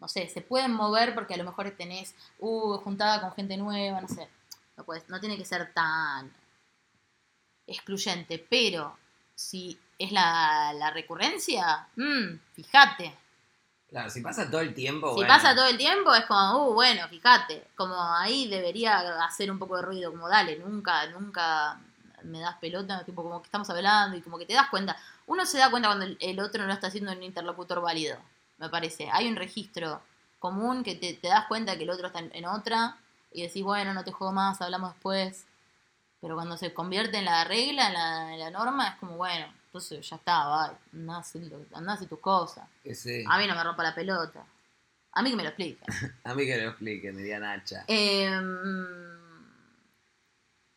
no 0.00 0.08
sé, 0.08 0.28
se 0.28 0.40
pueden 0.40 0.72
mover 0.72 1.14
porque 1.14 1.34
a 1.34 1.36
lo 1.36 1.44
mejor 1.44 1.70
tenés, 1.76 2.14
uh, 2.38 2.76
juntada 2.78 3.20
con 3.20 3.32
gente 3.32 3.56
nueva, 3.56 4.00
no 4.00 4.08
sé, 4.08 4.28
no, 4.76 4.84
puedes, 4.84 5.08
no 5.08 5.20
tiene 5.20 5.36
que 5.36 5.44
ser 5.44 5.72
tan 5.72 6.32
excluyente, 7.66 8.38
pero 8.48 8.96
si 9.34 9.78
es 9.98 10.12
la, 10.12 10.72
la 10.74 10.90
recurrencia, 10.90 11.86
mm, 11.96 12.38
fíjate. 12.54 13.16
Claro, 13.88 14.10
si 14.10 14.20
pasa 14.20 14.50
todo 14.50 14.60
el 14.60 14.74
tiempo. 14.74 15.10
Si 15.10 15.14
bueno. 15.14 15.28
pasa 15.28 15.54
todo 15.54 15.66
el 15.66 15.76
tiempo 15.76 16.12
es 16.14 16.24
como, 16.26 16.68
uh, 16.68 16.74
bueno, 16.74 17.06
fíjate, 17.08 17.68
como 17.76 17.94
ahí 17.94 18.48
debería 18.48 19.24
hacer 19.24 19.50
un 19.50 19.58
poco 19.58 19.76
de 19.76 19.82
ruido, 19.82 20.10
como 20.10 20.28
dale, 20.28 20.58
nunca, 20.58 21.06
nunca 21.06 21.78
me 22.24 22.40
das 22.40 22.56
pelota, 22.56 23.04
tipo 23.04 23.22
como 23.22 23.40
que 23.40 23.46
estamos 23.46 23.70
hablando 23.70 24.16
y 24.16 24.20
como 24.20 24.38
que 24.38 24.46
te 24.46 24.54
das 24.54 24.68
cuenta. 24.68 24.96
Uno 25.26 25.46
se 25.46 25.58
da 25.58 25.70
cuenta 25.70 25.88
cuando 25.88 26.06
el, 26.18 26.40
otro 26.40 26.66
no 26.66 26.72
está 26.72 26.88
haciendo 26.88 27.12
un 27.12 27.22
interlocutor 27.22 27.80
válido, 27.80 28.18
me 28.58 28.68
parece. 28.68 29.08
Hay 29.12 29.28
un 29.28 29.36
registro 29.36 30.02
común 30.40 30.82
que 30.82 30.96
te, 30.96 31.14
te 31.14 31.28
das 31.28 31.46
cuenta 31.46 31.76
que 31.76 31.84
el 31.84 31.90
otro 31.90 32.08
está 32.08 32.18
en, 32.18 32.30
en 32.34 32.46
otra 32.46 32.96
y 33.30 33.42
decís, 33.42 33.62
bueno, 33.62 33.94
no 33.94 34.04
te 34.04 34.12
juego 34.12 34.32
más, 34.32 34.60
hablamos 34.60 34.94
después. 34.94 35.46
Pero 36.20 36.34
cuando 36.34 36.56
se 36.56 36.72
convierte 36.72 37.18
en 37.18 37.26
la 37.26 37.44
regla, 37.44 37.88
en 37.88 37.92
la, 37.92 38.32
en 38.32 38.40
la 38.40 38.50
norma, 38.50 38.88
es 38.88 38.96
como, 38.96 39.16
bueno, 39.16 39.46
entonces 39.74 40.08
ya 40.08 40.14
está, 40.14 40.44
va, 40.46 40.78
andá 40.92 41.16
a 41.16 41.18
hacer, 41.18 41.42
lo- 41.42 41.66
andá 41.76 41.92
a 41.92 41.94
hacer 41.96 42.06
tus 42.08 42.20
cosas. 42.20 42.64
Sí. 42.94 43.24
A 43.28 43.38
mí 43.38 43.46
no 43.48 43.56
me 43.56 43.64
rompa 43.64 43.82
la 43.82 43.92
pelota. 43.92 44.44
A 45.10 45.20
mí 45.20 45.30
que 45.30 45.36
me 45.36 45.42
lo 45.42 45.48
explique. 45.48 45.84
A 46.24 46.32
mí 46.32 46.46
que 46.46 46.56
lo 46.62 46.70
expliquen, 46.70 47.16
diría 47.16 47.40
Nacha. 47.40 47.84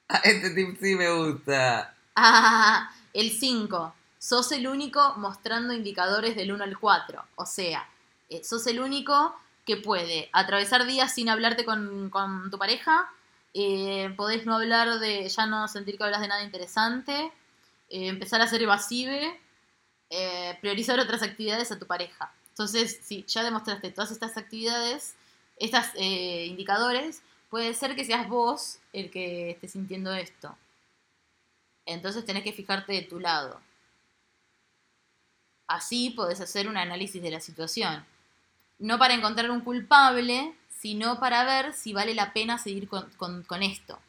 Ah, 0.10 0.22
este 0.24 0.52
tip 0.52 0.78
sí 0.80 0.96
me 0.96 1.10
gusta. 1.12 1.94
ah, 2.16 2.90
el 3.14 3.30
5. 3.32 3.94
Sos 4.18 4.52
el 4.54 4.66
único 4.68 5.14
mostrando 5.18 5.74
indicadores 5.74 6.36
del 6.36 6.52
1 6.54 6.64
al 6.64 6.80
4. 6.80 7.24
O 7.36 7.46
sea, 7.46 7.88
eh, 8.30 8.42
sos 8.44 8.66
el 8.68 8.80
único 8.80 9.36
que 9.66 9.76
puede 9.78 10.30
atravesar 10.32 10.86
días 10.86 11.14
sin 11.14 11.28
hablarte 11.30 11.66
con, 11.66 12.10
con 12.10 12.50
tu 12.50 12.58
pareja. 12.58 13.10
eh, 13.54 14.14
podés 14.16 14.46
no 14.46 14.56
hablar 14.56 14.98
de. 15.00 15.28
ya 15.28 15.46
no 15.46 15.68
sentir 15.68 15.98
que 15.98 16.06
hablas 16.06 16.22
de 16.22 16.30
nada 16.30 16.42
interesante. 16.44 17.32
Eh, 17.90 18.08
empezar 18.08 18.42
a 18.42 18.48
ser 18.48 18.62
evasive. 18.62 19.40
eh, 20.10 20.58
priorizar 20.62 20.98
otras 21.00 21.22
actividades 21.22 21.70
a 21.72 21.80
tu 21.80 21.86
pareja. 21.86 22.32
Entonces, 22.50 23.00
si 23.04 23.24
ya 23.26 23.44
demostraste 23.44 23.92
todas 23.92 24.10
estas 24.12 24.38
actividades, 24.38 25.16
estos 25.58 25.84
indicadores, 25.96 27.22
puede 27.50 27.74
ser 27.74 27.94
que 27.96 28.06
seas 28.06 28.28
vos 28.30 28.80
el 28.94 29.12
que 29.12 29.52
esté 29.52 29.68
sintiendo 29.68 30.14
esto. 30.14 30.58
Entonces 31.86 32.26
tenés 32.26 32.44
que 32.44 32.54
fijarte 32.54 32.94
de 32.94 33.02
tu 33.02 33.20
lado. 33.20 33.60
Así 35.68 36.12
podés 36.12 36.40
hacer 36.42 36.68
un 36.70 36.78
análisis 36.78 37.22
de 37.22 37.32
la 37.32 37.42
situación. 37.42 38.06
No 38.80 38.98
para 38.98 39.14
encontrar 39.14 39.52
un 39.52 39.62
culpable, 39.62 40.54
sino 40.70 41.20
para 41.20 41.44
ver 41.44 41.74
si 41.74 41.92
vale 41.94 42.14
la 42.14 42.32
pena 42.32 42.58
seguir 42.58 42.88
con- 42.88 43.44
con 43.44 43.64
esto. 43.64 44.00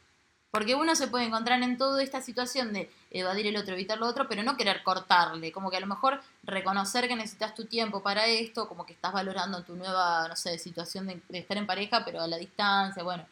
Porque 0.51 0.75
uno 0.75 0.95
se 0.95 1.07
puede 1.07 1.25
encontrar 1.25 1.61
en 1.61 1.77
toda 1.77 2.01
esta 2.01 2.21
situación 2.21 2.71
de 2.73 2.89
evadir 3.11 3.47
el 3.47 3.57
otro, 3.57 3.73
evitar 3.73 3.97
lo 3.97 4.07
otro, 4.07 4.27
pero 4.27 4.43
no 4.43 4.57
querer 4.57 4.83
cortarle. 4.83 5.51
Como 5.51 5.71
que 5.71 5.77
a 5.77 5.81
lo 5.81 5.87
mejor 5.87 6.21
reconocer 6.43 7.07
que 7.07 7.15
necesitas 7.15 7.55
tu 7.55 7.65
tiempo 7.65 8.01
para 8.03 8.27
esto, 8.27 8.67
como 8.67 8.85
que 8.85 8.93
estás 8.93 9.13
valorando 9.13 9.63
tu 9.63 9.75
nueva, 9.75 10.27
no 10.27 10.35
sé, 10.35 10.57
situación 10.59 11.07
de, 11.07 11.39
estar 11.39 11.57
en 11.57 11.65
pareja, 11.65 12.05
pero 12.05 12.21
a 12.21 12.27
la 12.27 12.37
distancia, 12.37 13.03
bueno. 13.03 13.25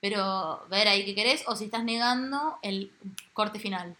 Pero 0.00 0.66
ver 0.68 0.88
ahí 0.88 1.04
qué 1.04 1.14
querés, 1.14 1.44
o 1.46 1.56
si 1.56 1.64
estás 1.66 1.84
negando 1.84 2.58
el 2.62 2.92
corte 3.32 3.58
final. 3.58 3.96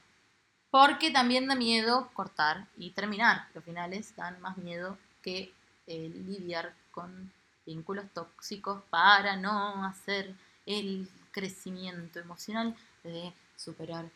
Porque 0.70 1.10
también 1.10 1.46
da 1.46 1.54
miedo 1.54 2.10
cortar 2.12 2.66
y 2.76 2.90
terminar. 2.90 3.48
Los 3.54 3.64
finales 3.64 4.14
dan 4.16 4.40
más 4.40 4.58
miedo 4.58 4.98
que 5.22 5.52
eh, 5.86 6.10
lidiar 6.26 6.74
con 6.90 7.32
vínculos 7.64 8.04
tóxicos 8.12 8.82
para 8.90 9.36
no 9.36 9.84
hacer 9.84 10.34
el 10.66 11.08
crecimiento 11.32 12.18
emocional 12.18 12.76
de 13.02 13.32
superar 13.56 14.10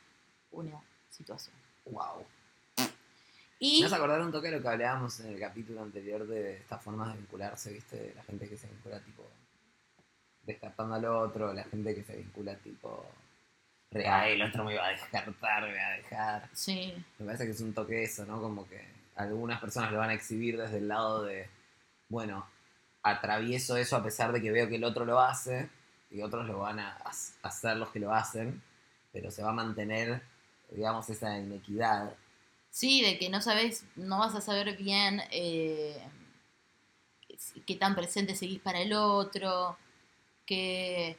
una 0.53 0.81
situación. 1.11 1.55
Wow. 1.87 2.25
Y 3.59 3.81
¿Me 3.81 3.87
vas 3.87 3.93
a 3.93 3.97
acordar 3.97 4.21
un 4.23 4.33
toque 4.33 4.49
de 4.51 4.57
lo 4.57 4.63
que 4.63 4.69
hablábamos 4.69 5.21
en 5.21 5.33
el 5.35 5.39
capítulo 5.41 5.83
anterior 5.83 6.27
de 6.27 6.57
estas 6.57 6.83
formas 6.83 7.13
de 7.13 7.19
vincularse, 7.19 7.73
viste? 7.73 7.97
De 7.97 8.15
la 8.15 8.23
gente 8.25 8.49
que 8.49 8.57
se 8.57 8.67
vincula 8.69 8.99
tipo 9.01 9.29
descartando 10.45 10.95
al 10.95 11.05
otro, 11.05 11.53
la 11.53 11.65
gente 11.65 11.95
que 11.95 12.03
se 12.03 12.17
vincula 12.17 12.55
tipo 12.57 13.05
real, 13.91 14.29
el 14.31 14.43
otro 14.43 14.65
me 14.65 14.73
iba 14.75 14.87
a 14.87 14.91
descartar, 14.91 15.63
me 15.69 15.75
va 15.77 15.87
a 15.89 15.97
dejar. 15.97 16.49
sí, 16.55 16.95
Me 17.19 17.27
parece 17.27 17.45
que 17.45 17.51
es 17.53 17.61
un 17.61 17.75
toque 17.75 18.03
eso, 18.03 18.25
¿no? 18.25 18.41
Como 18.41 18.67
que 18.67 18.83
algunas 19.17 19.61
personas 19.61 19.93
lo 19.93 19.99
van 19.99 20.11
a 20.11 20.15
exhibir 20.15 20.57
desde 20.57 20.79
el 20.79 20.89
lado 20.89 21.25
de, 21.25 21.47
bueno, 22.09 22.47
atravieso 23.03 23.77
eso 23.77 23.97
a 23.97 24.03
pesar 24.03 24.33
de 24.33 24.41
que 24.41 24.51
veo 24.51 24.69
que 24.69 24.77
el 24.77 24.85
otro 24.85 25.05
lo 25.05 25.21
hace 25.21 25.69
y 26.11 26.23
otros 26.23 26.47
lo 26.47 26.61
van 26.61 26.79
a 26.81 26.93
ha- 26.97 27.13
hacer 27.49 27.77
los 27.77 27.91
que 27.91 28.01
lo 28.01 28.15
hacen, 28.15 28.63
pero 29.13 29.31
se 29.31 29.43
va 29.43 29.51
a 29.51 29.55
mantener, 29.55 30.23
digamos, 30.71 31.09
esa 31.11 31.39
inequidad. 31.39 32.15
Sí, 32.71 33.03
de 33.03 33.19
que 33.19 33.29
no 33.29 33.41
sabes, 33.41 33.85
no 33.97 34.19
vas 34.19 34.35
a 34.35 34.41
saber 34.41 34.77
bien 34.77 35.21
eh, 35.31 36.01
qué 37.67 37.77
tan 37.77 37.95
presente 37.95 38.35
seguís 38.35 38.61
para 38.61 38.81
el 38.81 38.93
otro, 38.93 39.77
qué, 40.47 41.17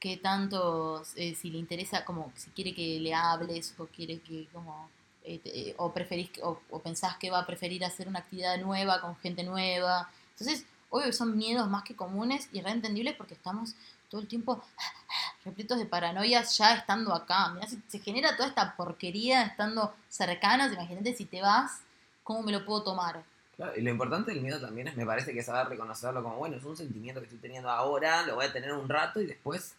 qué 0.00 0.16
tanto, 0.18 1.02
eh, 1.16 1.34
si 1.34 1.50
le 1.50 1.58
interesa, 1.58 2.04
como 2.04 2.32
si 2.36 2.50
quiere 2.50 2.74
que 2.74 3.00
le 3.00 3.14
hables 3.14 3.74
o 3.78 3.86
quiere 3.86 4.20
que, 4.20 4.48
como, 4.52 4.90
eh, 5.24 5.38
te- 5.38 5.74
o 5.78 5.92
preferís, 5.92 6.30
o, 6.42 6.60
o 6.70 6.80
pensás 6.82 7.16
que 7.18 7.30
va 7.30 7.40
a 7.40 7.46
preferir 7.46 7.84
hacer 7.84 8.08
una 8.08 8.20
actividad 8.20 8.58
nueva 8.60 9.00
con 9.00 9.16
gente 9.18 9.44
nueva. 9.44 10.10
Entonces, 10.32 10.66
obvio 10.90 11.12
son 11.12 11.36
miedos 11.36 11.68
más 11.68 11.84
que 11.84 11.96
comunes 11.96 12.48
y 12.52 12.60
reentendibles 12.62 13.16
porque 13.16 13.34
estamos 13.34 13.74
todo 14.10 14.20
el 14.20 14.28
tiempo 14.28 14.62
repletos 15.46 15.78
de 15.78 15.86
paranoias 15.86 16.58
ya 16.58 16.74
estando 16.74 17.14
acá. 17.14 17.48
Mirá, 17.50 17.66
se, 17.66 17.78
se 17.88 17.98
genera 18.00 18.36
toda 18.36 18.48
esta 18.48 18.76
porquería 18.76 19.42
estando 19.42 19.94
cercanas. 20.08 20.72
Imagínate 20.72 21.14
si 21.14 21.24
te 21.24 21.40
vas, 21.40 21.80
¿cómo 22.22 22.42
me 22.42 22.52
lo 22.52 22.64
puedo 22.66 22.82
tomar? 22.82 23.24
Claro, 23.56 23.72
y 23.74 23.80
lo 23.80 23.90
importante 23.90 24.32
del 24.32 24.42
miedo 24.42 24.60
también 24.60 24.88
es, 24.88 24.96
me 24.96 25.06
parece 25.06 25.32
que 25.32 25.42
saber 25.42 25.68
reconocerlo 25.68 26.22
como, 26.22 26.36
bueno, 26.36 26.56
es 26.56 26.64
un 26.64 26.76
sentimiento 26.76 27.20
que 27.20 27.26
estoy 27.26 27.40
teniendo 27.40 27.70
ahora, 27.70 28.22
lo 28.26 28.34
voy 28.34 28.44
a 28.44 28.52
tener 28.52 28.72
un 28.74 28.86
rato 28.88 29.18
y 29.20 29.26
después 29.26 29.74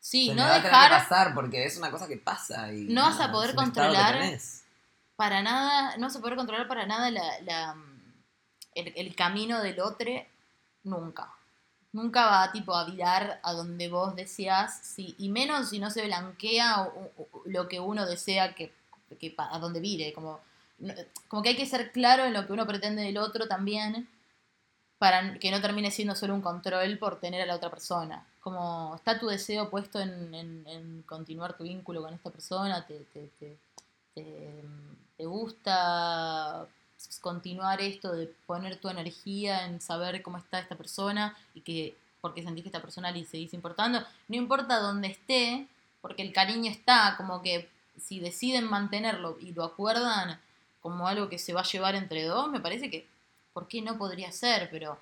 Sí, 0.00 0.28
se 0.28 0.34
no 0.34 0.42
me 0.44 0.48
va 0.50 0.54
a 0.56 0.62
tener 0.62 0.72
dejar 0.72 0.90
pasar 0.90 1.34
porque 1.34 1.64
es 1.64 1.76
una 1.78 1.90
cosa 1.90 2.06
que 2.06 2.18
pasa 2.18 2.70
y 2.72 2.84
No 2.84 3.02
vas 3.02 3.18
a 3.20 3.32
poder 3.32 3.54
controlar. 3.54 4.16
para 5.16 5.40
nada, 5.42 5.96
no 5.96 6.10
se 6.10 6.18
puede 6.20 6.36
controlar 6.36 6.68
para 6.68 6.86
nada 6.86 7.10
la, 7.10 7.40
la, 7.40 7.76
el, 8.74 8.92
el 8.94 9.16
camino 9.16 9.60
del 9.62 9.80
otro 9.80 10.10
nunca. 10.84 11.32
Nunca 11.92 12.26
va 12.26 12.52
tipo 12.52 12.74
a 12.74 12.84
virar 12.84 13.40
a 13.42 13.52
donde 13.54 13.88
vos 13.88 14.14
deseas, 14.14 14.78
sí, 14.82 15.14
y 15.18 15.30
menos 15.30 15.70
si 15.70 15.78
no 15.78 15.90
se 15.90 16.04
blanquea 16.04 16.92
lo 17.46 17.68
que 17.68 17.80
uno 17.80 18.04
desea 18.06 18.54
que, 18.54 18.72
que 19.18 19.34
a 19.38 19.58
donde 19.58 19.80
vire. 19.80 20.12
Como, 20.12 20.40
como 21.28 21.42
que 21.42 21.50
hay 21.50 21.56
que 21.56 21.66
ser 21.66 21.90
claro 21.92 22.24
en 22.24 22.34
lo 22.34 22.46
que 22.46 22.52
uno 22.52 22.66
pretende 22.66 23.02
del 23.02 23.16
otro 23.18 23.48
también, 23.48 24.08
para 24.98 25.38
que 25.38 25.50
no 25.50 25.60
termine 25.60 25.90
siendo 25.90 26.14
solo 26.16 26.34
un 26.34 26.42
control 26.42 26.98
por 26.98 27.20
tener 27.20 27.42
a 27.42 27.46
la 27.46 27.56
otra 27.56 27.70
persona. 27.70 28.26
Como 28.40 28.94
está 28.96 29.18
tu 29.18 29.26
deseo 29.28 29.70
puesto 29.70 30.00
en, 30.00 30.34
en- 30.34 30.66
en 30.68 31.02
continuar 31.02 31.56
tu 31.56 31.64
vínculo 31.64 32.02
con 32.02 32.14
esta 32.14 32.30
persona, 32.30 32.86
te, 32.86 33.00
te, 33.12 33.30
te, 33.38 33.56
te 35.16 35.26
gusta 35.26 36.66
continuar 37.20 37.80
esto 37.80 38.12
de 38.12 38.26
poner 38.46 38.76
tu 38.76 38.88
energía 38.88 39.66
en 39.66 39.80
saber 39.80 40.22
cómo 40.22 40.38
está 40.38 40.58
esta 40.58 40.76
persona 40.76 41.36
y 41.54 41.60
que 41.62 41.96
porque 42.20 42.42
sentís 42.42 42.64
que 42.64 42.68
esta 42.68 42.82
persona 42.82 43.10
le 43.12 43.24
seguís 43.24 43.54
importando, 43.54 44.04
no 44.26 44.36
importa 44.36 44.80
dónde 44.80 45.08
esté, 45.08 45.68
porque 46.00 46.22
el 46.22 46.32
cariño 46.32 46.70
está, 46.70 47.14
como 47.16 47.42
que 47.42 47.68
si 47.96 48.20
deciden 48.20 48.68
mantenerlo 48.68 49.38
y 49.40 49.52
lo 49.52 49.64
acuerdan 49.64 50.40
como 50.80 51.06
algo 51.06 51.28
que 51.28 51.38
se 51.38 51.52
va 51.52 51.60
a 51.60 51.64
llevar 51.64 51.94
entre 51.94 52.24
dos, 52.24 52.50
me 52.50 52.60
parece 52.60 52.90
que, 52.90 53.06
¿por 53.52 53.68
qué 53.68 53.82
no 53.82 53.98
podría 53.98 54.32
ser? 54.32 54.68
Pero 54.70 54.98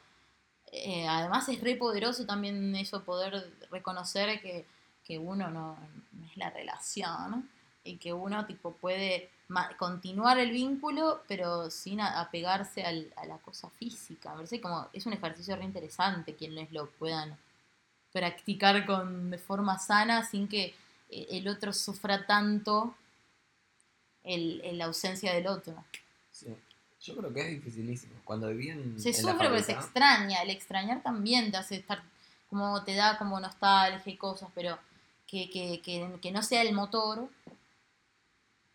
eh, 0.72 1.06
además 1.08 1.48
es 1.48 1.60
re 1.62 1.76
poderoso 1.76 2.26
también 2.26 2.74
eso, 2.76 3.02
poder 3.02 3.52
reconocer 3.70 4.40
que, 4.40 4.66
que 5.04 5.18
uno 5.18 5.50
no, 5.50 5.78
no 6.12 6.26
es 6.26 6.36
la 6.36 6.50
relación 6.50 7.48
y 7.86 7.96
que 7.96 8.12
uno 8.12 8.44
tipo 8.46 8.72
puede 8.74 9.30
continuar 9.78 10.38
el 10.38 10.50
vínculo 10.50 11.22
pero 11.28 11.70
sin 11.70 12.00
apegarse 12.00 12.84
al- 12.84 13.12
a 13.16 13.26
la 13.26 13.38
cosa 13.38 13.70
física. 13.70 14.30
Me 14.30 14.36
parece 14.36 14.60
como 14.60 14.88
es 14.92 15.06
un 15.06 15.12
ejercicio 15.12 15.54
re 15.56 15.64
interesante 15.64 16.34
quienes 16.34 16.72
lo 16.72 16.90
puedan 16.90 17.36
practicar 18.12 18.84
con, 18.86 19.30
de 19.30 19.38
forma 19.38 19.78
sana 19.78 20.24
sin 20.24 20.48
que 20.48 20.74
eh, 21.10 21.26
el 21.30 21.46
otro 21.48 21.72
sufra 21.72 22.26
tanto 22.26 22.94
la 24.24 24.86
ausencia 24.86 25.32
del 25.32 25.46
otro. 25.46 25.84
Sí. 26.32 26.46
Yo 27.02 27.16
creo 27.16 27.32
que 27.32 27.40
es 27.42 27.48
dificilísimo. 27.50 28.14
Cuando 28.24 28.48
viví 28.48 28.70
en. 28.70 28.98
Se 29.00 29.10
en 29.10 29.26
la 29.26 29.32
sufre 29.32 29.48
porque 29.48 29.62
se 29.62 29.72
extraña. 29.72 30.42
El 30.42 30.50
extrañar 30.50 31.02
también 31.02 31.52
te 31.52 31.56
hace 31.58 31.76
estar, 31.76 32.02
como 32.50 32.82
te 32.82 32.94
da 32.96 33.16
como 33.18 33.38
nostalgia 33.38 34.12
y 34.12 34.16
cosas, 34.16 34.48
pero 34.54 34.76
que, 35.28 35.48
que, 35.50 35.80
que, 35.80 36.18
que 36.20 36.32
no 36.32 36.42
sea 36.42 36.62
el 36.62 36.74
motor, 36.74 37.28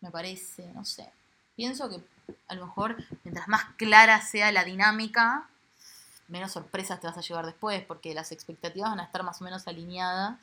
me 0.02 0.10
parece, 0.10 0.66
no 0.74 0.84
sé. 0.84 1.08
Pienso 1.56 1.88
que 1.88 2.00
a 2.48 2.54
lo 2.54 2.66
mejor 2.66 2.96
mientras 3.24 3.48
más 3.48 3.64
clara 3.76 4.20
sea 4.20 4.52
la 4.52 4.64
dinámica, 4.64 5.48
menos 6.28 6.52
sorpresas 6.52 7.00
te 7.00 7.06
vas 7.06 7.16
a 7.16 7.20
llevar 7.20 7.46
después, 7.46 7.82
porque 7.84 8.14
las 8.14 8.32
expectativas 8.32 8.90
van 8.90 9.00
a 9.00 9.04
estar 9.04 9.22
más 9.22 9.40
o 9.40 9.44
menos 9.44 9.66
alineadas. 9.66 10.38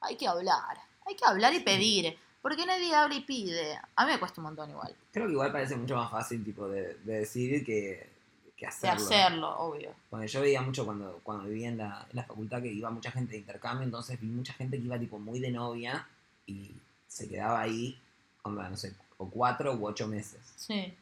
Hay 0.00 0.16
que 0.16 0.28
hablar, 0.28 0.78
hay 1.06 1.16
que 1.16 1.24
hablar 1.24 1.54
y 1.54 1.60
pedir, 1.60 2.18
porque 2.42 2.66
nadie 2.66 2.94
habla 2.94 3.14
y 3.14 3.20
pide. 3.22 3.78
A 3.96 4.04
mí 4.04 4.12
me 4.12 4.18
cuesta 4.18 4.40
un 4.40 4.46
montón 4.46 4.70
igual, 4.70 4.94
Creo 5.12 5.26
que 5.26 5.32
igual 5.32 5.50
parece 5.52 5.76
mucho 5.76 5.96
más 5.96 6.10
fácil, 6.10 6.44
tipo, 6.44 6.68
de, 6.68 6.94
de 6.96 7.20
decir 7.20 7.64
que, 7.64 8.12
que 8.56 8.66
de 8.66 8.68
hacerlo. 8.68 9.04
hacerlo, 9.04 9.58
obvio. 9.58 9.94
Porque 10.10 10.28
yo 10.28 10.40
veía 10.42 10.60
mucho 10.60 10.84
cuando, 10.84 11.20
cuando 11.22 11.44
vivía 11.44 11.68
en 11.68 11.78
la, 11.78 12.06
en 12.10 12.16
la 12.16 12.24
facultad 12.24 12.60
que 12.60 12.70
iba 12.72 12.90
mucha 12.90 13.10
gente 13.10 13.32
de 13.32 13.38
intercambio, 13.38 13.84
entonces 13.84 14.20
vi 14.20 14.26
mucha 14.26 14.52
gente 14.52 14.76
que 14.76 14.84
iba 14.84 14.98
tipo 14.98 15.18
muy 15.18 15.40
de 15.40 15.50
novia 15.50 16.06
y 16.46 16.72
se 17.08 17.28
quedaba 17.28 17.60
ahí, 17.62 17.98
onda, 18.44 18.68
no 18.68 18.76
sé, 18.76 18.94
o 19.16 19.28
cuatro 19.28 19.74
u 19.74 19.86
ocho 19.86 20.06
meses. 20.06 20.40
Sí. 20.56 20.94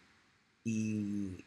Y 0.65 1.45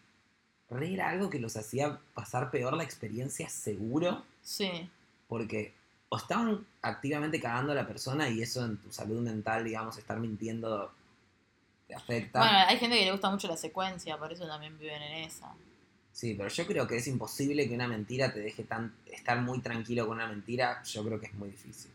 re 0.69 0.93
era 0.93 1.09
algo 1.09 1.29
que 1.29 1.39
los 1.39 1.57
hacía 1.57 1.99
pasar 2.13 2.51
peor 2.51 2.75
la 2.75 2.83
experiencia 2.83 3.49
seguro, 3.49 4.23
Sí, 4.43 4.89
porque 5.27 5.73
o 6.09 6.17
estaban 6.17 6.65
activamente 6.83 7.41
cagando 7.41 7.71
a 7.71 7.75
la 7.75 7.87
persona 7.87 8.29
y 8.29 8.41
eso 8.41 8.63
en 8.63 8.77
tu 8.77 8.91
salud 8.91 9.21
mental, 9.21 9.63
digamos, 9.63 9.97
estar 9.97 10.19
mintiendo 10.19 10.91
te 11.87 11.95
afecta. 11.95 12.39
Bueno, 12.39 12.57
hay 12.67 12.77
gente 12.77 12.97
que 12.97 13.05
le 13.05 13.11
gusta 13.11 13.29
mucho 13.31 13.47
la 13.47 13.57
secuencia, 13.57 14.17
por 14.17 14.31
eso 14.31 14.45
también 14.47 14.77
viven 14.77 15.01
en 15.01 15.23
esa. 15.23 15.51
Sí, 16.11 16.33
pero 16.37 16.49
yo 16.49 16.65
creo 16.65 16.87
que 16.87 16.97
es 16.97 17.07
imposible 17.07 17.67
que 17.67 17.75
una 17.75 17.87
mentira 17.87 18.33
te 18.33 18.39
deje 18.39 18.63
tan 18.63 18.93
estar 19.05 19.41
muy 19.41 19.59
tranquilo 19.59 20.07
con 20.07 20.15
una 20.15 20.27
mentira. 20.27 20.81
Yo 20.83 21.03
creo 21.03 21.19
que 21.19 21.25
es 21.27 21.33
muy 21.33 21.49
difícil. 21.49 21.91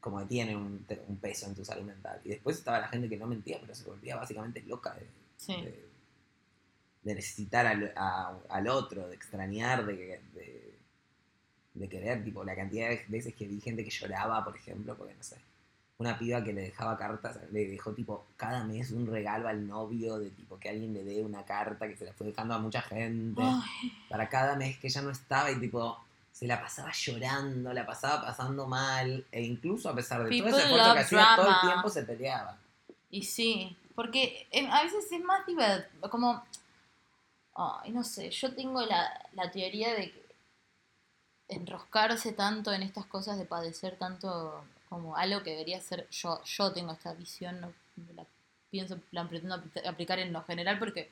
Como 0.00 0.18
que 0.20 0.26
tiene 0.26 0.56
un, 0.56 0.84
peso 1.20 1.46
en 1.46 1.54
tu 1.54 1.64
salud 1.64 1.84
mental. 1.84 2.20
Y 2.24 2.30
después 2.30 2.58
estaba 2.58 2.80
la 2.80 2.88
gente 2.88 3.08
que 3.08 3.16
no 3.16 3.26
mentía, 3.26 3.58
pero 3.60 3.74
se 3.74 3.84
volvía 3.84 4.16
básicamente 4.16 4.62
loca 4.62 4.94
de, 4.94 5.06
Sí. 5.36 5.54
de, 5.62 5.88
de 7.02 7.14
necesitar 7.14 7.66
al, 7.66 7.92
a- 7.96 8.36
al 8.48 8.68
otro, 8.68 9.08
de 9.08 9.14
extrañar, 9.16 9.84
de, 9.86 10.20
de, 10.34 10.78
de 11.74 11.88
querer. 11.88 12.22
Tipo, 12.24 12.44
la 12.44 12.54
cantidad 12.54 12.88
de 12.90 13.04
veces 13.08 13.34
que 13.34 13.46
vi 13.46 13.60
gente 13.60 13.84
que 13.84 13.90
lloraba, 13.90 14.44
por 14.44 14.56
ejemplo, 14.56 14.96
porque 14.96 15.14
no 15.14 15.22
sé. 15.22 15.36
Una 15.98 16.18
piba 16.18 16.42
que 16.42 16.52
le 16.52 16.62
dejaba 16.62 16.96
cartas, 16.98 17.38
le 17.52 17.68
dejó 17.68 17.92
tipo 17.92 18.26
cada 18.36 18.64
mes 18.64 18.90
un 18.90 19.06
regalo 19.06 19.46
al 19.46 19.64
novio 19.66 20.18
de 20.18 20.30
tipo 20.30 20.58
que 20.58 20.68
alguien 20.68 20.92
le 20.94 21.04
dé 21.04 21.22
una 21.22 21.44
carta 21.44 21.86
que 21.86 21.96
se 21.96 22.04
la 22.04 22.12
fue 22.12 22.26
dejando 22.28 22.54
a 22.54 22.58
mucha 22.58 22.82
gente 22.82 23.40
Ay, 23.40 23.92
para 24.08 24.28
cada 24.28 24.56
mes 24.56 24.78
que 24.78 24.88
ella 24.88 25.02
no 25.02 25.10
estaba 25.10 25.50
y 25.52 25.60
tipo 25.60 25.96
se 26.32 26.46
la 26.46 26.60
pasaba 26.60 26.90
llorando, 26.92 27.72
la 27.72 27.86
pasaba 27.86 28.22
pasando 28.22 28.66
mal 28.66 29.24
e 29.30 29.42
incluso 29.42 29.88
a 29.88 29.94
pesar 29.94 30.24
de 30.24 30.30
todo 30.40 30.48
ese 30.48 30.62
esfuerzo 30.64 30.92
que 30.94 31.00
hacía 31.00 31.18
todo 31.36 31.48
el 31.48 31.60
tiempo 31.60 31.88
se 31.90 32.02
peleaba. 32.04 32.58
y 33.10 33.22
sí, 33.22 33.76
porque 33.94 34.48
a 34.70 34.82
veces 34.82 35.12
es 35.12 35.22
más 35.22 35.46
divertido, 35.46 36.10
como, 36.10 36.42
ay, 37.54 37.90
no 37.92 38.02
sé, 38.02 38.30
yo 38.30 38.54
tengo 38.54 38.80
la, 38.80 39.28
la 39.34 39.50
teoría 39.50 39.94
de 39.94 40.10
que 40.10 40.22
enroscarse 41.48 42.32
tanto 42.32 42.72
en 42.72 42.82
estas 42.82 43.06
cosas, 43.06 43.38
de 43.38 43.44
padecer 43.44 43.96
tanto 43.98 44.64
como 44.88 45.16
algo 45.16 45.42
que 45.42 45.50
debería 45.50 45.80
ser, 45.80 46.08
yo, 46.10 46.42
yo 46.44 46.72
tengo 46.72 46.92
esta 46.92 47.12
visión, 47.14 47.60
no 47.60 47.72
la 48.16 48.24
pienso, 48.70 48.98
la 49.10 49.28
pretendo 49.28 49.56
apli- 49.56 49.86
aplicar 49.86 50.18
en 50.18 50.32
lo 50.32 50.42
general 50.44 50.78
porque 50.78 51.10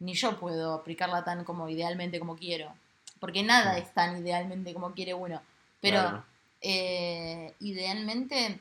ni 0.00 0.14
yo 0.14 0.38
puedo 0.38 0.74
aplicarla 0.74 1.22
tan 1.24 1.44
como 1.44 1.68
idealmente 1.68 2.18
como 2.18 2.36
quiero, 2.36 2.74
porque 3.22 3.44
nada 3.44 3.78
es 3.78 3.94
tan 3.94 4.18
idealmente 4.18 4.74
como 4.74 4.92
quiere 4.92 5.14
uno, 5.14 5.40
pero... 5.80 6.00
Claro. 6.00 6.24
Eh, 6.64 7.52
idealmente 7.58 8.60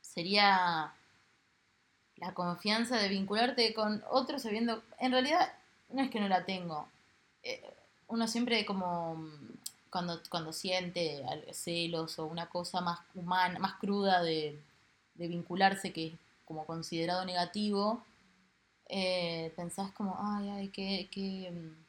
sería 0.00 0.94
la 2.16 2.32
confianza 2.32 2.96
de 2.96 3.08
vincularte 3.08 3.74
con 3.74 4.04
otro 4.08 4.38
sabiendo, 4.38 4.80
en 5.00 5.10
realidad 5.10 5.52
no 5.88 6.00
es 6.02 6.10
que 6.10 6.20
no 6.20 6.28
la 6.28 6.44
tengo, 6.44 6.86
Eh, 7.42 7.60
uno 8.06 8.28
siempre 8.28 8.64
como 8.64 9.18
cuando, 9.90 10.20
cuando 10.30 10.52
siente 10.52 11.24
celos 11.52 12.18
o 12.20 12.26
una 12.26 12.46
cosa 12.48 12.80
más 12.80 13.00
humana, 13.16 13.58
más 13.58 13.74
cruda 13.80 14.22
de, 14.22 14.56
de 15.14 15.28
vincularse 15.28 15.92
que 15.92 16.06
es 16.08 16.14
como 16.44 16.64
considerado 16.66 17.24
negativo, 17.24 18.04
eh, 18.88 19.52
pensás 19.56 19.90
como, 19.92 20.16
ay, 20.20 20.50
ay, 20.50 20.68
que, 20.68 21.08
que, 21.10 21.50
mm, 21.50 21.83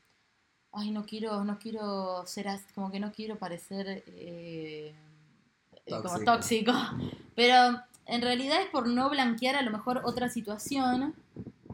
ay, 0.76 0.92
no 0.92 1.06
quiero, 1.06 1.44
no 1.44 1.58
quiero 1.60 2.26
ser 2.28 2.48
así, 2.48 2.66
como 2.74 2.92
que 2.92 3.00
no 3.00 3.12
quiero 3.12 3.38
parecer 3.38 4.04
eh, 4.08 4.94
eh, 5.86 5.92
como 6.02 6.20
Tóxico. 6.26 6.72
Pero 7.36 7.82
en 8.06 8.22
realidad 8.22 8.62
es 8.62 8.70
por 8.70 8.88
no 8.88 9.10
blanquear 9.10 9.56
a 9.56 9.62
lo 9.62 9.72
mejor 9.72 10.02
otra 10.06 10.30
situación 10.30 11.14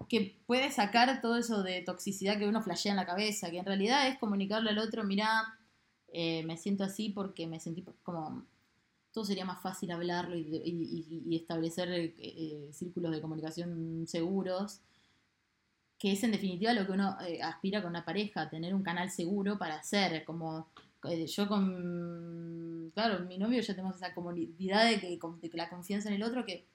que 0.09 0.35
puede 0.45 0.71
sacar 0.71 1.21
todo 1.21 1.37
eso 1.37 1.63
de 1.63 1.81
toxicidad 1.81 2.37
que 2.37 2.47
uno 2.47 2.61
flashea 2.61 2.91
en 2.91 2.97
la 2.97 3.05
cabeza, 3.05 3.49
que 3.49 3.59
en 3.59 3.65
realidad 3.65 4.07
es 4.07 4.17
comunicarle 4.17 4.71
al 4.71 4.77
otro, 4.79 5.03
mira, 5.03 5.57
eh, 6.13 6.43
me 6.43 6.57
siento 6.57 6.83
así 6.83 7.09
porque 7.09 7.47
me 7.47 7.59
sentí 7.59 7.83
como... 8.03 8.43
Todo 9.13 9.25
sería 9.25 9.43
más 9.43 9.61
fácil 9.61 9.91
hablarlo 9.91 10.37
y, 10.37 10.43
de- 10.45 10.61
y- 10.65 11.05
y- 11.09 11.23
y 11.29 11.35
establecer 11.35 11.89
eh, 11.91 12.13
eh, 12.17 12.69
círculos 12.71 13.11
de 13.11 13.19
comunicación 13.21 14.05
seguros, 14.07 14.79
que 16.01 16.13
es 16.13 16.23
en 16.23 16.31
definitiva 16.31 16.73
lo 16.73 16.87
que 16.87 16.93
uno 16.93 17.15
eh, 17.21 17.43
aspira 17.43 17.79
con 17.79 17.91
una 17.91 18.03
pareja, 18.03 18.49
tener 18.49 18.73
un 18.73 18.81
canal 18.81 19.11
seguro 19.11 19.59
para 19.59 19.75
hacer, 19.75 20.25
como 20.25 20.67
eh, 21.07 21.27
yo 21.27 21.47
con, 21.47 22.89
claro, 22.95 23.23
mi 23.25 23.37
novio 23.37 23.61
ya 23.61 23.75
tenemos 23.75 23.97
esa 23.97 24.11
comunidad 24.15 24.89
de 24.89 24.99
que, 24.99 25.19
la 25.53 25.69
confianza 25.69 26.09
en 26.09 26.15
el 26.15 26.23
otro, 26.23 26.43
que 26.43 26.65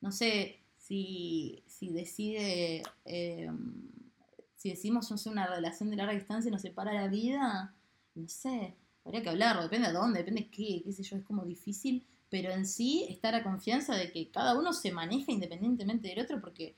no 0.00 0.10
sé 0.10 0.58
si, 0.78 1.62
si 1.68 1.92
decide, 1.92 2.82
eh, 3.04 3.48
si 4.56 4.70
decimos 4.70 5.08
no 5.12 5.30
una 5.30 5.46
relación 5.46 5.88
de 5.88 5.94
larga 5.94 6.14
distancia 6.14 6.50
nos 6.50 6.62
separa 6.62 6.92
la 6.92 7.06
vida, 7.06 7.72
no 8.16 8.26
sé, 8.26 8.74
habría 9.04 9.22
que 9.22 9.28
hablarlo, 9.28 9.62
depende 9.62 9.86
de 9.86 9.94
dónde, 9.94 10.18
depende 10.18 10.40
de 10.40 10.50
qué, 10.50 10.82
qué 10.84 10.92
sé 10.92 11.04
yo, 11.04 11.18
es 11.18 11.22
como 11.22 11.44
difícil, 11.44 12.04
pero 12.28 12.50
en 12.50 12.66
sí 12.66 13.06
estar 13.08 13.32
a 13.36 13.44
confianza 13.44 13.94
de 13.94 14.10
que 14.10 14.28
cada 14.32 14.58
uno 14.58 14.72
se 14.72 14.90
maneja 14.90 15.30
independientemente 15.30 16.08
del 16.08 16.18
otro, 16.18 16.40
porque 16.40 16.74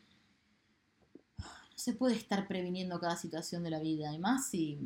se 1.76 1.94
puede 1.94 2.14
estar 2.16 2.46
previniendo 2.48 3.00
cada 3.00 3.16
situación 3.16 3.62
de 3.64 3.70
la 3.70 3.80
vida, 3.80 4.12
y 4.12 4.18
más 4.18 4.48
si, 4.48 4.78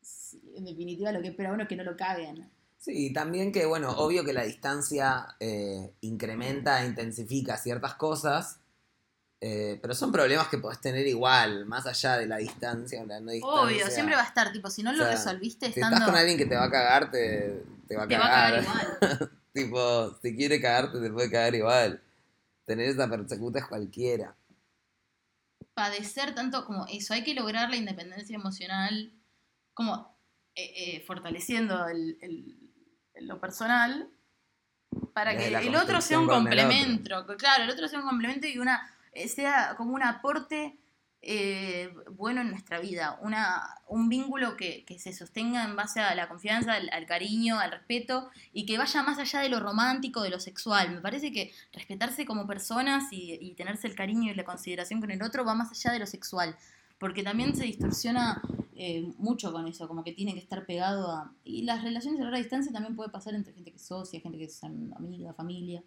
si 0.00 0.40
en 0.56 0.64
definitiva 0.64 1.12
lo 1.12 1.22
que 1.22 1.28
espera 1.28 1.52
uno 1.52 1.62
es 1.62 1.68
que 1.68 1.76
no 1.76 1.84
lo 1.84 1.96
caguen. 1.96 2.50
Sí, 2.78 3.12
también 3.12 3.52
que, 3.52 3.64
bueno, 3.64 3.92
obvio 3.92 4.24
que 4.24 4.32
la 4.32 4.42
distancia 4.42 5.36
eh, 5.38 5.92
incrementa, 6.00 6.84
intensifica 6.84 7.56
ciertas 7.56 7.94
cosas, 7.94 8.58
eh, 9.40 9.78
pero 9.80 9.94
son 9.94 10.10
problemas 10.10 10.48
que 10.48 10.58
podés 10.58 10.80
tener 10.80 11.06
igual, 11.06 11.66
más 11.66 11.86
allá 11.86 12.16
de 12.16 12.26
la 12.26 12.38
distancia 12.38 13.02
o 13.02 13.06
la 13.06 13.20
no 13.20 13.30
distancia. 13.30 13.60
Obvio, 13.60 13.86
siempre 13.88 14.16
va 14.16 14.22
a 14.22 14.26
estar, 14.26 14.52
tipo, 14.52 14.68
si 14.68 14.82
no 14.82 14.90
o 14.90 14.94
lo 14.94 15.04
sea, 15.04 15.12
resolviste 15.12 15.66
Si 15.66 15.74
estando... 15.74 15.96
estás 15.96 16.08
con 16.10 16.18
alguien 16.18 16.36
que 16.36 16.46
te 16.46 16.56
va 16.56 16.64
a 16.64 16.70
cagar, 16.70 17.10
te, 17.10 17.64
te 17.86 17.96
va 17.96 18.04
a 18.04 18.08
te 18.08 18.18
va 18.18 18.24
a 18.24 18.30
cagar. 18.30 18.64
cagar 18.64 18.92
igual. 19.00 19.30
tipo, 19.52 20.18
si 20.20 20.36
quiere 20.36 20.60
cagarte, 20.60 21.00
te 21.00 21.10
puede 21.10 21.30
cagar 21.30 21.54
igual. 21.54 22.02
Tener 22.64 22.88
esa 22.88 23.08
persecuta 23.08 23.58
es 23.60 23.66
cualquiera. 23.66 24.34
Padecer 25.74 26.34
tanto 26.34 26.64
como 26.64 26.86
eso. 26.86 27.14
Hay 27.14 27.24
que 27.24 27.34
lograr 27.34 27.70
la 27.70 27.76
independencia 27.76 28.34
emocional, 28.36 29.12
como 29.74 30.16
eh, 30.54 30.72
eh, 30.76 31.04
fortaleciendo 31.06 31.86
el, 31.88 32.18
el- 32.20 33.26
lo 33.26 33.40
personal, 33.40 34.08
para 35.14 35.36
que 35.36 35.46
el 35.68 35.74
otro 35.76 36.00
sea 36.00 36.18
un 36.18 36.26
complemento. 36.66 37.36
Claro, 37.38 37.64
el 37.64 37.70
otro 37.70 37.88
sea 37.88 38.00
un 38.00 38.06
complemento 38.08 38.46
y 38.46 38.58
una 38.58 38.90
eh, 39.12 39.28
sea 39.28 39.74
como 39.76 39.94
un 39.94 40.02
aporte 40.02 40.78
eh, 41.22 41.94
bueno 42.10 42.40
en 42.40 42.50
nuestra 42.50 42.80
vida. 42.80 43.18
Una, 43.22 43.62
un 43.88 44.08
vínculo 44.08 44.56
que, 44.56 44.84
que 44.84 44.98
se 44.98 45.12
sostenga 45.12 45.64
en 45.64 45.76
base 45.76 46.00
a 46.00 46.14
la 46.14 46.28
confianza, 46.28 46.74
al, 46.74 47.06
cariño, 47.06 47.58
al 47.58 47.70
respeto 47.70 48.28
y 48.52 48.66
que 48.66 48.76
vaya 48.76 49.02
más 49.02 49.18
allá 49.18 49.40
de 49.40 49.48
lo 49.48 49.60
romántico, 49.60 50.22
de 50.22 50.30
lo 50.30 50.40
sexual. 50.40 50.90
Me 50.92 51.00
parece 51.00 51.32
que 51.32 51.52
respetarse 51.72 52.26
como 52.26 52.46
personas 52.46 53.12
y, 53.12 53.38
y 53.40 53.54
tenerse 53.54 53.86
el 53.86 53.94
cariño 53.94 54.32
y 54.32 54.34
la 54.34 54.44
consideración 54.44 55.00
con 55.00 55.10
el 55.10 55.22
otro 55.22 55.44
va 55.44 55.54
más 55.54 55.70
allá 55.70 55.92
de 55.92 56.00
lo 56.00 56.06
sexual. 56.06 56.56
Porque 56.98 57.22
también 57.22 57.56
se 57.56 57.64
distorsiona 57.64 58.42
eh, 58.74 59.12
mucho 59.18 59.52
con 59.52 59.68
eso, 59.68 59.86
como 59.86 60.02
que 60.02 60.12
tiene 60.12 60.34
que 60.34 60.40
estar 60.40 60.66
pegado 60.66 61.10
a... 61.12 61.32
Y 61.44 61.62
las 61.62 61.84
relaciones 61.84 62.20
a 62.20 62.24
larga 62.24 62.38
distancia 62.38 62.72
también 62.72 62.96
puede 62.96 63.10
pasar 63.10 63.34
entre 63.34 63.52
gente 63.52 63.70
que 63.70 63.76
es 63.76 63.86
socia, 63.86 64.20
gente 64.20 64.38
que 64.38 64.44
es 64.44 64.64
amiga, 64.64 65.32
familia. 65.34 65.84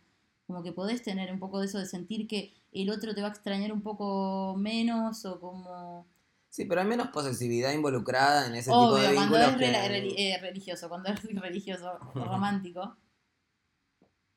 Como 0.47 0.61
que 0.63 0.71
podés 0.71 1.01
tener 1.01 1.31
un 1.33 1.39
poco 1.39 1.59
de 1.59 1.65
eso 1.65 1.79
de 1.79 1.85
sentir 1.85 2.27
que 2.27 2.53
el 2.71 2.89
otro 2.89 3.15
te 3.15 3.21
va 3.21 3.27
a 3.27 3.31
extrañar 3.31 3.71
un 3.71 3.81
poco 3.81 4.55
menos 4.57 5.25
o 5.25 5.39
como... 5.39 6.05
Sí, 6.49 6.65
pero 6.65 6.81
hay 6.81 6.87
menos 6.87 7.07
posesividad 7.09 7.73
involucrada 7.73 8.47
en 8.47 8.55
ese 8.55 8.71
Obvio, 8.71 8.95
tipo 8.97 9.09
de 9.09 9.15
cuando 9.15 9.37
es 9.39 9.55
que- 9.57 10.31
eh, 10.33 10.37
religioso, 10.39 10.87
cuando 10.87 11.09
es 11.09 11.21
religioso 11.41 11.99
o 12.13 12.23
romántico. 12.25 12.95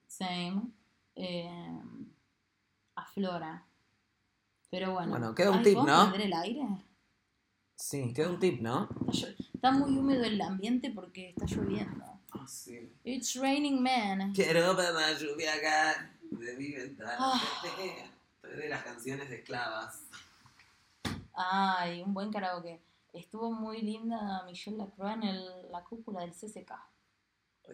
Same. 0.06 0.62
eh, 1.14 1.80
aflora. 2.94 3.64
Pero 4.70 4.92
bueno. 4.94 5.10
Bueno, 5.10 5.34
queda 5.34 5.50
un 5.50 5.58
Ay, 5.58 5.64
tip, 5.64 5.74
¿puedo 5.74 5.86
¿no? 5.86 6.14
el 6.14 6.32
aire? 6.32 6.66
Sí, 7.76 8.12
queda 8.12 8.30
un 8.30 8.38
tip, 8.40 8.60
¿no? 8.60 8.88
Está 9.54 9.70
muy 9.70 9.96
húmedo 9.96 10.24
el 10.24 10.40
ambiente 10.40 10.90
porque 10.90 11.30
está 11.30 11.46
lloviendo. 11.46 12.04
Ah, 12.32 12.46
sí. 12.46 12.92
It's 13.04 13.36
raining 13.36 13.82
man. 13.82 14.32
Quiero 14.34 14.74
ver 14.76 14.92
la 14.92 15.12
lluvia 15.18 15.54
acá 15.54 16.10
de 16.30 16.56
mi 16.56 16.72
ventana. 16.72 17.32
Estoy 18.42 18.56
de 18.56 18.68
las 18.68 18.82
canciones 18.82 19.28
de 19.30 19.36
esclavas. 19.36 20.02
Ay, 21.34 22.02
un 22.02 22.12
buen 22.12 22.30
karaoke. 22.32 22.80
Estuvo 23.12 23.50
muy 23.50 23.80
linda 23.80 24.42
Michelle 24.44 24.76
Lacroix 24.76 25.14
en 25.14 25.22
el- 25.22 25.70
la 25.72 25.82
cúpula 25.84 26.20
del 26.20 26.32
CCK. 26.34 26.72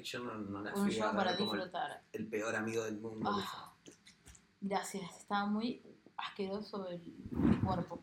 Yo 0.02 0.18
no, 0.20 0.34
no 0.34 0.61
la 0.61 0.74
un 0.74 0.82
fui 0.86 0.92
show 0.92 1.14
para 1.14 1.32
el, 1.32 1.36
disfrutar. 1.38 2.02
el 2.12 2.26
peor 2.26 2.57
amigo 2.57 2.82
del 2.84 2.98
mundo. 2.98 3.30
Ah, 3.32 3.72
gracias, 4.61 5.02
estaba 5.18 5.46
muy 5.46 5.82
asqueroso 6.16 6.88
el, 6.88 7.00
cuerpo. 7.64 8.02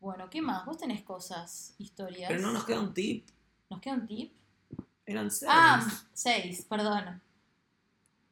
Bueno, 0.00 0.28
¿qué 0.28 0.42
más? 0.42 0.64
Vos 0.66 0.78
tenés 0.78 1.02
cosas, 1.02 1.74
historias. 1.78 2.28
Pero 2.30 2.42
no 2.42 2.52
nos 2.52 2.64
queda 2.64 2.80
un 2.80 2.92
tip. 2.92 3.28
¿Nos 3.68 3.80
queda 3.80 3.94
un 3.94 4.06
tip? 4.06 4.34
Eran 5.10 5.30
seis. 5.30 5.50
Ah, 5.52 5.86
seis, 6.12 6.64
perdón. 6.68 7.20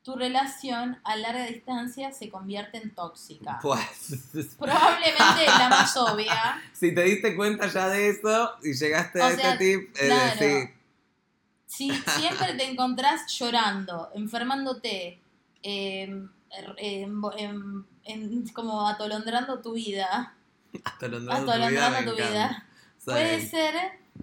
Tu 0.04 0.14
relación 0.14 0.98
a 1.04 1.16
larga 1.16 1.44
distancia 1.46 2.12
se 2.12 2.30
convierte 2.30 2.78
en 2.78 2.94
tóxica. 2.94 3.58
Pues, 3.60 4.56
Probablemente 4.58 5.46
la 5.46 5.68
más 5.68 5.96
obvia. 5.96 6.62
si 6.72 6.94
te 6.94 7.02
diste 7.02 7.36
cuenta 7.36 7.66
ya 7.66 7.88
de 7.88 8.10
eso 8.10 8.52
y 8.62 8.72
llegaste 8.74 9.20
a 9.20 9.30
este 9.30 9.56
tip, 9.58 9.90
es 9.96 10.06
claro. 10.06 10.40
decir, 10.40 10.74
Si 11.66 11.90
siempre 11.90 12.54
te 12.54 12.70
encontrás 12.70 13.26
llorando, 13.38 14.10
enfermándote, 14.14 15.20
em, 15.62 16.30
er- 16.50 16.74
em, 16.78 17.84
em, 18.04 18.46
como 18.54 18.86
atolondrando 18.88 19.60
tu 19.60 19.72
vida, 19.74 20.32
atolondrando 20.84 21.52
tu 21.52 21.58
vida. 21.68 22.04
tu 22.04 22.14
vida, 22.16 22.66
puede 23.04 23.46
ser 23.46 23.74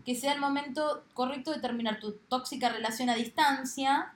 que 0.04 0.16
sea 0.16 0.34
el 0.34 0.39
momento 0.41 1.04
correcto 1.14 1.52
de 1.52 1.60
terminar 1.60 2.00
tu 2.00 2.14
tóxica 2.30 2.70
relación 2.70 3.10
a 3.10 3.16
distancia. 3.16 4.14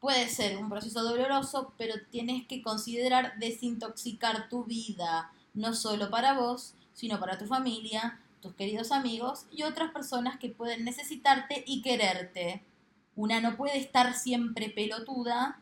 Puede 0.00 0.28
ser 0.28 0.58
un 0.58 0.68
proceso 0.68 1.02
doloroso, 1.02 1.72
pero 1.78 1.94
tienes 2.10 2.46
que 2.46 2.62
considerar 2.62 3.38
desintoxicar 3.38 4.48
tu 4.48 4.64
vida, 4.64 5.32
no 5.54 5.74
solo 5.74 6.10
para 6.10 6.34
vos, 6.34 6.74
sino 6.92 7.18
para 7.18 7.38
tu 7.38 7.46
familia, 7.46 8.20
tus 8.42 8.54
queridos 8.54 8.92
amigos 8.92 9.46
y 9.50 9.62
otras 9.62 9.92
personas 9.92 10.38
que 10.38 10.50
pueden 10.50 10.84
necesitarte 10.84 11.64
y 11.66 11.80
quererte. 11.80 12.62
Una 13.16 13.40
no 13.40 13.56
puede 13.56 13.78
estar 13.78 14.14
siempre 14.14 14.68
pelotuda, 14.68 15.58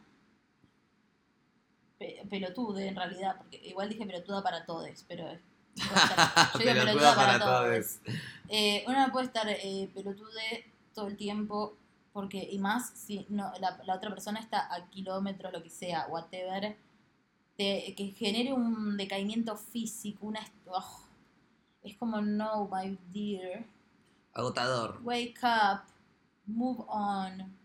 pe- 1.98 2.26
pelotude 2.28 2.88
en 2.88 2.96
realidad, 2.96 3.36
porque 3.38 3.58
igual 3.64 3.88
dije 3.88 4.04
pelotuda 4.06 4.42
para 4.42 4.64
todos, 4.66 5.04
pero 5.06 5.38
Pelotuda 5.74 6.52
pelotuda 6.58 7.14
para 7.14 7.38
para 7.38 7.38
todos. 7.38 7.98
todos. 8.04 8.16
Eh, 8.48 8.84
uno 8.86 9.06
no 9.06 9.12
puede 9.12 9.26
estar 9.26 9.48
eh, 9.48 9.90
pelotude 9.94 10.70
todo 10.94 11.08
el 11.08 11.16
tiempo 11.16 11.74
porque 12.12 12.46
y 12.50 12.58
más 12.58 12.90
si 12.94 13.24
no 13.30 13.50
la, 13.60 13.80
la 13.86 13.94
otra 13.94 14.10
persona 14.10 14.38
está 14.40 14.72
a 14.74 14.86
kilómetros 14.90 15.52
lo 15.52 15.62
que 15.62 15.70
sea 15.70 16.06
whatever 16.10 16.76
te- 17.56 17.94
que 17.96 18.08
genere 18.16 18.52
un 18.52 18.96
decaimiento 18.98 19.56
físico 19.56 20.26
una 20.26 20.40
est- 20.40 20.52
ugh. 20.66 21.06
es 21.82 21.96
como 21.96 22.20
no 22.20 22.68
my 22.70 22.98
dear 23.12 23.64
Agotador. 24.34 25.00
wake 25.02 25.38
up 25.42 25.80
move 26.46 26.84
on 26.88 27.56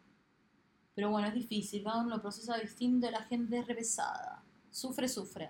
pero 0.95 1.09
bueno 1.09 1.27
es 1.27 1.33
difícil 1.33 1.83
cada 1.83 1.97
uno 1.99 2.15
lo 2.15 2.21
procesa 2.21 2.57
distinto 2.57 3.11
la 3.11 3.23
gente 3.23 3.59
es 3.59 3.67
revesada 3.67 4.41
sufre 4.71 5.09
sufre 5.09 5.49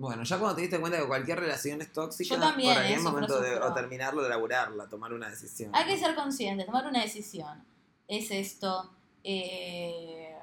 Bueno, 0.00 0.24
ya 0.24 0.38
cuando 0.38 0.56
te 0.56 0.62
diste 0.62 0.80
cuenta 0.80 0.98
que 0.98 1.06
cualquier 1.06 1.38
relación 1.40 1.82
es 1.82 1.92
tóxica, 1.92 2.34
Yo 2.34 2.40
también, 2.40 2.72
por 2.72 2.82
ahí 2.82 2.94
es 2.94 3.02
momento 3.02 3.38
de 3.38 3.58
o 3.58 3.74
terminarlo 3.74 4.22
de 4.22 4.30
laburarla, 4.30 4.88
tomar 4.88 5.12
una 5.12 5.28
decisión. 5.28 5.70
Hay 5.74 5.84
que 5.84 5.98
ser 5.98 6.14
consciente, 6.14 6.64
tomar 6.64 6.86
una 6.86 7.02
decisión. 7.02 7.62
¿Es 8.08 8.30
esto 8.30 8.90
eh, 9.22 10.34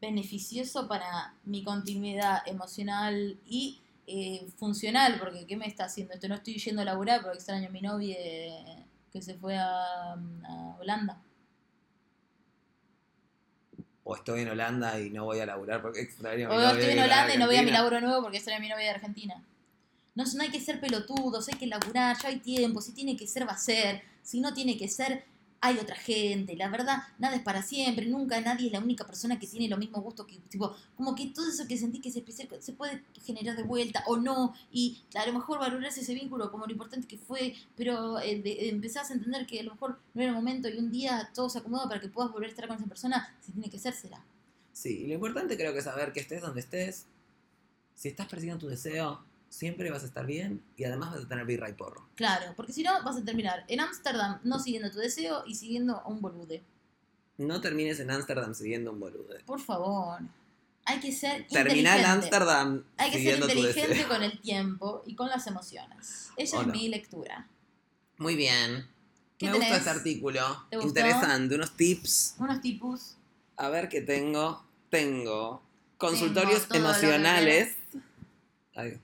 beneficioso 0.00 0.88
para 0.88 1.34
mi 1.44 1.62
continuidad 1.62 2.42
emocional 2.46 3.38
y 3.46 3.80
eh, 4.08 4.48
funcional? 4.56 5.20
Porque 5.20 5.46
¿qué 5.46 5.56
me 5.56 5.68
está 5.68 5.84
haciendo 5.84 6.14
esto? 6.14 6.26
No 6.26 6.34
estoy 6.34 6.58
yendo 6.58 6.82
a 6.82 6.84
laburar 6.84 7.22
porque 7.22 7.38
extraño 7.38 7.68
a 7.68 7.70
mi 7.70 7.80
novia 7.80 8.16
eh, 8.18 8.84
que 9.12 9.22
se 9.22 9.34
fue 9.34 9.56
a, 9.56 10.14
a 10.14 10.76
Holanda. 10.80 11.22
O 14.10 14.16
estoy 14.16 14.40
en 14.40 14.48
Holanda 14.48 14.98
y 14.98 15.10
no 15.10 15.26
voy 15.26 15.38
a 15.38 15.44
laburar 15.44 15.82
porque 15.82 16.00
extraño 16.00 16.46
a 16.46 16.48
mi 16.48 16.56
O 16.56 16.58
novia 16.58 16.80
estoy 16.80 16.92
en 16.94 17.04
Holanda 17.04 17.34
y 17.34 17.36
no 17.36 17.44
voy 17.44 17.56
a 17.56 17.62
mi 17.62 17.70
laburo 17.70 18.00
nuevo 18.00 18.22
porque 18.22 18.38
extraño 18.38 18.56
a 18.56 18.60
mi 18.60 18.68
novia 18.70 18.84
de 18.84 18.90
Argentina. 18.92 19.44
No, 20.14 20.24
no 20.24 20.42
hay 20.42 20.48
que 20.48 20.60
ser 20.60 20.80
pelotudos, 20.80 21.46
hay 21.48 21.58
que 21.58 21.66
laburar, 21.66 22.16
ya 22.16 22.30
hay 22.30 22.38
tiempo, 22.38 22.80
si 22.80 22.92
tiene 22.92 23.18
que 23.18 23.26
ser 23.26 23.46
va 23.46 23.52
a 23.52 23.58
ser, 23.58 24.00
si 24.22 24.40
no 24.40 24.54
tiene 24.54 24.78
que 24.78 24.88
ser 24.88 25.26
hay 25.60 25.78
otra 25.78 25.96
gente, 25.96 26.54
la 26.56 26.68
verdad, 26.68 26.98
nada 27.18 27.36
es 27.36 27.42
para 27.42 27.62
siempre, 27.62 28.06
nunca 28.06 28.40
nadie 28.40 28.66
es 28.66 28.72
la 28.72 28.78
única 28.78 29.04
persona 29.06 29.38
que 29.38 29.46
tiene 29.46 29.68
los 29.68 29.78
mismos 29.78 30.02
gustos 30.04 30.26
que, 30.26 30.36
tipo, 30.48 30.74
como 30.96 31.14
que 31.14 31.26
todo 31.26 31.48
eso 31.48 31.66
que 31.66 31.76
sentí 31.76 32.00
que 32.00 32.10
es 32.10 32.16
especial 32.16 32.48
se 32.60 32.72
puede 32.72 33.02
generar 33.26 33.56
de 33.56 33.64
vuelta 33.64 34.04
o 34.06 34.16
no, 34.16 34.54
y 34.70 35.02
a 35.14 35.26
lo 35.26 35.32
mejor 35.32 35.58
valorarse 35.58 36.00
ese 36.02 36.14
vínculo 36.14 36.50
como 36.50 36.66
lo 36.66 36.72
importante 36.72 37.08
que 37.08 37.18
fue, 37.18 37.54
pero 37.76 38.20
eh, 38.20 38.40
de- 38.40 38.68
empezás 38.68 39.10
a 39.10 39.14
entender 39.14 39.46
que 39.46 39.60
a 39.60 39.64
lo 39.64 39.72
mejor 39.72 39.98
no 40.14 40.22
era 40.22 40.30
el 40.30 40.36
momento 40.36 40.68
y 40.68 40.76
un 40.78 40.90
día 40.92 41.30
todo 41.34 41.50
se 41.50 41.58
acomoda 41.58 41.88
para 41.88 42.00
que 42.00 42.08
puedas 42.08 42.30
volver 42.30 42.48
a 42.48 42.50
estar 42.50 42.68
con 42.68 42.76
esa 42.76 42.86
persona, 42.86 43.36
si 43.40 43.52
tiene 43.52 43.68
que 43.68 43.78
ser. 43.78 43.88
Sí, 44.72 45.06
lo 45.06 45.14
importante 45.14 45.56
creo 45.56 45.72
que 45.72 45.78
es 45.80 45.84
saber 45.84 46.12
que 46.12 46.20
estés 46.20 46.40
donde 46.40 46.60
estés, 46.60 47.06
si 47.96 48.08
estás 48.08 48.28
persiguiendo 48.28 48.60
tu 48.60 48.68
deseo, 48.68 49.24
siempre 49.48 49.90
vas 49.90 50.02
a 50.02 50.06
estar 50.06 50.26
bien 50.26 50.62
y 50.76 50.84
además 50.84 51.12
vas 51.14 51.24
a 51.24 51.28
tener 51.28 51.44
birra 51.46 51.68
y 51.68 51.72
porro. 51.72 52.08
Claro, 52.14 52.52
porque 52.56 52.72
si 52.72 52.82
no 52.82 53.02
vas 53.02 53.16
a 53.16 53.24
terminar 53.24 53.64
en 53.68 53.80
Ámsterdam 53.80 54.40
no 54.44 54.58
siguiendo 54.58 54.90
tu 54.90 54.98
deseo 54.98 55.44
y 55.46 55.54
siguiendo 55.54 55.96
a 55.96 56.08
un 56.08 56.20
bolude. 56.20 56.62
No 57.38 57.60
termines 57.60 58.00
en 58.00 58.10
Ámsterdam 58.10 58.54
siguiendo 58.54 58.92
un 58.92 59.00
boludo. 59.00 59.34
Por 59.46 59.60
favor. 59.60 60.20
Hay 60.84 61.00
que 61.00 61.12
ser 61.12 61.46
Termina 61.48 61.98
en. 61.98 62.06
Ámsterdam 62.06 62.82
Hay 62.96 63.10
que 63.10 63.22
ser 63.22 63.38
inteligente 63.38 64.06
con 64.06 64.22
el 64.22 64.40
tiempo 64.40 65.02
y 65.06 65.14
con 65.14 65.28
las 65.28 65.46
emociones. 65.46 66.30
Esa 66.36 66.58
¿O 66.58 66.60
es 66.62 66.66
no? 66.66 66.72
mi 66.72 66.88
lectura. 66.88 67.46
Muy 68.16 68.36
bien. 68.36 68.88
¿Qué 69.36 69.46
Me 69.46 69.52
tenés? 69.52 69.68
gusta 69.68 69.76
este 69.76 69.90
artículo. 69.90 70.66
¿Te 70.70 70.76
gustó? 70.76 70.88
Interesante, 70.88 71.54
unos 71.54 71.76
tips. 71.76 72.34
Unos 72.38 72.60
tipos. 72.60 73.16
A 73.56 73.68
ver 73.68 73.88
qué 73.88 74.00
tengo. 74.00 74.64
Tengo 74.90 75.62
consultorios 75.98 76.66
que 76.66 76.78
emocionales. 76.78 77.76
Ay, 78.74 78.98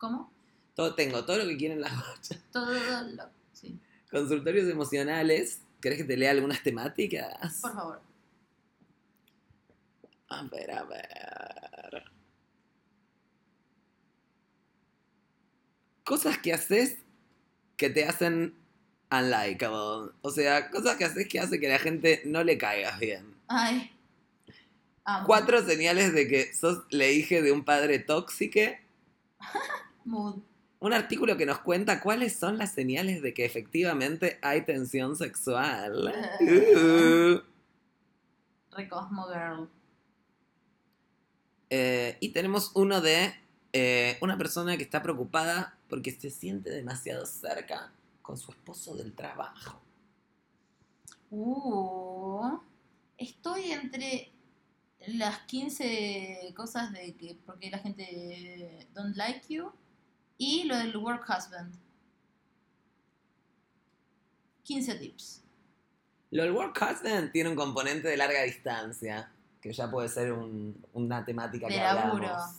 ¿Cómo? 0.00 0.32
todo, 0.74 0.94
tengo 0.94 1.22
todo 1.26 1.36
lo 1.36 1.46
que 1.46 1.58
quieren 1.58 1.82
las 1.82 1.94
bochas. 1.94 2.40
Todo 2.52 2.72
lo... 2.72 3.24
Sí, 3.52 3.78
Consultorios 4.10 4.66
emocionales. 4.70 5.60
¿Querés 5.78 5.98
que 5.98 6.04
te 6.04 6.16
lea 6.16 6.30
algunas 6.30 6.62
temáticas? 6.62 7.60
por 7.60 7.74
favor. 7.74 8.00
A 10.28 10.42
ver, 10.44 10.70
a 10.70 10.84
ver. 10.84 12.04
Cosas 16.02 16.38
que 16.38 16.54
haces 16.54 16.96
que 17.76 17.90
te 17.90 18.06
hacen 18.06 18.54
unlikable. 19.10 20.12
O 20.22 20.30
sea, 20.30 20.70
cosas 20.70 20.96
que 20.96 21.04
haces 21.04 21.28
que 21.28 21.40
hace 21.40 21.60
que 21.60 21.68
la 21.68 21.78
gente 21.78 22.22
no 22.24 22.42
le 22.42 22.56
caigas 22.56 22.98
bien. 22.98 23.34
Ay. 23.48 23.90
Amo. 25.04 25.26
Cuatro 25.26 25.62
señales 25.62 26.14
de 26.14 26.26
que 26.26 26.54
sos 26.54 26.84
le 26.88 27.12
hija 27.12 27.42
de 27.42 27.52
un 27.52 27.64
padre 27.64 27.98
tóxico. 27.98 28.60
Mood. 30.10 30.42
Un 30.80 30.92
artículo 30.92 31.36
que 31.36 31.46
nos 31.46 31.58
cuenta 31.60 32.00
cuáles 32.00 32.36
son 32.38 32.58
las 32.58 32.72
señales 32.72 33.22
de 33.22 33.34
que 33.34 33.44
efectivamente 33.44 34.38
hay 34.42 34.62
tensión 34.62 35.16
sexual. 35.16 36.12
Uh. 36.40 37.40
Recosmo 38.72 39.26
Girl. 39.28 39.68
Eh, 41.68 42.16
y 42.20 42.30
tenemos 42.30 42.72
uno 42.74 43.00
de 43.00 43.34
eh, 43.72 44.16
una 44.20 44.38
persona 44.38 44.76
que 44.76 44.82
está 44.82 45.02
preocupada 45.02 45.78
porque 45.88 46.10
se 46.12 46.30
siente 46.30 46.70
demasiado 46.70 47.26
cerca 47.26 47.92
con 48.22 48.36
su 48.36 48.50
esposo 48.50 48.96
del 48.96 49.12
trabajo. 49.12 49.80
Uh, 51.30 52.58
estoy 53.18 53.70
entre 53.70 54.32
las 55.06 55.40
15 55.40 56.52
cosas 56.56 56.92
de 56.92 57.14
que 57.14 57.36
porque 57.46 57.70
la 57.70 57.78
gente 57.78 58.88
don't 58.94 59.16
like 59.16 59.52
you 59.52 59.70
y 60.42 60.64
lo 60.64 60.74
del 60.78 60.96
work 60.96 61.22
husband. 61.28 61.74
15 64.64 64.94
tips. 64.94 65.42
Lo 66.30 66.44
del 66.44 66.52
work 66.52 66.76
husband 66.80 67.30
tiene 67.30 67.50
un 67.50 67.56
componente 67.56 68.08
de 68.08 68.16
larga 68.16 68.42
distancia, 68.44 69.30
que 69.60 69.70
ya 69.72 69.90
puede 69.90 70.08
ser 70.08 70.32
un- 70.32 70.82
una 70.94 71.24
temática 71.26 71.66
De 71.66 71.74
que 71.74 71.80
laburo. 71.80 72.26
hablamos. 72.28 72.56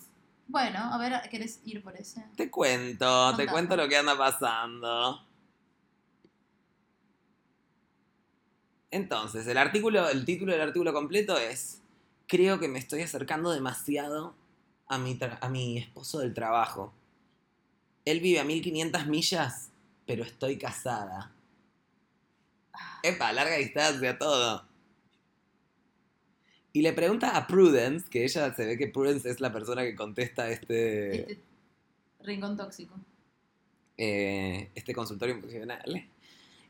Bueno, 0.48 0.80
a 0.94 0.98
ver, 1.00 1.28
¿querés 1.32 1.62
ir 1.66 1.82
por 1.82 1.96
ese? 1.96 2.24
Te 2.36 2.52
cuento, 2.52 3.36
te 3.36 3.48
cuento 3.48 3.76
lo 3.76 3.88
que 3.88 3.98
anda 3.98 4.16
pasando. 4.18 5.26
Entonces, 8.92 9.48
el 9.48 9.58
artículo, 9.58 10.08
el 10.10 10.26
título 10.26 10.52
del 10.52 10.62
artículo 10.62 10.94
completo 10.94 11.38
es 11.38 11.82
creo 12.28 12.60
que 12.60 12.68
me 12.68 12.78
estoy 12.80 13.02
acercando 13.02 13.52
demasiado 13.52 14.36
a 14.88 14.98
mi, 14.98 15.18
tra- 15.18 15.38
a 15.42 15.50
mi 15.50 15.78
esposo 15.78 16.20
del 16.20 16.34
trabajo. 16.34 16.94
Él 18.06 18.20
vive 18.20 18.40
a 18.40 18.44
1500 18.44 19.06
millas, 19.08 19.70
pero 20.06 20.24
estoy 20.24 20.58
casada. 20.58 21.32
Epa, 23.04 23.32
larga 23.32 23.56
distancia, 23.58 24.18
todo. 24.18 24.66
Y 26.74 26.82
le 26.82 26.94
pregunta 26.94 27.36
a 27.36 27.48
Prudence, 27.48 28.10
que 28.10 28.24
ella 28.24 28.54
se 28.54 28.66
ve 28.66 28.78
que 28.78 28.88
Prudence 28.88 29.30
es 29.30 29.40
la 29.42 29.52
persona 29.52 29.82
que 29.84 29.96
contesta 29.96 30.50
este, 30.50 31.32
Este 31.34 31.44
rincón 32.22 32.56
tóxico. 32.56 32.96
eh, 33.98 34.70
este 34.74 34.94
consultorio 34.94 35.36
emocional. 35.36 36.08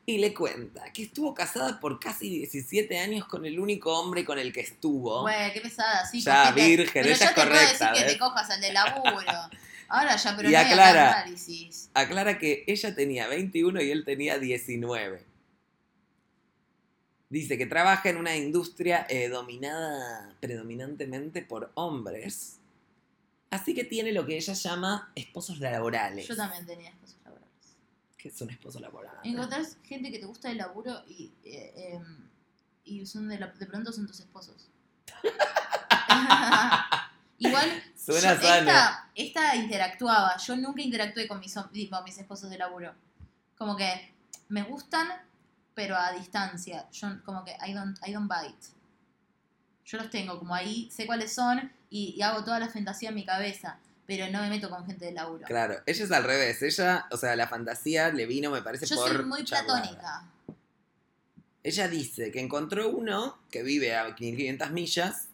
Y 0.04 0.18
le 0.18 0.34
cuenta 0.34 0.92
que 0.92 1.04
estuvo 1.04 1.34
casada 1.36 1.80
por 1.80 2.00
casi 2.00 2.30
17 2.40 2.98
años 2.98 3.26
con 3.28 3.46
el 3.46 3.60
único 3.60 3.94
hombre 3.98 4.26
con 4.26 4.40
el 4.40 4.52
que 4.52 4.62
estuvo. 4.62 5.22
Güey, 5.22 5.54
qué 5.54 5.62
pesada, 5.62 6.04
sí. 6.06 6.20
Ya, 6.22 6.52
virgen, 6.52 7.06
ella 7.06 7.08
yo 7.08 7.12
es 7.14 7.20
te 7.20 7.26
puedo 7.36 7.50
decir 7.50 7.62
correcta, 7.78 7.94
que 7.94 8.04
¿ves? 8.04 8.14
te 8.14 8.20
cojas 8.20 8.50
al 8.50 8.62
de 8.62 8.74
laburo. 8.74 9.22
Ahora 9.94 10.16
ya, 10.16 10.36
pero 10.38 10.48
Y 10.48 10.54
no 10.54 10.58
hay 10.58 10.66
aclara. 10.66 11.12
análisis. 11.22 11.90
Aclara 11.94 12.38
que 12.40 12.64
ella 12.66 12.96
tenía 12.96 13.28
21 13.28 13.82
y 13.82 13.92
él 13.92 14.06
tenía 14.06 14.40
19. 14.40 15.26
Dice 17.30 17.58
que 17.58 17.66
trabaja 17.66 18.10
en 18.10 18.16
una 18.18 18.36
industria 18.38 19.06
eh, 19.10 19.28
dominada 19.28 20.34
predominantemente 20.40 21.42
por 21.42 21.72
hombres. 21.76 22.58
Así 23.50 23.74
que 23.74 23.84
tiene 23.84 24.14
lo 24.14 24.26
que 24.26 24.38
ella 24.38 24.54
llama 24.54 25.12
esposos 25.16 25.60
laborales. 25.60 26.26
Yo 26.26 26.38
también 26.38 26.66
tenía 26.66 26.90
esposos 26.90 27.18
laborales. 27.26 27.50
¿Qué 28.18 28.30
es 28.30 28.42
un 28.42 28.50
esposo 28.50 28.80
laboral? 28.80 29.18
Encontrás 29.24 29.78
gente 29.84 30.10
que 30.10 30.20
te 30.20 30.26
gusta 30.26 30.52
el 30.52 30.58
laburo 30.58 31.04
y, 31.08 31.32
eh, 31.44 31.74
em, 31.96 32.30
y 32.86 33.06
son 33.06 33.28
de, 33.28 33.40
la- 33.40 33.48
de 33.48 33.66
pronto 33.66 33.92
son 33.92 34.08
tus 34.08 34.22
esposos. 34.22 34.70
Igual, 37.40 37.84
Suena 38.04 38.36
yo- 38.36 38.42
sano. 38.42 38.70
esta, 38.72 39.10
esta 39.16 39.56
interactuaba. 39.56 40.38
Yo 40.38 40.56
nunca 40.56 40.82
interactué 40.82 41.28
con 41.28 41.40
mis, 41.40 41.54
con 41.54 42.04
mis 42.04 42.18
esposos 42.18 42.50
de 42.50 42.58
laburo. 42.58 42.94
Como 43.58 43.76
que 43.78 44.12
me 44.50 44.64
gustan, 44.64 45.08
pero 45.76 45.96
a 45.96 46.12
distancia. 46.14 46.88
Yo 46.92 47.08
como 47.24 47.44
que 47.46 47.56
I 47.68 47.74
don't, 47.74 47.98
I 48.08 48.12
don't 48.14 48.30
bite. 48.32 48.68
Yo 49.86 49.98
los 49.98 50.10
tengo 50.10 50.40
como 50.40 50.56
ahí, 50.56 50.90
sé 50.92 51.06
cuáles 51.06 51.34
son 51.34 51.72
y, 51.90 52.16
y 52.18 52.22
hago 52.22 52.44
toda 52.44 52.60
la 52.60 52.70
fantasía 52.70 53.10
en 53.10 53.16
mi 53.16 53.26
cabeza. 53.26 53.78
Pero 54.08 54.30
no 54.32 54.42
me 54.42 54.50
meto 54.50 54.70
con 54.70 54.86
gente 54.86 55.06
de 55.06 55.12
laburo. 55.14 55.46
Claro, 55.46 55.76
ella 55.86 56.04
es 56.04 56.12
al 56.12 56.24
revés. 56.24 56.62
Ella, 56.64 57.06
o 57.12 57.18
sea, 57.18 57.36
la 57.36 57.48
fantasía 57.48 58.10
le 58.12 58.26
vino, 58.26 58.50
me 58.52 58.62
parece, 58.62 58.86
Yo 58.86 58.96
por 58.96 59.10
soy 59.16 59.26
muy 59.26 59.46
charlada. 59.46 59.80
platónica. 59.82 60.24
Ella 61.64 61.88
dice 61.88 62.32
que 62.32 62.40
encontró 62.40 62.90
uno 62.90 63.38
que 63.52 63.62
vive 63.64 63.96
a 63.96 64.16
500 64.16 64.72
millas, 64.72 65.28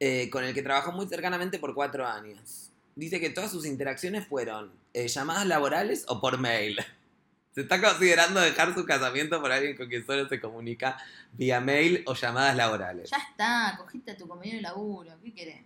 eh, 0.00 0.30
con 0.30 0.44
el 0.44 0.54
que 0.54 0.62
trabajó 0.62 0.92
muy 0.92 1.06
cercanamente 1.08 1.58
por 1.58 1.74
cuatro 1.74 2.06
años. 2.06 2.70
Dice 2.94 3.20
que 3.20 3.30
todas 3.30 3.50
sus 3.50 3.66
interacciones 3.66 4.26
fueron 4.26 4.72
eh, 4.92 5.08
llamadas 5.08 5.46
laborales 5.46 6.04
o 6.08 6.20
por 6.20 6.38
mail. 6.38 6.78
Se 7.54 7.62
está 7.62 7.80
considerando 7.80 8.40
dejar 8.40 8.74
su 8.74 8.84
casamiento 8.84 9.40
por 9.40 9.50
alguien 9.50 9.76
con 9.76 9.88
quien 9.88 10.06
solo 10.06 10.28
se 10.28 10.40
comunica 10.40 10.96
vía 11.32 11.60
mail 11.60 12.04
o 12.06 12.14
llamadas 12.14 12.54
laborales. 12.54 13.10
Ya 13.10 13.16
está, 13.16 13.74
cogiste 13.76 14.12
a 14.12 14.16
tu 14.16 14.28
compañero 14.28 14.58
de 14.58 14.62
laburo. 14.62 15.10
¿Qué 15.24 15.34
querés? 15.34 15.62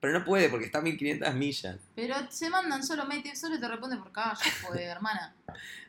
Pero 0.00 0.18
no 0.18 0.24
puede 0.24 0.48
porque 0.48 0.64
está 0.64 0.78
a 0.78 0.82
1500 0.82 1.34
millas. 1.34 1.76
Pero 1.94 2.16
se 2.30 2.50
mandan 2.50 2.82
solo 2.82 3.04
mete, 3.04 3.36
solo 3.36 3.60
te 3.60 3.68
responde 3.68 3.96
por 3.98 4.10
calle, 4.10 4.42
pues, 4.66 4.80
hermana. 4.80 5.34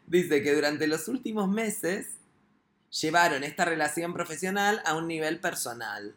Dice 0.06 0.44
que 0.44 0.54
durante 0.54 0.86
los 0.86 1.08
últimos 1.08 1.50
meses 1.50 2.18
llevaron 2.92 3.44
esta 3.44 3.66
relación 3.66 4.14
profesional 4.14 4.82
a 4.86 4.96
un 4.96 5.08
nivel 5.08 5.40
personal. 5.40 6.14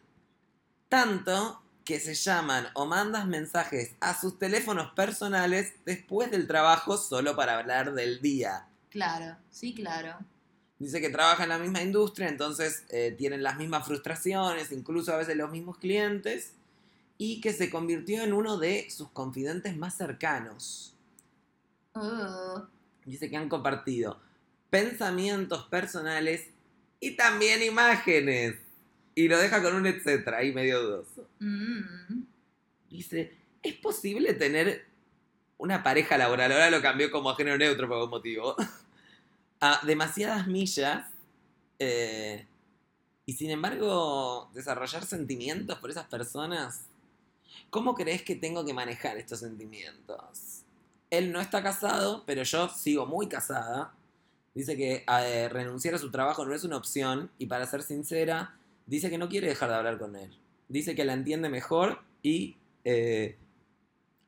Tanto 0.89 1.61
que 1.83 1.99
se 1.99 2.15
llaman 2.15 2.67
o 2.73 2.85
mandas 2.85 3.27
mensajes 3.27 3.95
a 3.99 4.19
sus 4.19 4.39
teléfonos 4.39 4.91
personales 4.93 5.73
después 5.85 6.31
del 6.31 6.47
trabajo 6.47 6.97
solo 6.97 7.35
para 7.35 7.59
hablar 7.59 7.93
del 7.93 8.21
día. 8.21 8.67
Claro, 8.89 9.37
sí, 9.51 9.73
claro. 9.73 10.17
Dice 10.79 10.99
que 10.99 11.09
trabaja 11.09 11.43
en 11.43 11.49
la 11.49 11.59
misma 11.59 11.81
industria, 11.81 12.27
entonces 12.27 12.83
eh, 12.89 13.13
tienen 13.17 13.43
las 13.43 13.57
mismas 13.57 13.85
frustraciones, 13.85 14.71
incluso 14.71 15.13
a 15.13 15.17
veces 15.17 15.37
los 15.37 15.51
mismos 15.51 15.77
clientes, 15.77 16.53
y 17.17 17.39
que 17.39 17.53
se 17.53 17.69
convirtió 17.69 18.23
en 18.23 18.33
uno 18.33 18.57
de 18.57 18.89
sus 18.89 19.09
confidentes 19.11 19.77
más 19.77 19.95
cercanos. 19.95 20.93
Uh, 21.93 22.61
Dice 23.05 23.29
que 23.29 23.37
han 23.37 23.47
compartido 23.47 24.19
pensamientos 24.69 25.65
personales 25.67 26.49
y 26.99 27.11
también 27.11 27.63
imágenes. 27.63 28.55
Y 29.15 29.27
lo 29.29 29.37
deja 29.37 29.61
con 29.63 29.73
un 29.75 29.87
etcétera 29.87 30.37
ahí 30.39 30.51
medio 30.53 30.81
dudoso. 30.83 31.27
mm, 31.39 32.23
Dice, 32.89 33.33
¿es 33.63 33.73
posible 33.75 34.33
tener 34.33 34.85
una 35.57 35.81
pareja 35.83 36.17
laboral? 36.17 36.51
Ahora 36.51 36.69
lo 36.69 36.81
cambió 36.81 37.09
como 37.11 37.29
a 37.29 37.35
género 37.35 37.57
neutro 37.57 37.87
por 37.87 37.95
algún 37.97 38.09
motivo. 38.11 38.55
A 39.61 39.79
demasiadas 39.85 40.47
millas. 40.47 41.07
eh, 41.79 42.45
y 43.25 43.33
sin 43.33 43.49
embargo, 43.49 44.49
desarrollar 44.53 45.03
sentimientos 45.05 45.79
por 45.79 45.89
esas 45.89 46.05
personas. 46.05 46.81
¿Cómo 47.71 47.95
crees 47.95 48.21
que 48.21 48.35
tengo 48.35 48.63
que 48.63 48.73
manejar 48.73 49.17
estos 49.17 49.39
sentimientos? 49.39 50.61
Él 51.09 51.31
no 51.31 51.41
está 51.41 51.63
casado, 51.63 52.23
pero 52.27 52.43
yo 52.43 52.69
sigo 52.69 53.05
muy 53.07 53.27
casada. 53.27 53.93
Dice 54.53 54.77
que 54.77 55.03
eh, 55.07 55.49
renunciar 55.49 55.95
a 55.95 55.97
su 55.97 56.11
trabajo 56.11 56.45
no 56.45 56.53
es 56.53 56.63
una 56.65 56.77
opción 56.77 57.31
y 57.39 57.47
para 57.47 57.65
ser 57.65 57.81
sincera, 57.81 58.55
dice 58.85 59.09
que 59.09 59.17
no 59.17 59.29
quiere 59.29 59.47
dejar 59.47 59.69
de 59.69 59.75
hablar 59.75 59.97
con 59.99 60.15
él. 60.15 60.37
Dice 60.67 60.95
que 60.95 61.05
la 61.05 61.13
entiende 61.13 61.49
mejor 61.49 62.01
y 62.23 62.57
eh, 62.83 63.37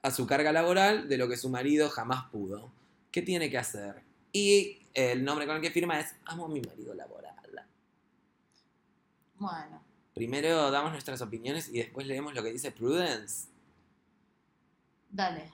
a 0.01 0.12
su 0.12 0.28
carga 0.28 0.51
laboral 0.51 1.08
de 1.10 1.18
lo 1.18 1.28
que 1.28 1.38
su 1.38 1.49
marido 1.49 1.89
jamás 1.89 2.26
pudo. 2.32 2.72
¿Qué 3.12 3.22
tiene 3.22 3.49
que 3.49 3.58
hacer? 3.58 4.03
Y 4.32 4.80
el 4.93 5.24
nombre 5.24 5.45
con 5.47 5.55
el 5.55 5.62
que 5.62 5.72
firma 5.72 5.99
es 5.99 6.14
Amo 6.26 6.45
a 6.45 6.49
mi 6.49 6.62
marido 6.62 6.93
laboral. 6.93 7.34
bueno, 9.39 9.82
Primero 10.14 10.72
damos 10.72 10.91
nuestras 10.91 11.22
opiniones 11.22 11.70
y 11.70 11.78
después 11.78 12.08
leemos 12.08 12.34
lo 12.34 12.41
que 12.41 12.51
dice 12.51 12.72
Prudence. 12.72 13.47
dale. 15.12 15.51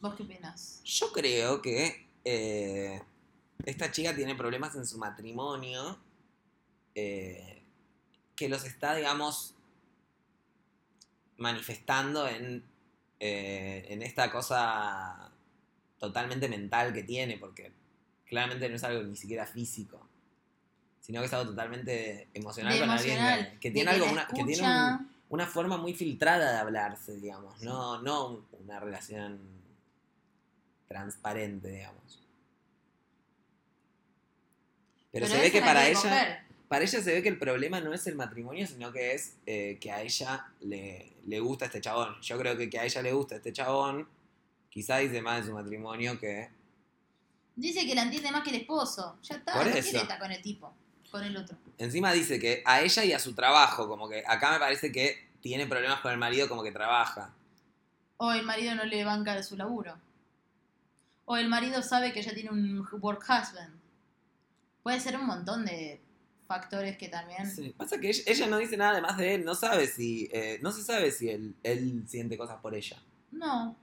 ¿Vos 0.00 0.14
qué 0.14 0.22
opinas? 0.22 0.80
Yo 0.84 1.12
creo 1.12 1.60
que 1.62 2.06
eh, 2.24 3.00
esta 3.64 3.90
chica 3.90 4.14
tiene 4.14 4.34
problemas 4.34 4.74
en 4.76 4.86
su 4.86 4.98
matrimonio 4.98 5.98
eh, 6.94 7.53
que 8.36 8.48
los 8.48 8.64
está, 8.64 8.94
digamos, 8.94 9.54
manifestando 11.36 12.28
en, 12.28 12.64
eh, 13.20 13.86
en 13.88 14.02
esta 14.02 14.30
cosa 14.30 15.30
totalmente 15.98 16.48
mental 16.48 16.92
que 16.92 17.02
tiene, 17.02 17.38
porque 17.38 17.72
claramente 18.26 18.68
no 18.68 18.76
es 18.76 18.84
algo 18.84 19.02
ni 19.02 19.16
siquiera 19.16 19.46
físico, 19.46 20.06
sino 21.00 21.20
que 21.20 21.26
es 21.26 21.32
algo 21.32 21.50
totalmente 21.50 22.28
emocional 22.34 22.78
con 22.78 22.90
alguien 22.90 23.18
emocional, 23.18 23.58
que, 23.60 23.70
tiene 23.70 23.90
algo, 23.90 24.06
una, 24.12 24.26
que 24.26 24.44
tiene 24.44 24.62
un- 24.62 25.14
una 25.30 25.46
forma 25.46 25.76
muy 25.76 25.94
filtrada 25.94 26.52
de 26.52 26.58
hablarse, 26.58 27.16
digamos, 27.16 27.60
no, 27.62 28.00
no 28.02 28.28
un- 28.28 28.46
una 28.64 28.78
relación 28.80 29.40
transparente, 30.88 31.68
digamos. 31.68 32.20
Pero, 35.10 35.26
se 35.26 35.40
ve 35.40 35.50
que 35.52 35.60
para 35.60 35.86
ella, 35.88 36.00
coger. 36.00 36.38
Para 36.68 36.84
ella 36.84 37.02
se 37.02 37.12
ve 37.12 37.22
que 37.22 37.28
el 37.28 37.38
problema 37.38 37.80
no 37.80 37.92
es 37.92 38.06
el 38.06 38.16
matrimonio, 38.16 38.66
sino 38.66 38.92
que 38.92 39.14
es 39.14 39.36
eh, 39.46 39.78
que 39.80 39.90
a 39.92 40.02
ella 40.02 40.46
le, 40.60 41.12
le 41.26 41.40
gusta 41.40 41.66
este 41.66 41.80
chabón. 41.80 42.20
Yo 42.22 42.38
creo 42.38 42.56
que 42.56 42.70
que 42.70 42.78
a 42.78 42.84
ella 42.84 43.02
le 43.02 43.12
gusta 43.12 43.36
este 43.36 43.52
chabón, 43.52 44.08
quizá 44.70 44.98
dice 44.98 45.22
más 45.22 45.40
de 45.42 45.50
su 45.50 45.54
matrimonio 45.54 46.18
que... 46.18 46.50
Dice 47.56 47.86
que 47.86 47.94
la 47.94 48.02
entiende 48.02 48.32
más 48.32 48.42
que 48.42 48.50
el 48.50 48.56
esposo. 48.56 49.18
Ya 49.22 49.36
está, 49.36 49.52
Por 49.52 49.66
no 49.66 49.70
eso. 49.70 49.82
quiere 49.82 50.02
estar 50.02 50.18
con 50.18 50.32
el 50.32 50.42
tipo, 50.42 50.72
con 51.10 51.22
el 51.22 51.36
otro. 51.36 51.56
Encima 51.78 52.12
dice 52.12 52.40
que 52.40 52.62
a 52.64 52.80
ella 52.80 53.04
y 53.04 53.12
a 53.12 53.18
su 53.20 53.34
trabajo, 53.34 53.86
como 53.86 54.08
que 54.08 54.24
acá 54.26 54.52
me 54.52 54.58
parece 54.58 54.90
que 54.90 55.28
tiene 55.40 55.66
problemas 55.66 56.00
con 56.00 56.10
el 56.10 56.18
marido 56.18 56.48
como 56.48 56.62
que 56.64 56.72
trabaja. 56.72 57.32
O 58.16 58.32
el 58.32 58.44
marido 58.44 58.74
no 58.74 58.84
le 58.84 59.04
banca 59.04 59.36
de 59.36 59.44
su 59.44 59.56
laburo. 59.56 59.96
O 61.26 61.36
el 61.36 61.48
marido 61.48 61.82
sabe 61.82 62.12
que 62.12 62.20
ella 62.20 62.34
tiene 62.34 62.50
un 62.50 62.86
work 63.00 63.22
husband. 63.22 63.74
Puede 64.82 65.00
ser 65.00 65.16
un 65.16 65.26
montón 65.26 65.64
de 65.64 66.00
factores 66.46 66.96
que 66.96 67.08
también. 67.08 67.48
Sí, 67.50 67.74
Pasa 67.76 67.98
que 67.98 68.10
ella, 68.10 68.22
ella 68.26 68.46
no 68.46 68.58
dice 68.58 68.76
nada 68.76 68.92
además 68.92 69.16
de 69.16 69.34
él, 69.34 69.44
no 69.44 69.54
sabe 69.54 69.86
si, 69.86 70.28
eh, 70.32 70.58
no 70.62 70.72
se 70.72 70.82
sabe 70.82 71.10
si 71.10 71.30
él, 71.30 71.54
él 71.62 72.04
siente 72.06 72.36
cosas 72.36 72.60
por 72.60 72.74
ella. 72.74 73.02
No, 73.30 73.76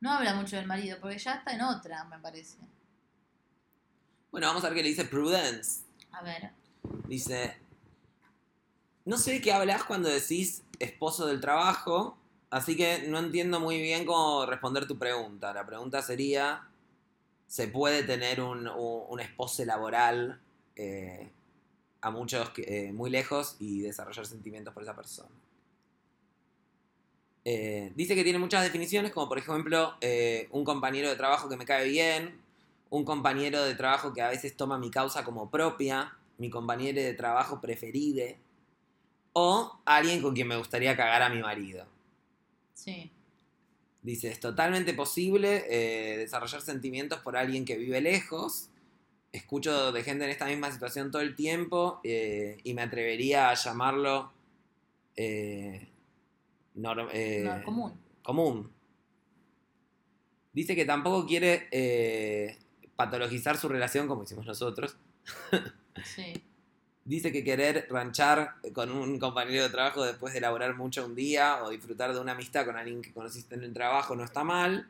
no 0.00 0.10
habla 0.12 0.34
mucho 0.34 0.56
del 0.56 0.66
marido, 0.66 0.98
porque 1.00 1.18
ya 1.18 1.34
está 1.34 1.52
en 1.52 1.62
otra, 1.62 2.04
me 2.04 2.18
parece. 2.18 2.58
Bueno, 4.30 4.48
vamos 4.48 4.64
a 4.64 4.68
ver 4.68 4.76
qué 4.76 4.82
le 4.82 4.88
dice 4.90 5.04
Prudence. 5.04 5.82
A 6.12 6.22
ver. 6.22 6.50
Dice, 7.08 7.56
no 9.04 9.18
sé 9.18 9.32
de 9.32 9.40
qué 9.40 9.52
hablas 9.52 9.84
cuando 9.84 10.08
decís 10.08 10.62
esposo 10.78 11.26
del 11.26 11.40
trabajo, 11.40 12.18
así 12.50 12.76
que 12.76 13.06
no 13.08 13.18
entiendo 13.18 13.60
muy 13.60 13.80
bien 13.80 14.04
cómo 14.04 14.46
responder 14.46 14.86
tu 14.86 14.98
pregunta. 14.98 15.52
La 15.54 15.64
pregunta 15.66 16.02
sería, 16.02 16.68
¿se 17.46 17.68
puede 17.68 18.02
tener 18.02 18.40
un, 18.40 18.68
un, 18.68 19.04
un 19.08 19.20
esposo 19.20 19.64
laboral 19.64 20.40
eh, 20.76 21.32
a 22.06 22.10
muchos, 22.10 22.52
eh, 22.58 22.92
muy 22.92 23.10
lejos 23.10 23.56
y 23.58 23.80
desarrollar 23.80 24.26
sentimientos 24.26 24.72
por 24.72 24.84
esa 24.84 24.94
persona? 24.94 25.28
Eh, 27.44 27.92
dice 27.96 28.14
que 28.14 28.22
tiene 28.22 28.38
muchas 28.38 28.62
definiciones, 28.62 29.10
como 29.10 29.28
por 29.28 29.38
ejemplo 29.38 29.94
eh, 30.00 30.46
un 30.52 30.64
compañero 30.64 31.08
de 31.08 31.16
trabajo 31.16 31.48
que 31.48 31.56
me 31.56 31.64
cae 31.64 31.88
bien, 31.88 32.40
un 32.90 33.04
compañero 33.04 33.64
de 33.64 33.74
trabajo 33.74 34.12
que 34.12 34.22
a 34.22 34.28
veces 34.28 34.56
toma 34.56 34.78
mi 34.78 34.88
causa 34.88 35.24
como 35.24 35.50
propia, 35.50 36.16
mi 36.38 36.48
compañero 36.48 37.00
de 37.00 37.12
trabajo 37.14 37.60
preferido, 37.60 38.24
o 39.32 39.80
alguien 39.84 40.22
con 40.22 40.32
quien 40.32 40.46
me 40.46 40.56
gustaría 40.56 40.96
cagar 40.96 41.22
a 41.22 41.28
mi 41.28 41.40
marido. 41.40 41.86
Sí. 42.74 43.10
Dice, 44.02 44.28
es 44.28 44.38
totalmente 44.38 44.94
posible 44.94 45.64
desarrollar 46.18 46.60
sentimientos 46.60 47.18
por 47.18 47.36
alguien 47.36 47.64
que 47.64 47.76
vive 47.76 48.00
lejos. 48.00 48.68
Escucho 49.36 49.92
de 49.92 50.02
gente 50.02 50.24
en 50.24 50.30
esta 50.30 50.46
misma 50.46 50.72
situación 50.72 51.10
todo 51.10 51.20
el 51.20 51.34
tiempo 51.34 52.00
eh, 52.04 52.58
y 52.64 52.72
me 52.74 52.82
atrevería 52.82 53.50
a 53.50 53.54
llamarlo 53.54 54.32
eh, 55.14 55.88
eh, 57.12 57.42
No, 57.44 57.62
común. 57.64 58.00
común. 58.22 58.72
Dice 60.52 60.74
que 60.74 60.86
tampoco 60.86 61.26
quiere 61.26 61.68
eh, 61.70 62.58
patologizar 62.96 63.58
su 63.58 63.68
relación 63.68 64.08
como 64.08 64.22
hicimos 64.22 64.46
nosotros. 64.46 64.96
Sí. 66.04 66.42
Dice 67.06 67.32
que 67.32 67.42
querer 67.42 67.86
ranchar 67.88 68.56
con 68.74 68.90
un 68.90 69.18
compañero 69.18 69.62
de 69.62 69.70
trabajo 69.70 70.04
después 70.04 70.34
de 70.34 70.42
laborar 70.42 70.76
mucho 70.76 71.06
un 71.06 71.14
día 71.14 71.62
o 71.64 71.70
disfrutar 71.70 72.12
de 72.12 72.20
una 72.20 72.32
amistad 72.32 72.66
con 72.66 72.76
alguien 72.76 73.00
que 73.00 73.14
conociste 73.14 73.54
en 73.54 73.62
el 73.64 73.72
trabajo 73.72 74.14
no 74.14 74.22
está 74.22 74.44
mal. 74.44 74.86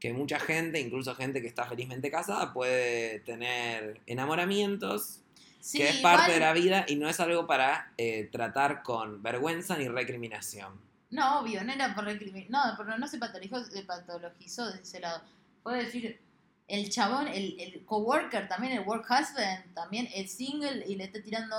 Que 0.00 0.12
mucha 0.14 0.40
gente, 0.40 0.80
incluso 0.80 1.14
gente 1.14 1.40
que 1.42 1.46
está 1.46 1.66
felizmente 1.66 2.10
casada, 2.10 2.52
puede 2.52 3.20
tener 3.20 4.00
enamoramientos, 4.06 5.20
Sí, 5.60 5.76
que 5.78 5.90
es 5.90 5.96
parte 5.98 6.22
igual- 6.24 6.32
de 6.32 6.40
la 6.40 6.52
vida 6.54 6.84
y 6.88 6.96
no 6.96 7.08
es 7.08 7.20
algo 7.20 7.46
para 7.46 7.92
eh, 7.98 8.28
tratar 8.32 8.82
con 8.82 9.22
vergüenza 9.22 9.76
ni 9.76 9.88
recriminación. 9.88 10.72
No, 11.10 11.40
obvio, 11.40 11.62
no 11.64 11.72
era 11.72 11.94
por 11.94 12.04
recrimin- 12.06 12.48
No, 12.48 12.60
pero 12.78 12.96
no 12.96 13.06
se 13.06 13.18
patologizó, 13.18 13.64
se 13.64 13.82
patologizó 13.82 14.70
de 14.72 14.80
ese 14.80 15.00
lado. 15.00 15.20
Puedo 15.62 15.76
decir, 15.76 16.18
el 16.66 16.88
chabón, 16.88 17.28
el, 17.28 17.60
el 17.60 17.84
coworker 17.84 18.48
también, 18.48 18.72
el 18.74 18.86
work 18.86 19.04
husband, 19.10 19.74
también 19.74 20.08
es 20.14 20.32
single 20.32 20.84
y 20.86 20.94
le 20.94 21.04
está 21.04 21.20
tirando 21.20 21.56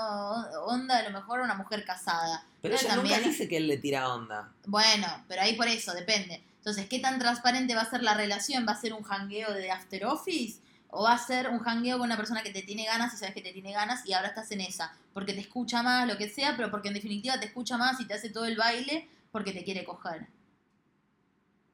onda 0.66 0.98
a 0.98 1.04
lo 1.04 1.12
mejor 1.12 1.42
a 1.42 1.44
una 1.44 1.54
mujer 1.56 1.84
casada. 1.86 2.44
Pero 2.62 2.76
ella 2.76 2.88
también- 2.88 3.18
nunca 3.18 3.30
dice 3.30 3.48
que 3.48 3.58
él 3.58 3.68
le 3.68 3.78
tira 3.78 4.12
onda. 4.12 4.52
Bueno, 4.66 5.06
pero 5.28 5.42
ahí 5.44 5.56
por 5.56 5.68
eso, 5.68 5.94
depende. 5.94 6.42
Entonces, 6.62 6.88
¿qué 6.88 7.00
tan 7.00 7.20
transparente 7.20 7.76
va 7.76 7.82
a 7.82 7.90
ser 7.90 8.04
la 8.04 8.14
relación? 8.14 8.66
¿Va 8.68 8.74
a 8.74 8.82
ser 8.82 8.94
un 8.94 9.04
jangueo 9.04 9.52
de 9.54 9.72
after 9.72 10.06
office? 10.06 10.60
¿O 10.90 11.04
va 11.04 11.14
a 11.14 11.18
ser 11.18 11.50
un 11.50 11.60
jangueo 11.60 11.98
con 11.98 12.06
una 12.08 12.18
persona 12.18 12.44
que 12.44 12.52
te 12.52 12.62
tiene 12.64 12.86
ganas 12.86 13.14
y 13.14 13.18
sabes 13.18 13.34
que 13.34 13.42
te 13.42 13.54
tiene 13.54 13.72
ganas 13.74 14.06
y 14.06 14.14
ahora 14.14 14.30
estás 14.30 14.52
en 14.52 14.62
esa? 14.62 14.94
Porque 15.14 15.34
te 15.34 15.40
escucha 15.42 15.82
más, 15.84 16.08
lo 16.08 16.18
que 16.18 16.30
sea, 16.30 16.56
pero 16.56 16.70
porque 16.72 16.90
en 16.90 16.94
definitiva 16.96 17.40
te 17.40 17.48
escucha 17.48 17.78
más 17.78 18.00
y 18.00 18.06
te 18.08 18.14
hace 18.14 18.30
todo 18.30 18.46
el 18.46 18.58
baile 18.58 19.10
porque 19.32 19.54
te 19.54 19.64
quiere 19.64 19.84
coger. 19.86 20.28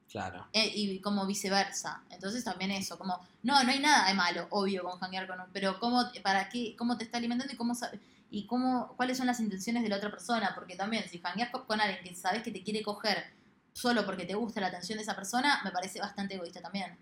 Claro. 0.08 0.46
Eh, 0.52 0.72
y 0.74 1.00
como 1.00 1.26
viceversa. 1.26 2.02
Entonces 2.10 2.42
también 2.44 2.70
eso, 2.70 2.98
como, 2.98 3.20
no, 3.42 3.62
no 3.62 3.70
hay 3.70 3.80
nada 3.80 4.08
de 4.08 4.14
malo, 4.14 4.46
obvio, 4.50 4.82
con 4.82 4.98
janguear 4.98 5.26
con 5.26 5.40
un, 5.40 5.46
pero 5.52 5.78
cómo, 5.78 6.04
para 6.22 6.48
qué, 6.48 6.74
cómo 6.76 6.96
te 6.96 7.04
está 7.04 7.18
alimentando 7.18 7.52
y 7.52 7.56
cómo 7.56 7.74
y 8.30 8.46
cómo, 8.46 8.94
cuáles 8.96 9.16
son 9.18 9.26
las 9.26 9.40
intenciones 9.40 9.82
de 9.82 9.88
la 9.88 9.96
otra 9.96 10.10
persona, 10.10 10.52
porque 10.54 10.76
también 10.76 11.04
si 11.08 11.18
jangueas 11.18 11.50
co- 11.50 11.64
con 11.66 11.80
alguien 11.80 12.02
que 12.02 12.14
sabes 12.14 12.42
que 12.42 12.50
te 12.50 12.62
quiere 12.62 12.82
coger 12.82 13.24
solo 13.78 14.04
porque 14.04 14.24
te 14.24 14.34
gusta 14.34 14.60
la 14.60 14.66
atención 14.68 14.96
de 14.98 15.02
esa 15.04 15.14
persona, 15.14 15.60
me 15.64 15.70
parece 15.70 16.00
bastante 16.00 16.34
egoísta 16.34 16.60
también. 16.60 16.96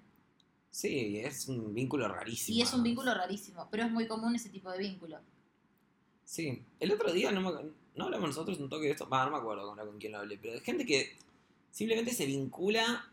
Sí, 0.71 1.19
es 1.19 1.49
un 1.49 1.73
vínculo 1.73 2.07
rarísimo. 2.07 2.59
Y 2.59 2.61
es 2.61 2.73
un 2.75 2.83
vínculo 2.83 3.15
rarísimo, 3.15 3.67
pero 3.71 3.85
es 3.85 3.91
muy 3.91 4.07
común 4.07 4.35
ese 4.37 4.51
tipo 4.51 4.71
de 4.71 4.79
vínculo. 4.79 5.19
Sí, 6.25 6.63
el 6.81 6.93
otro 6.93 7.13
día 7.13 7.31
no, 7.33 7.41
me- 7.41 7.71
no 7.95 8.05
hablamos 8.05 8.29
nosotros 8.29 8.59
un 8.59 8.69
toque 8.69 8.87
de 8.87 8.91
esto, 8.93 9.07
bah, 9.07 9.25
no 9.25 9.31
me 9.31 9.39
acuerdo 9.39 9.67
con, 9.67 9.79
con 9.79 9.99
quién 9.99 10.13
lo 10.13 10.19
hablé, 10.19 10.37
pero 10.37 10.53
de 10.53 10.61
gente 10.61 10.85
que 10.85 11.17
simplemente 11.71 12.13
se 12.13 12.27
vincula 12.27 13.09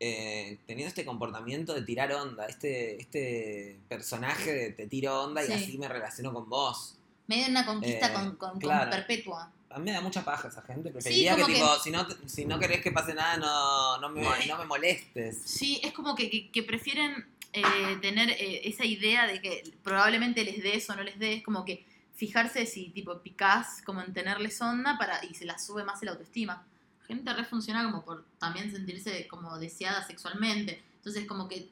eh, 0.00 0.58
teniendo 0.66 0.88
este 0.88 1.04
comportamiento 1.04 1.74
de 1.74 1.82
tirar 1.82 2.12
onda, 2.12 2.46
este, 2.46 3.00
este 3.02 3.80
personaje 3.88 4.52
de 4.52 4.72
te 4.72 4.86
tiro 4.86 5.24
onda 5.24 5.42
Sí. 5.42 5.50
y 5.50 5.54
así 5.54 5.78
me 5.78 5.88
relaciono 5.88 6.32
con 6.32 6.48
vos. 6.48 6.96
Medio 7.26 7.48
una 7.48 7.66
conquista 7.66 8.10
Eh, 8.10 8.12
con, 8.14 8.36
con- 8.36 8.60
con 8.60 8.90
perpetua. 8.90 9.50
A 9.78 9.80
mí 9.80 9.84
me 9.84 9.92
da 9.92 10.00
mucha 10.00 10.24
paja 10.24 10.48
esa 10.48 10.60
gente, 10.62 10.90
preferiría 10.90 11.34
como 11.36 11.46
que, 11.46 11.62
si 11.84 11.90
no, 11.92 12.06
si 12.26 12.44
no 12.44 12.58
querés 12.58 12.82
que 12.82 12.90
pase 12.90 13.14
nada, 13.14 13.36
no, 13.36 13.98
no, 14.00 14.08
me, 14.08 14.22
no 14.48 14.58
me 14.58 14.64
molestes. 14.64 15.40
Sí, 15.44 15.80
es 15.84 15.92
como 15.92 16.16
que, 16.16 16.28
que- 16.28 16.50
que 16.50 16.64
prefieren 16.64 17.24
eh, 17.52 17.62
tener 18.02 18.28
eh, 18.30 18.62
esa 18.68 18.84
idea 18.84 19.28
de 19.28 19.40
que 19.40 19.62
probablemente 19.84 20.42
les 20.42 20.60
des 20.62 20.90
o 20.90 20.96
no 20.96 21.02
les 21.04 21.16
des, 21.18 21.44
como 21.44 21.64
que 21.64 21.86
fijarse 22.16 22.66
si 22.66 22.88
tipo 22.90 23.20
picás 23.20 23.80
como 23.86 24.02
en 24.02 24.12
tenerles 24.12 24.60
onda 24.60 24.98
para 24.98 25.24
y 25.24 25.34
se 25.34 25.44
la 25.44 25.56
sube 25.60 25.84
más 25.84 26.02
el 26.02 26.08
autoestima. 26.08 26.66
Gente 27.06 27.32
re 27.32 27.44
funciona 27.44 27.84
como 27.84 28.04
por 28.04 28.24
también 28.38 28.72
sentirse 28.72 29.28
como 29.28 29.58
deseada 29.60 30.04
sexualmente. 30.04 30.82
Entonces 30.96 31.24
como 31.26 31.46
que 31.48 31.68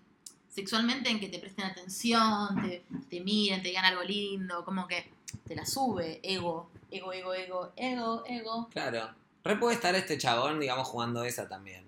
sexualmente 0.57 1.11
en 1.11 1.21
que 1.21 1.29
te 1.29 1.39
presten 1.39 1.67
atención, 1.67 2.63
te, 2.63 2.83
te 3.11 3.21
miren, 3.21 3.63
te 3.63 3.69
digan 3.69 3.85
algo 3.85 4.03
lindo, 4.03 4.65
como 4.65 4.89
que 4.89 5.13
te 5.47 5.55
la 5.55 5.67
sube, 5.67 6.19
ego, 6.23 6.71
ego, 6.91 7.13
ego, 7.13 7.35
ego, 7.35 7.73
ego, 7.77 8.25
ego. 8.27 8.69
Claro. 8.71 9.15
Re 9.45 9.57
puede 9.57 9.75
estar 9.75 9.95
este 9.95 10.17
chabón, 10.17 10.59
digamos, 10.59 10.89
jugando 10.89 11.23
esa 11.25 11.47
también. 11.47 11.85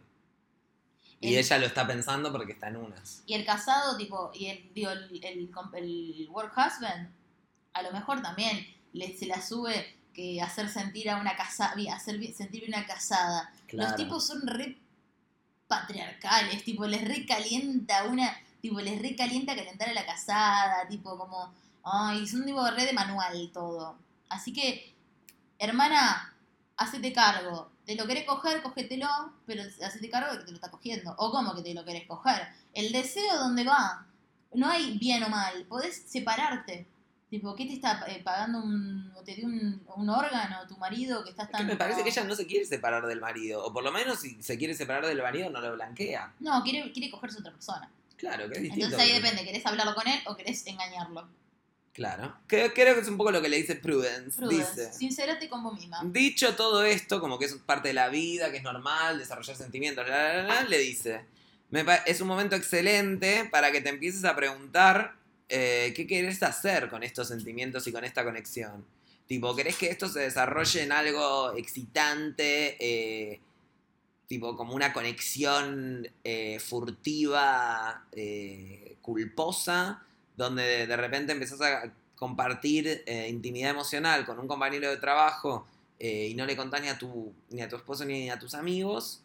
Y 1.19 1.29
El- 1.33 1.39
ella 1.39 1.59
lo 1.59 1.67
está 1.67 1.87
pensando 1.87 2.31
porque 2.31 2.53
está 2.53 2.69
en 2.69 2.77
unas. 2.77 3.23
Y 3.25 3.33
el 3.33 3.47
casado, 3.47 3.97
tipo, 3.97 4.31
y 4.35 4.49
el, 4.49 4.71
digo, 4.75 4.91
el, 4.91 5.19
el, 5.25 6.29
work 6.29 6.53
husband, 6.53 7.09
a 7.73 7.83
lo 7.83 7.91
mejor 7.91 8.21
también 8.21 8.67
le, 8.93 9.17
se 9.17 9.25
la 9.25 9.41
sube 9.41 9.97
que 10.13 10.43
hacer 10.43 10.69
sentir 10.69 11.09
a 11.09 11.17
una 11.17 11.37
casada, 11.37 11.75
hacer 11.95 12.21
sentir 12.35 12.65
una 12.69 12.87
casada. 12.87 13.51
Claro. 13.67 13.89
Los 13.89 13.97
tipos 13.97 14.27
son 14.27 14.47
re 14.47 14.77
patriarcales, 15.67 16.65
tipo, 16.65 16.87
les 16.87 17.07
recalienta 17.09 18.05
una, 18.05 18.37
tipo, 18.61 18.81
les 18.81 19.01
recalienta 19.01 19.55
calentar 19.55 19.89
a 19.89 19.93
la 19.93 20.07
casada, 20.07 20.87
tipo, 20.89 21.17
como, 21.17 21.53
ay, 21.85 22.27
son 22.27 22.45
tipo 22.45 22.69
re 22.71 22.85
de 22.85 22.93
manual 22.93 23.51
todo. 23.53 23.97
Así 24.29 24.53
que, 24.53 24.95
hermana, 25.59 26.35
hacete 26.77 27.13
cargo. 27.13 27.71
Te 27.85 27.95
lo 27.95 28.07
querés 28.07 28.25
coger, 28.25 28.63
cógetelo, 28.63 29.09
pero 29.47 29.63
hacete 29.63 30.11
cargo 30.11 30.33
de 30.33 30.39
que 30.39 30.45
te 30.45 30.51
lo 30.51 30.57
está 30.57 30.71
cogiendo. 30.71 31.15
O 31.19 31.31
cómo 31.31 31.55
que 31.55 31.63
te 31.63 31.75
lo 31.75 31.85
querés 31.85 32.07
coger. 32.07 32.49
El 32.75 32.93
deseo, 32.93 33.39
¿dónde 33.39 33.65
va? 33.65 34.07
No 34.53 34.69
hay 34.69 34.99
bien 34.99 35.23
o 35.25 35.29
mal. 35.29 35.65
Podés 35.65 36.03
separarte. 36.07 36.87
Tipo, 37.31 37.55
¿qué 37.55 37.67
te 37.67 37.75
está 37.75 38.05
eh, 38.07 38.23
pagando 38.25 38.59
un, 38.63 39.13
o 39.15 39.23
te 39.23 39.35
dio 39.35 39.47
un, 39.47 39.83
un 39.97 40.09
órgano 40.09 40.67
tu 40.67 40.79
marido 40.79 41.23
que 41.23 41.31
estás 41.31 41.47
Es 41.47 41.51
que 41.51 41.59
tan... 41.59 41.67
me 41.67 41.77
parece 41.77 42.03
que 42.03 42.09
ella 42.09 42.25
no 42.25 42.35
se 42.35 42.47
quiere 42.47 42.65
separar 42.65 43.07
del 43.07 43.21
marido. 43.21 43.65
O 43.65 43.73
por 43.73 43.85
lo 43.85 43.93
menos 43.93 44.21
si 44.21 44.43
se 44.43 44.57
quiere 44.57 44.75
separar 44.75 45.07
del 45.07 45.23
marido 45.23 45.51
no 45.51 45.61
lo 45.61 45.75
blanquea. 45.75 46.35
No, 46.41 46.63
quiere, 46.63 46.91
quiere 46.93 47.11
cogerse 47.11 47.39
a 47.39 47.41
otra 47.41 47.53
persona. 47.53 47.91
Claro, 48.19 48.49
que 48.51 48.57
es 48.57 48.63
distinto. 48.63 48.85
Entonces 48.87 48.99
ahí 49.09 49.13
porque- 49.15 49.29
depende, 49.31 49.51
¿querés 49.51 49.65
hablarlo 49.67 49.95
con 49.95 50.07
él 50.07 50.21
o 50.27 50.37
querés 50.37 50.67
engañarlo? 50.67 51.29
Claro. 51.93 52.37
Creo 52.47 52.73
que 52.75 53.01
es 53.01 53.09
un 53.09 53.17
poco 53.17 53.31
lo 53.33 53.41
que 53.43 53.49
le 53.49 53.57
dice 53.57 53.75
Prudence. 53.75 54.37
Prudence, 54.39 54.87
Dice. 54.87 54.93
sincérate 54.93 55.49
con 55.49 55.65
vos 55.65 55.75
misma. 55.75 56.01
Dicho 56.05 56.55
todo 56.55 56.85
esto, 56.85 57.21
como 57.21 57.39
que 57.41 57.47
es 57.47 57.55
parte 57.55 57.89
de 57.89 57.95
la 57.95 58.09
vida, 58.09 58.51
que 58.53 58.59
es 58.59 58.63
normal 58.63 59.19
desarrollar 59.19 59.57
sentimientos, 59.57 60.07
la, 60.09 60.35
la, 60.35 60.43
la, 60.45 60.63
le 60.63 60.79
dice, 60.79 61.25
"Me 61.71 61.85
pa- 61.85 61.97
es 61.97 62.21
un 62.21 62.29
momento 62.29 62.55
excelente 62.55 63.49
para 63.51 63.73
que 63.73 63.81
te 63.81 63.89
empieces 63.89 64.25
a 64.25 64.37
preguntar 64.37 65.17
eh, 65.49 65.93
qué 65.97 66.07
querés 66.07 66.43
hacer 66.43 66.91
con 66.91 67.03
estos 67.03 67.29
sentimientos 67.29 67.87
y 67.87 67.93
con 67.93 68.05
esta 68.05 68.23
conexión. 68.23 68.85
Tipo, 69.27 69.57
¿querés 69.57 69.77
que 69.77 69.89
esto 69.91 70.07
se 70.09 70.21
desarrolle 70.21 70.83
en 70.83 70.93
algo 70.93 71.55
excitante? 71.57 72.77
eh, 72.79 73.41
tipo, 74.29 74.57
como 74.57 74.75
una 74.75 74.93
conexión 74.93 76.07
eh, 76.23 76.61
furtiva, 76.61 78.05
eh, 78.13 78.97
culposa, 79.01 80.05
donde 80.37 80.87
de, 80.87 80.97
repente 80.97 81.33
empezás 81.33 81.61
a 81.63 81.93
compartir 82.15 83.03
eh, 83.07 83.29
intimidad 83.29 83.71
emocional 83.71 84.27
con 84.27 84.39
un 84.39 84.47
compañero 84.47 84.91
de 84.91 84.99
trabajo 84.99 85.67
eh, 85.99 86.29
y 86.31 86.35
no 86.35 86.45
le 86.45 86.57
contás 86.57 86.83
ni 86.83 86.89
a, 86.89 86.99
tu, 86.99 87.33
ni 87.51 87.63
a 87.63 87.69
tu 87.69 87.77
esposo 87.77 88.05
ni 88.05 88.29
a 88.29 88.39
tus 88.39 88.55
amigos, 88.55 89.23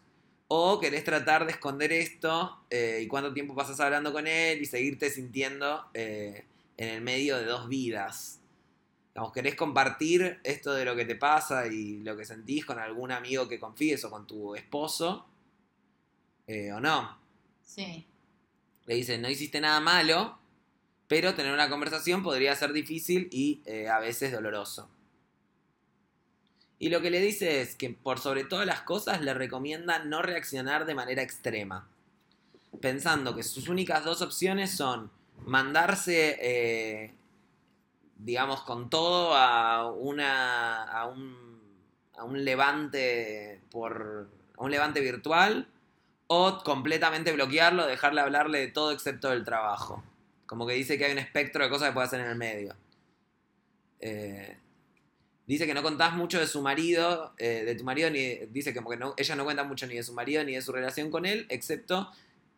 o 0.48 0.80
querés 0.80 1.04
tratar 1.04 1.44
de 1.44 1.52
esconder 1.52 1.92
esto 1.92 2.58
y 2.70 3.06
cuánto 3.06 3.32
tiempo 3.32 3.54
pasas 3.54 3.80
hablando 3.80 4.12
con 4.12 4.26
él 4.26 4.60
y 4.60 4.66
seguirte 4.66 5.10
sintiendo 5.10 5.86
en 5.94 6.44
el 6.76 7.00
medio 7.00 7.38
de 7.38 7.46
dos 7.46 7.68
vidas. 7.68 8.40
Digamos, 9.14 9.32
querés 9.32 9.54
compartir 9.54 10.40
esto 10.42 10.72
de 10.72 10.84
lo 10.84 10.96
que 10.96 11.04
te 11.04 11.14
pasa 11.14 11.68
y 11.68 12.02
lo 12.02 12.16
que 12.16 12.24
sentís 12.24 12.64
con 12.64 12.80
algún 12.80 13.12
amigo 13.12 13.48
que 13.48 13.60
confíes 13.60 14.04
o 14.04 14.10
con 14.10 14.26
tu 14.26 14.56
esposo, 14.56 15.24
eh, 16.48 16.72
o 16.72 16.80
no. 16.80 17.16
Sí. 17.62 18.04
Le 18.86 18.94
dice, 18.96 19.16
no 19.18 19.30
hiciste 19.30 19.60
nada 19.60 19.78
malo, 19.80 20.38
pero 21.06 21.34
tener 21.34 21.52
una 21.52 21.70
conversación 21.70 22.24
podría 22.24 22.56
ser 22.56 22.72
difícil 22.72 23.28
y 23.30 23.62
eh, 23.66 23.88
a 23.88 24.00
veces 24.00 24.32
doloroso. 24.32 24.90
Y 26.78 26.88
lo 26.88 27.00
que 27.00 27.10
le 27.10 27.20
dice 27.20 27.60
es 27.62 27.76
que 27.76 27.90
por 27.90 28.18
sobre 28.18 28.44
todas 28.44 28.66
las 28.66 28.82
cosas 28.82 29.20
le 29.22 29.32
recomienda 29.32 30.00
no 30.00 30.22
reaccionar 30.22 30.86
de 30.86 30.94
manera 30.94 31.22
extrema, 31.22 31.88
pensando 32.80 33.36
que 33.36 33.42
sus 33.42 33.68
únicas 33.68 34.04
dos 34.04 34.22
opciones 34.22 34.72
son 34.72 35.10
mandarse, 35.46 36.36
eh, 36.40 37.14
digamos, 38.16 38.62
con 38.62 38.90
todo 38.90 39.34
a, 39.34 39.90
una, 39.90 40.84
a, 40.84 41.06
un, 41.06 42.44
levante 42.44 43.60
por 43.70 44.30
a 44.56 44.62
un 44.62 44.70
levante 44.70 45.00
virtual, 45.00 45.68
o 46.26 46.62
completamente 46.64 47.32
bloquearlo, 47.32 47.86
dejarle 47.86 48.20
hablarle 48.20 48.60
de 48.60 48.68
todo 48.68 48.92
excepto 48.92 49.30
del 49.30 49.44
trabajo. 49.44 50.02
Como 50.46 50.66
que 50.66 50.74
dice 50.74 50.96
que 50.96 51.06
hay 51.06 51.12
un 51.12 51.18
espectro 51.18 51.64
de 51.64 51.70
cosas 51.70 51.88
que 51.88 51.94
puede 51.94 52.06
hacer 52.06 52.20
en 52.20 52.26
el 52.26 52.36
medio. 52.36 52.76
Eh, 54.00 54.56
dice 55.46 55.66
que 55.66 55.74
no 55.74 55.82
contás 55.82 56.14
mucho 56.14 56.38
de 56.38 56.46
su 56.46 56.62
marido, 56.62 57.34
eh, 57.38 57.64
de 57.64 57.74
tu 57.74 57.84
marido, 57.84 58.10
ni 58.10 58.36
dice 58.50 58.72
que, 58.72 58.78
como 58.78 58.90
que 58.90 58.96
no, 58.96 59.14
ella 59.16 59.36
no 59.36 59.44
cuenta 59.44 59.64
mucho 59.64 59.86
ni 59.86 59.94
de 59.94 60.02
su 60.02 60.14
marido 60.14 60.44
ni 60.44 60.54
de 60.54 60.62
su 60.62 60.72
relación 60.72 61.10
con 61.10 61.26
él, 61.26 61.46
excepto 61.48 62.10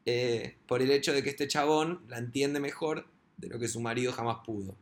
eh, 0.04 0.56
por 0.66 0.82
el 0.82 0.90
hecho 0.90 1.12
de 1.12 1.22
que 1.22 1.30
este 1.30 1.48
chabón 1.48 2.04
la 2.08 2.18
entiende 2.18 2.60
mejor 2.60 3.06
de 3.36 3.48
lo 3.48 3.58
que 3.58 3.68
su 3.68 3.80
marido 3.80 4.12
jamás 4.12 4.38
pudo. 4.44 4.76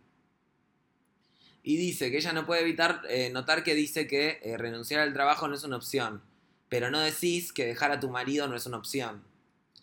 Y 1.67 1.79
dice 1.79 2.11
que 2.11 2.19
ella 2.19 2.35
no 2.35 2.45
puede 2.45 2.61
evitar 2.61 3.01
eh, 3.09 3.31
notar 3.31 3.65
que 3.65 3.75
dice 3.75 4.07
que 4.07 4.39
eh, 4.43 4.59
renunciar 4.59 5.01
al 5.01 5.15
trabajo 5.15 5.49
no 5.49 5.55
es 5.55 5.65
una 5.65 5.77
opción, 5.77 6.23
pero 6.69 6.91
no 6.91 7.01
decís 7.01 7.55
que 7.55 7.65
dejar 7.65 7.91
a 7.91 7.99
tu 7.99 8.11
marido 8.11 8.47
no 8.47 8.55
es 8.55 8.67
una 8.67 8.77
opción. 8.77 9.25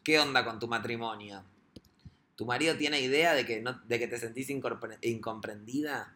¿Qué 0.03 0.19
onda 0.19 0.45
con 0.45 0.59
tu 0.59 0.67
matrimonio? 0.67 1.43
¿Tu 2.35 2.45
marido 2.45 2.77
tiene 2.77 3.01
idea 3.01 3.33
de 3.33 3.47
que, 3.47 3.61
no, 3.61 3.81
de 3.87 3.97
que 3.97 4.07
te 4.07 4.19
sentís 4.19 4.49
incomprendida? 4.51 6.15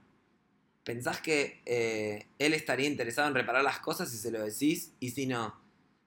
¿Pensás 0.83 1.19
que 1.19 1.63
eh, 1.65 2.27
él 2.37 2.53
estaría 2.53 2.87
interesado 2.87 3.27
en 3.27 3.33
reparar 3.33 3.63
las 3.63 3.79
cosas 3.79 4.11
si 4.11 4.17
se 4.17 4.29
lo 4.29 4.43
decís? 4.43 4.93
Y 4.99 5.09
si 5.09 5.25
no, 5.25 5.59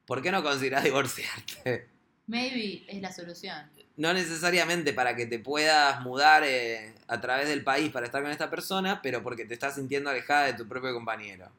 ¿por 0.07 0.23
qué 0.23 0.31
no 0.31 0.45
considerás 0.45 0.85
divorciarte? 0.85 1.89
Maybe 2.29 2.85
es 2.87 3.03
la 3.03 3.13
solución. 3.13 3.69
No 3.99 4.15
necesariamente 4.15 4.95
para 4.95 5.15
que 5.15 5.27
te 5.27 5.39
puedas 5.39 6.01
mudar 6.01 6.43
eh, 6.45 6.95
a 7.09 7.21
través 7.21 7.49
del 7.49 7.65
país 7.65 7.91
para 7.93 8.07
estar 8.07 8.23
con 8.23 8.31
esta 8.31 8.49
persona, 8.49 9.03
pero 9.03 9.23
porque 9.23 9.45
te 9.45 9.55
estás 9.55 9.75
sintiendo 9.75 10.09
alejada 10.09 10.47
de 10.47 10.55
tu 10.55 10.67
propio 10.67 10.95
compañero. 10.95 11.51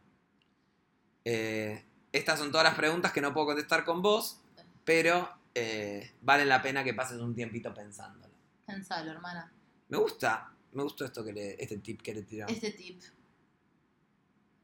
Eh, 1.26 1.84
estas 2.12 2.40
son 2.40 2.50
todas 2.50 2.64
las 2.64 2.76
preguntas 2.76 3.12
que 3.12 3.22
no 3.22 3.34
puedo 3.34 3.48
contestar 3.48 3.84
con 3.84 4.02
vos, 4.02 4.40
pero 4.86 5.30
eh, 5.54 6.14
vale 6.22 6.46
la 6.46 6.62
pena 6.62 6.84
que 6.84 6.94
pases 6.94 7.20
un 7.20 7.36
tiempito 7.36 7.74
pensándolo. 7.74 8.34
Pensalo, 8.66 9.12
hermana. 9.12 9.52
Me 9.90 9.98
gusta, 9.98 10.52
me 10.72 10.82
gustó 10.84 11.06
esto 11.06 11.24
que 11.24 11.34
le, 11.34 11.62
este 11.62 11.78
tip 11.80 12.02
que 12.02 12.14
le 12.14 12.24
tiramos. 12.24 12.54
Este 12.54 12.72
tip. 12.72 13.02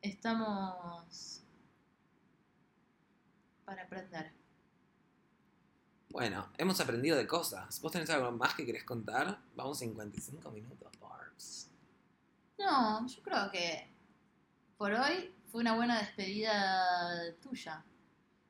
Estamos 0.01 1.43
para 3.65 3.83
aprender. 3.83 4.31
Bueno, 6.15 6.47
hemos 6.57 6.79
aprendido 6.79 7.17
de 7.17 7.27
cosas. 7.27 7.81
¿Vos 7.81 7.91
tenés 7.91 8.09
algo 8.09 8.31
más 8.31 8.53
que 8.55 8.65
querés 8.65 8.85
contar? 8.85 9.37
Vamos 9.53 9.79
55 9.79 10.49
minutos, 10.49 10.89
Barbs. 10.97 11.69
No, 12.57 13.05
yo 13.05 13.21
creo 13.21 13.51
que 13.51 13.93
por 14.77 14.93
hoy 14.93 15.35
fue 15.51 15.59
una 15.59 15.75
buena 15.75 15.99
despedida 15.99 17.33
tuya. 17.43 17.83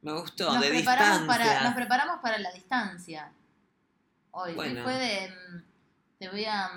Me 0.03 0.11
gustó, 0.13 0.53
nos, 0.53 0.61
de 0.61 0.69
preparamos 0.69 1.21
distancia. 1.21 1.45
para, 1.47 1.63
nos 1.63 1.73
preparamos 1.73 2.19
para 2.21 2.37
la 2.37 2.51
distancia. 2.51 3.31
Hoy, 4.29 4.53
Bueno. 4.53 4.83
fue 4.83 4.93
de. 4.93 5.29
mm, 5.29 5.63
Te 6.19 6.29
voy 6.29 6.45
a. 6.45 6.69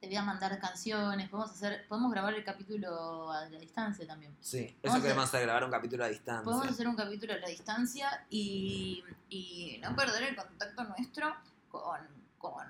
Te 0.00 0.08
voy 0.08 0.16
a 0.16 0.22
mandar 0.22 0.58
canciones. 0.60 1.28
Podemos 1.30 1.50
hacer. 1.52 1.86
Podemos 1.88 2.12
grabar 2.12 2.34
el 2.34 2.44
capítulo 2.44 3.30
a 3.32 3.48
la 3.48 3.58
distancia 3.58 4.06
también. 4.06 4.36
Sí, 4.40 4.76
eso 4.82 4.94
a- 4.96 5.00
queremos 5.00 5.24
hacer, 5.24 5.42
grabar 5.42 5.64
un 5.64 5.70
capítulo 5.70 6.04
a 6.04 6.08
distancia. 6.08 6.44
Podemos 6.44 6.68
hacer 6.68 6.86
un 6.86 6.96
capítulo 6.96 7.32
a 7.32 7.36
la 7.38 7.48
distancia 7.48 8.26
y, 8.28 9.02
y 9.30 9.78
no 9.82 9.96
perder 9.96 10.22
el 10.24 10.36
contacto 10.36 10.84
nuestro 10.84 11.34
con, 11.70 12.00
con, 12.38 12.66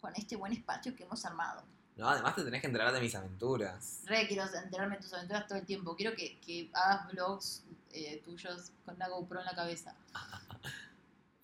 con 0.00 0.14
este 0.16 0.36
buen 0.36 0.52
espacio 0.54 0.96
que 0.96 1.04
hemos 1.04 1.22
armado. 1.26 1.62
No, 1.96 2.08
además 2.08 2.34
te 2.34 2.44
tenés 2.44 2.60
que 2.62 2.66
enterar 2.66 2.92
de 2.92 3.00
mis 3.00 3.14
aventuras. 3.14 4.00
Re 4.06 4.26
quiero 4.26 4.44
enterarme 4.54 4.96
de 4.96 5.02
tus 5.02 5.12
aventuras 5.12 5.46
todo 5.46 5.58
el 5.58 5.66
tiempo. 5.66 5.94
Quiero 5.96 6.14
que, 6.16 6.38
que 6.40 6.70
hagas 6.72 7.12
vlogs 7.12 7.62
eh, 7.92 8.20
tuyos 8.24 8.70
con 8.86 8.98
la 8.98 9.08
GoPro 9.08 9.40
en 9.40 9.46
la 9.46 9.54
cabeza. 9.54 9.94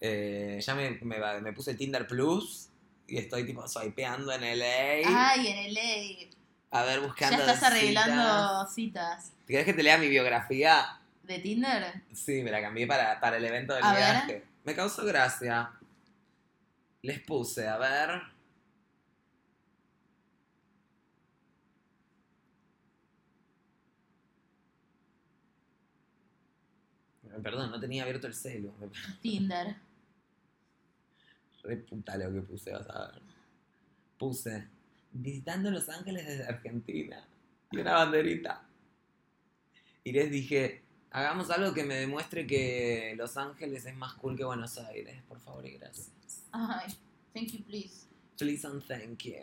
Eh, 0.04 0.60
ya 0.60 0.74
me, 0.74 0.98
me, 1.02 1.40
me 1.40 1.52
puse 1.52 1.74
Tinder 1.74 2.08
Plus 2.08 2.68
y 3.12 3.18
estoy 3.18 3.44
tipo 3.44 3.68
swipeando 3.68 4.32
en 4.32 4.40
LA. 4.58 5.02
Ay, 5.06 5.46
en 5.48 5.74
LA. 5.74 6.30
A 6.70 6.82
ver, 6.86 7.00
Ya 7.00 7.06
buscando. 7.06 7.36
estás 7.40 7.56
citas. 7.56 7.70
arreglando 7.70 8.66
citas. 8.70 9.32
¿Querés 9.46 9.66
que 9.66 9.74
te 9.74 9.82
lea 9.82 9.98
mi 9.98 10.08
biografía? 10.08 10.98
¿De 11.22 11.38
Tinder? 11.38 12.02
Sí, 12.14 12.42
me 12.42 12.50
la 12.50 12.62
cambié 12.62 12.86
para, 12.86 13.20
para 13.20 13.36
el 13.36 13.44
evento 13.44 13.74
del 13.74 13.84
A 13.84 13.92
ver. 13.92 13.98
viaje. 14.00 14.44
Me 14.64 14.74
causó 14.74 15.04
gracia. 15.04 15.72
Les 17.02 17.20
puse, 17.20 17.68
a 17.68 17.76
ver. 17.76 18.22
Perdón, 27.42 27.70
no 27.70 27.80
tenía 27.80 28.02
abierto 28.02 28.26
el 28.26 28.34
celu. 28.34 28.72
Tinder. 29.20 29.76
Re 31.62 31.76
puta 31.76 32.16
lo 32.16 32.32
que 32.32 32.40
puse, 32.42 32.72
vas 32.72 32.88
a 32.90 33.06
ver. 33.12 33.22
Puse 34.18 34.68
visitando 35.12 35.70
Los 35.70 35.88
Ángeles 35.88 36.26
desde 36.26 36.44
Argentina. 36.44 37.26
Y 37.70 37.78
una 37.78 37.92
banderita. 37.94 38.62
Y 40.04 40.12
les 40.12 40.30
dije, 40.30 40.82
hagamos 41.10 41.50
algo 41.50 41.72
que 41.72 41.84
me 41.84 41.94
demuestre 41.96 42.46
que 42.46 43.14
Los 43.16 43.36
Ángeles 43.36 43.86
es 43.86 43.94
más 43.94 44.14
cool 44.14 44.36
que 44.36 44.44
Buenos 44.44 44.76
Aires. 44.78 45.22
Por 45.28 45.38
favor 45.40 45.64
y 45.66 45.72
gracias. 45.78 46.10
Ay, 46.50 46.92
thank 47.32 47.48
you, 47.52 47.62
please. 47.64 48.06
Please 48.36 48.66
and 48.66 48.82
thank 48.86 49.22
you. 49.24 49.34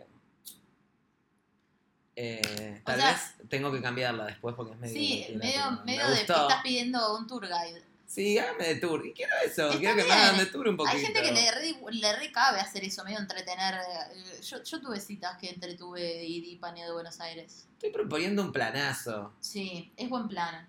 Eh, 2.16 2.78
O 2.80 2.84
tal 2.84 3.00
sea- 3.00 3.12
vez 3.12 3.48
tengo 3.48 3.72
que 3.72 3.80
cambiarla 3.80 4.26
después 4.26 4.54
porque 4.54 4.72
es 4.74 4.78
medio. 4.78 4.94
Sí, 4.94 5.26
medio, 5.36 5.70
medio 5.86 6.04
me 6.04 6.10
de 6.10 6.20
estás 6.20 6.62
pidiendo 6.62 7.16
un 7.16 7.26
tour 7.26 7.46
guide. 7.46 7.82
Sí, 8.10 8.36
hágame 8.38 8.66
de 8.66 8.74
tour. 8.76 9.06
Y 9.06 9.12
quiero 9.12 9.32
eso, 9.46 9.66
Está 9.68 9.78
quiero 9.78 9.94
que 9.96 10.02
me 10.04 10.12
hagan 10.12 10.38
de 10.38 10.46
tour 10.46 10.66
un 10.66 10.76
poquito. 10.76 10.96
Hay 10.96 11.00
gente 11.04 11.22
que 11.22 11.30
le, 11.30 11.50
re, 11.52 11.76
le 11.92 12.16
recabe 12.16 12.58
hacer 12.58 12.82
eso, 12.82 13.04
medio 13.04 13.20
entretener. 13.20 13.74
eh, 13.76 14.40
Yo, 14.42 14.60
yo 14.64 14.80
tuve 14.80 14.98
citas 15.00 15.38
que 15.38 15.48
entretuve 15.50 16.24
y 16.24 16.40
di 16.40 16.56
paneo 16.56 16.86
de 16.88 16.92
Buenos 16.92 17.20
Aires. 17.20 17.68
Estoy 17.74 17.90
proponiendo 17.92 18.42
un 18.42 18.50
planazo. 18.50 19.32
Sí, 19.38 19.92
es 19.96 20.08
buen 20.08 20.26
plan. 20.26 20.68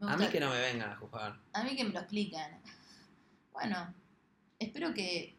A 0.00 0.16
mí 0.16 0.28
que 0.28 0.40
no 0.40 0.48
me 0.48 0.58
vengan 0.60 0.92
a 0.92 0.96
juzgar. 0.96 1.38
a 1.52 1.62
mí 1.62 1.76
que 1.76 1.84
me 1.84 1.90
lo 1.90 1.98
expliquen. 2.00 2.58
Bueno, 3.52 3.92
espero 4.58 4.94
que 4.94 5.36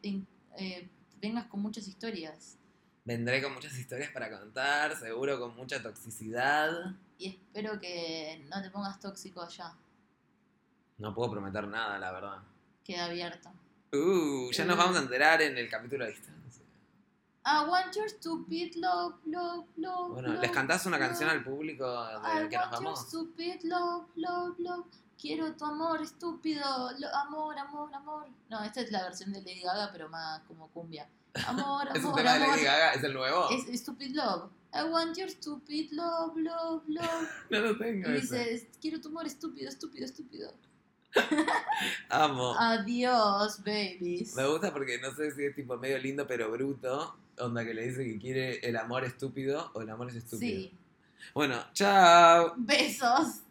eh, 0.58 0.90
vengas 1.20 1.48
con 1.48 1.62
muchas 1.62 1.88
historias. 1.88 2.58
Vendré 3.06 3.42
con 3.42 3.56
muchas 3.56 3.74
historias 3.76 4.12
para 4.12 4.30
contar, 4.30 4.96
seguro 5.00 5.40
con 5.40 5.56
mucha 5.56 5.82
toxicidad. 5.82 6.94
Y 7.18 7.30
espero 7.30 7.80
que 7.80 8.46
no 8.50 8.62
te 8.62 8.70
pongas 8.70 9.00
tóxico 9.00 9.42
allá. 9.42 9.74
No 11.00 11.14
puedo 11.14 11.32
prometer 11.32 11.68
nada, 11.68 11.98
la 11.98 12.12
verdad. 12.12 12.38
Queda 12.84 13.06
abierto. 13.06 13.50
Uh, 13.94 14.52
ya 14.52 14.66
nos 14.66 14.76
Uh. 14.76 14.80
vamos 14.80 14.98
a 14.98 15.00
enterar 15.02 15.42
en 15.42 15.58
el 15.58 15.70
capítulo 15.70 16.06
de 16.06 16.12
distancia. 16.12 16.64
I 17.46 17.66
want 17.68 17.96
your 17.96 18.08
stupid 18.10 18.76
love, 18.76 19.16
love, 19.26 19.66
love. 19.78 20.10
Bueno, 20.14 20.28
love, 20.34 20.42
¿les 20.42 20.52
cantás 20.52 20.86
una 20.86 20.98
love. 20.98 21.08
canción 21.08 21.30
al 21.30 21.44
público 21.44 21.86
I 21.86 22.44
de 22.44 22.50
que 22.50 22.58
nos 22.58 22.66
want 22.66 22.74
your 22.74 22.84
vamos? 22.84 23.00
stupid 23.08 23.62
love, 23.64 24.06
love, 24.16 24.60
love. 24.60 24.86
Quiero 25.20 25.54
tu 25.56 25.66
amor 25.66 26.02
estúpido. 26.02 26.92
Lo- 27.00 27.16
amor, 27.16 27.58
amor, 27.58 27.94
amor. 27.94 28.28
No, 28.50 28.64
esta 28.64 28.82
es 28.82 28.92
la 28.92 29.04
versión 29.04 29.32
de 29.34 29.40
Lady 29.42 29.62
Gaga, 29.62 29.90
pero 29.92 30.08
más 30.10 30.42
como 30.42 30.68
cumbia. 30.70 31.10
Amor, 31.48 31.88
¿Es 31.96 32.00
un 32.04 32.06
amor, 32.10 32.16
tema 32.18 32.34
de 32.34 32.44
amor. 32.44 32.56
Lady 32.56 32.66
Gaga? 32.66 32.92
¿Es 32.94 33.04
el 33.04 33.14
nuevo? 33.14 33.50
Es 33.50 33.80
Stupid 33.82 34.16
Love. 34.16 34.52
I 34.72 34.84
want 34.84 35.18
your 35.18 35.30
stupid 35.30 35.92
love, 35.92 36.36
love, 36.38 36.84
love. 36.88 37.30
No 37.50 37.60
lo 37.60 37.78
tengo 37.78 38.10
Y 38.12 38.18
ese. 38.18 38.38
dices, 38.46 38.68
quiero 38.80 39.02
tu 39.02 39.08
amor 39.08 39.26
estúpido, 39.26 39.68
estúpido, 39.70 40.06
estúpido. 40.06 40.54
Amo. 42.10 42.56
Adiós, 42.58 43.60
babies. 43.64 44.36
Me 44.36 44.46
gusta 44.48 44.72
porque 44.72 45.00
no 45.00 45.12
sé 45.12 45.32
si 45.32 45.46
es 45.46 45.56
tipo 45.56 45.78
medio 45.78 45.98
lindo 45.98 46.28
pero 46.28 46.52
bruto. 46.52 47.16
Onda 47.40 47.64
que 47.64 47.74
le 47.74 47.88
dice 47.88 48.04
que 48.04 48.20
quiere 48.20 48.60
el 48.60 48.76
amor 48.78 49.06
estúpido 49.06 49.72
o 49.74 49.82
el 49.82 49.90
amor 49.90 50.10
es 50.10 50.16
estúpido. 50.16 50.60
Sí. 50.60 50.74
Bueno, 51.34 51.56
chao. 51.74 52.54
Besos. 52.58 53.42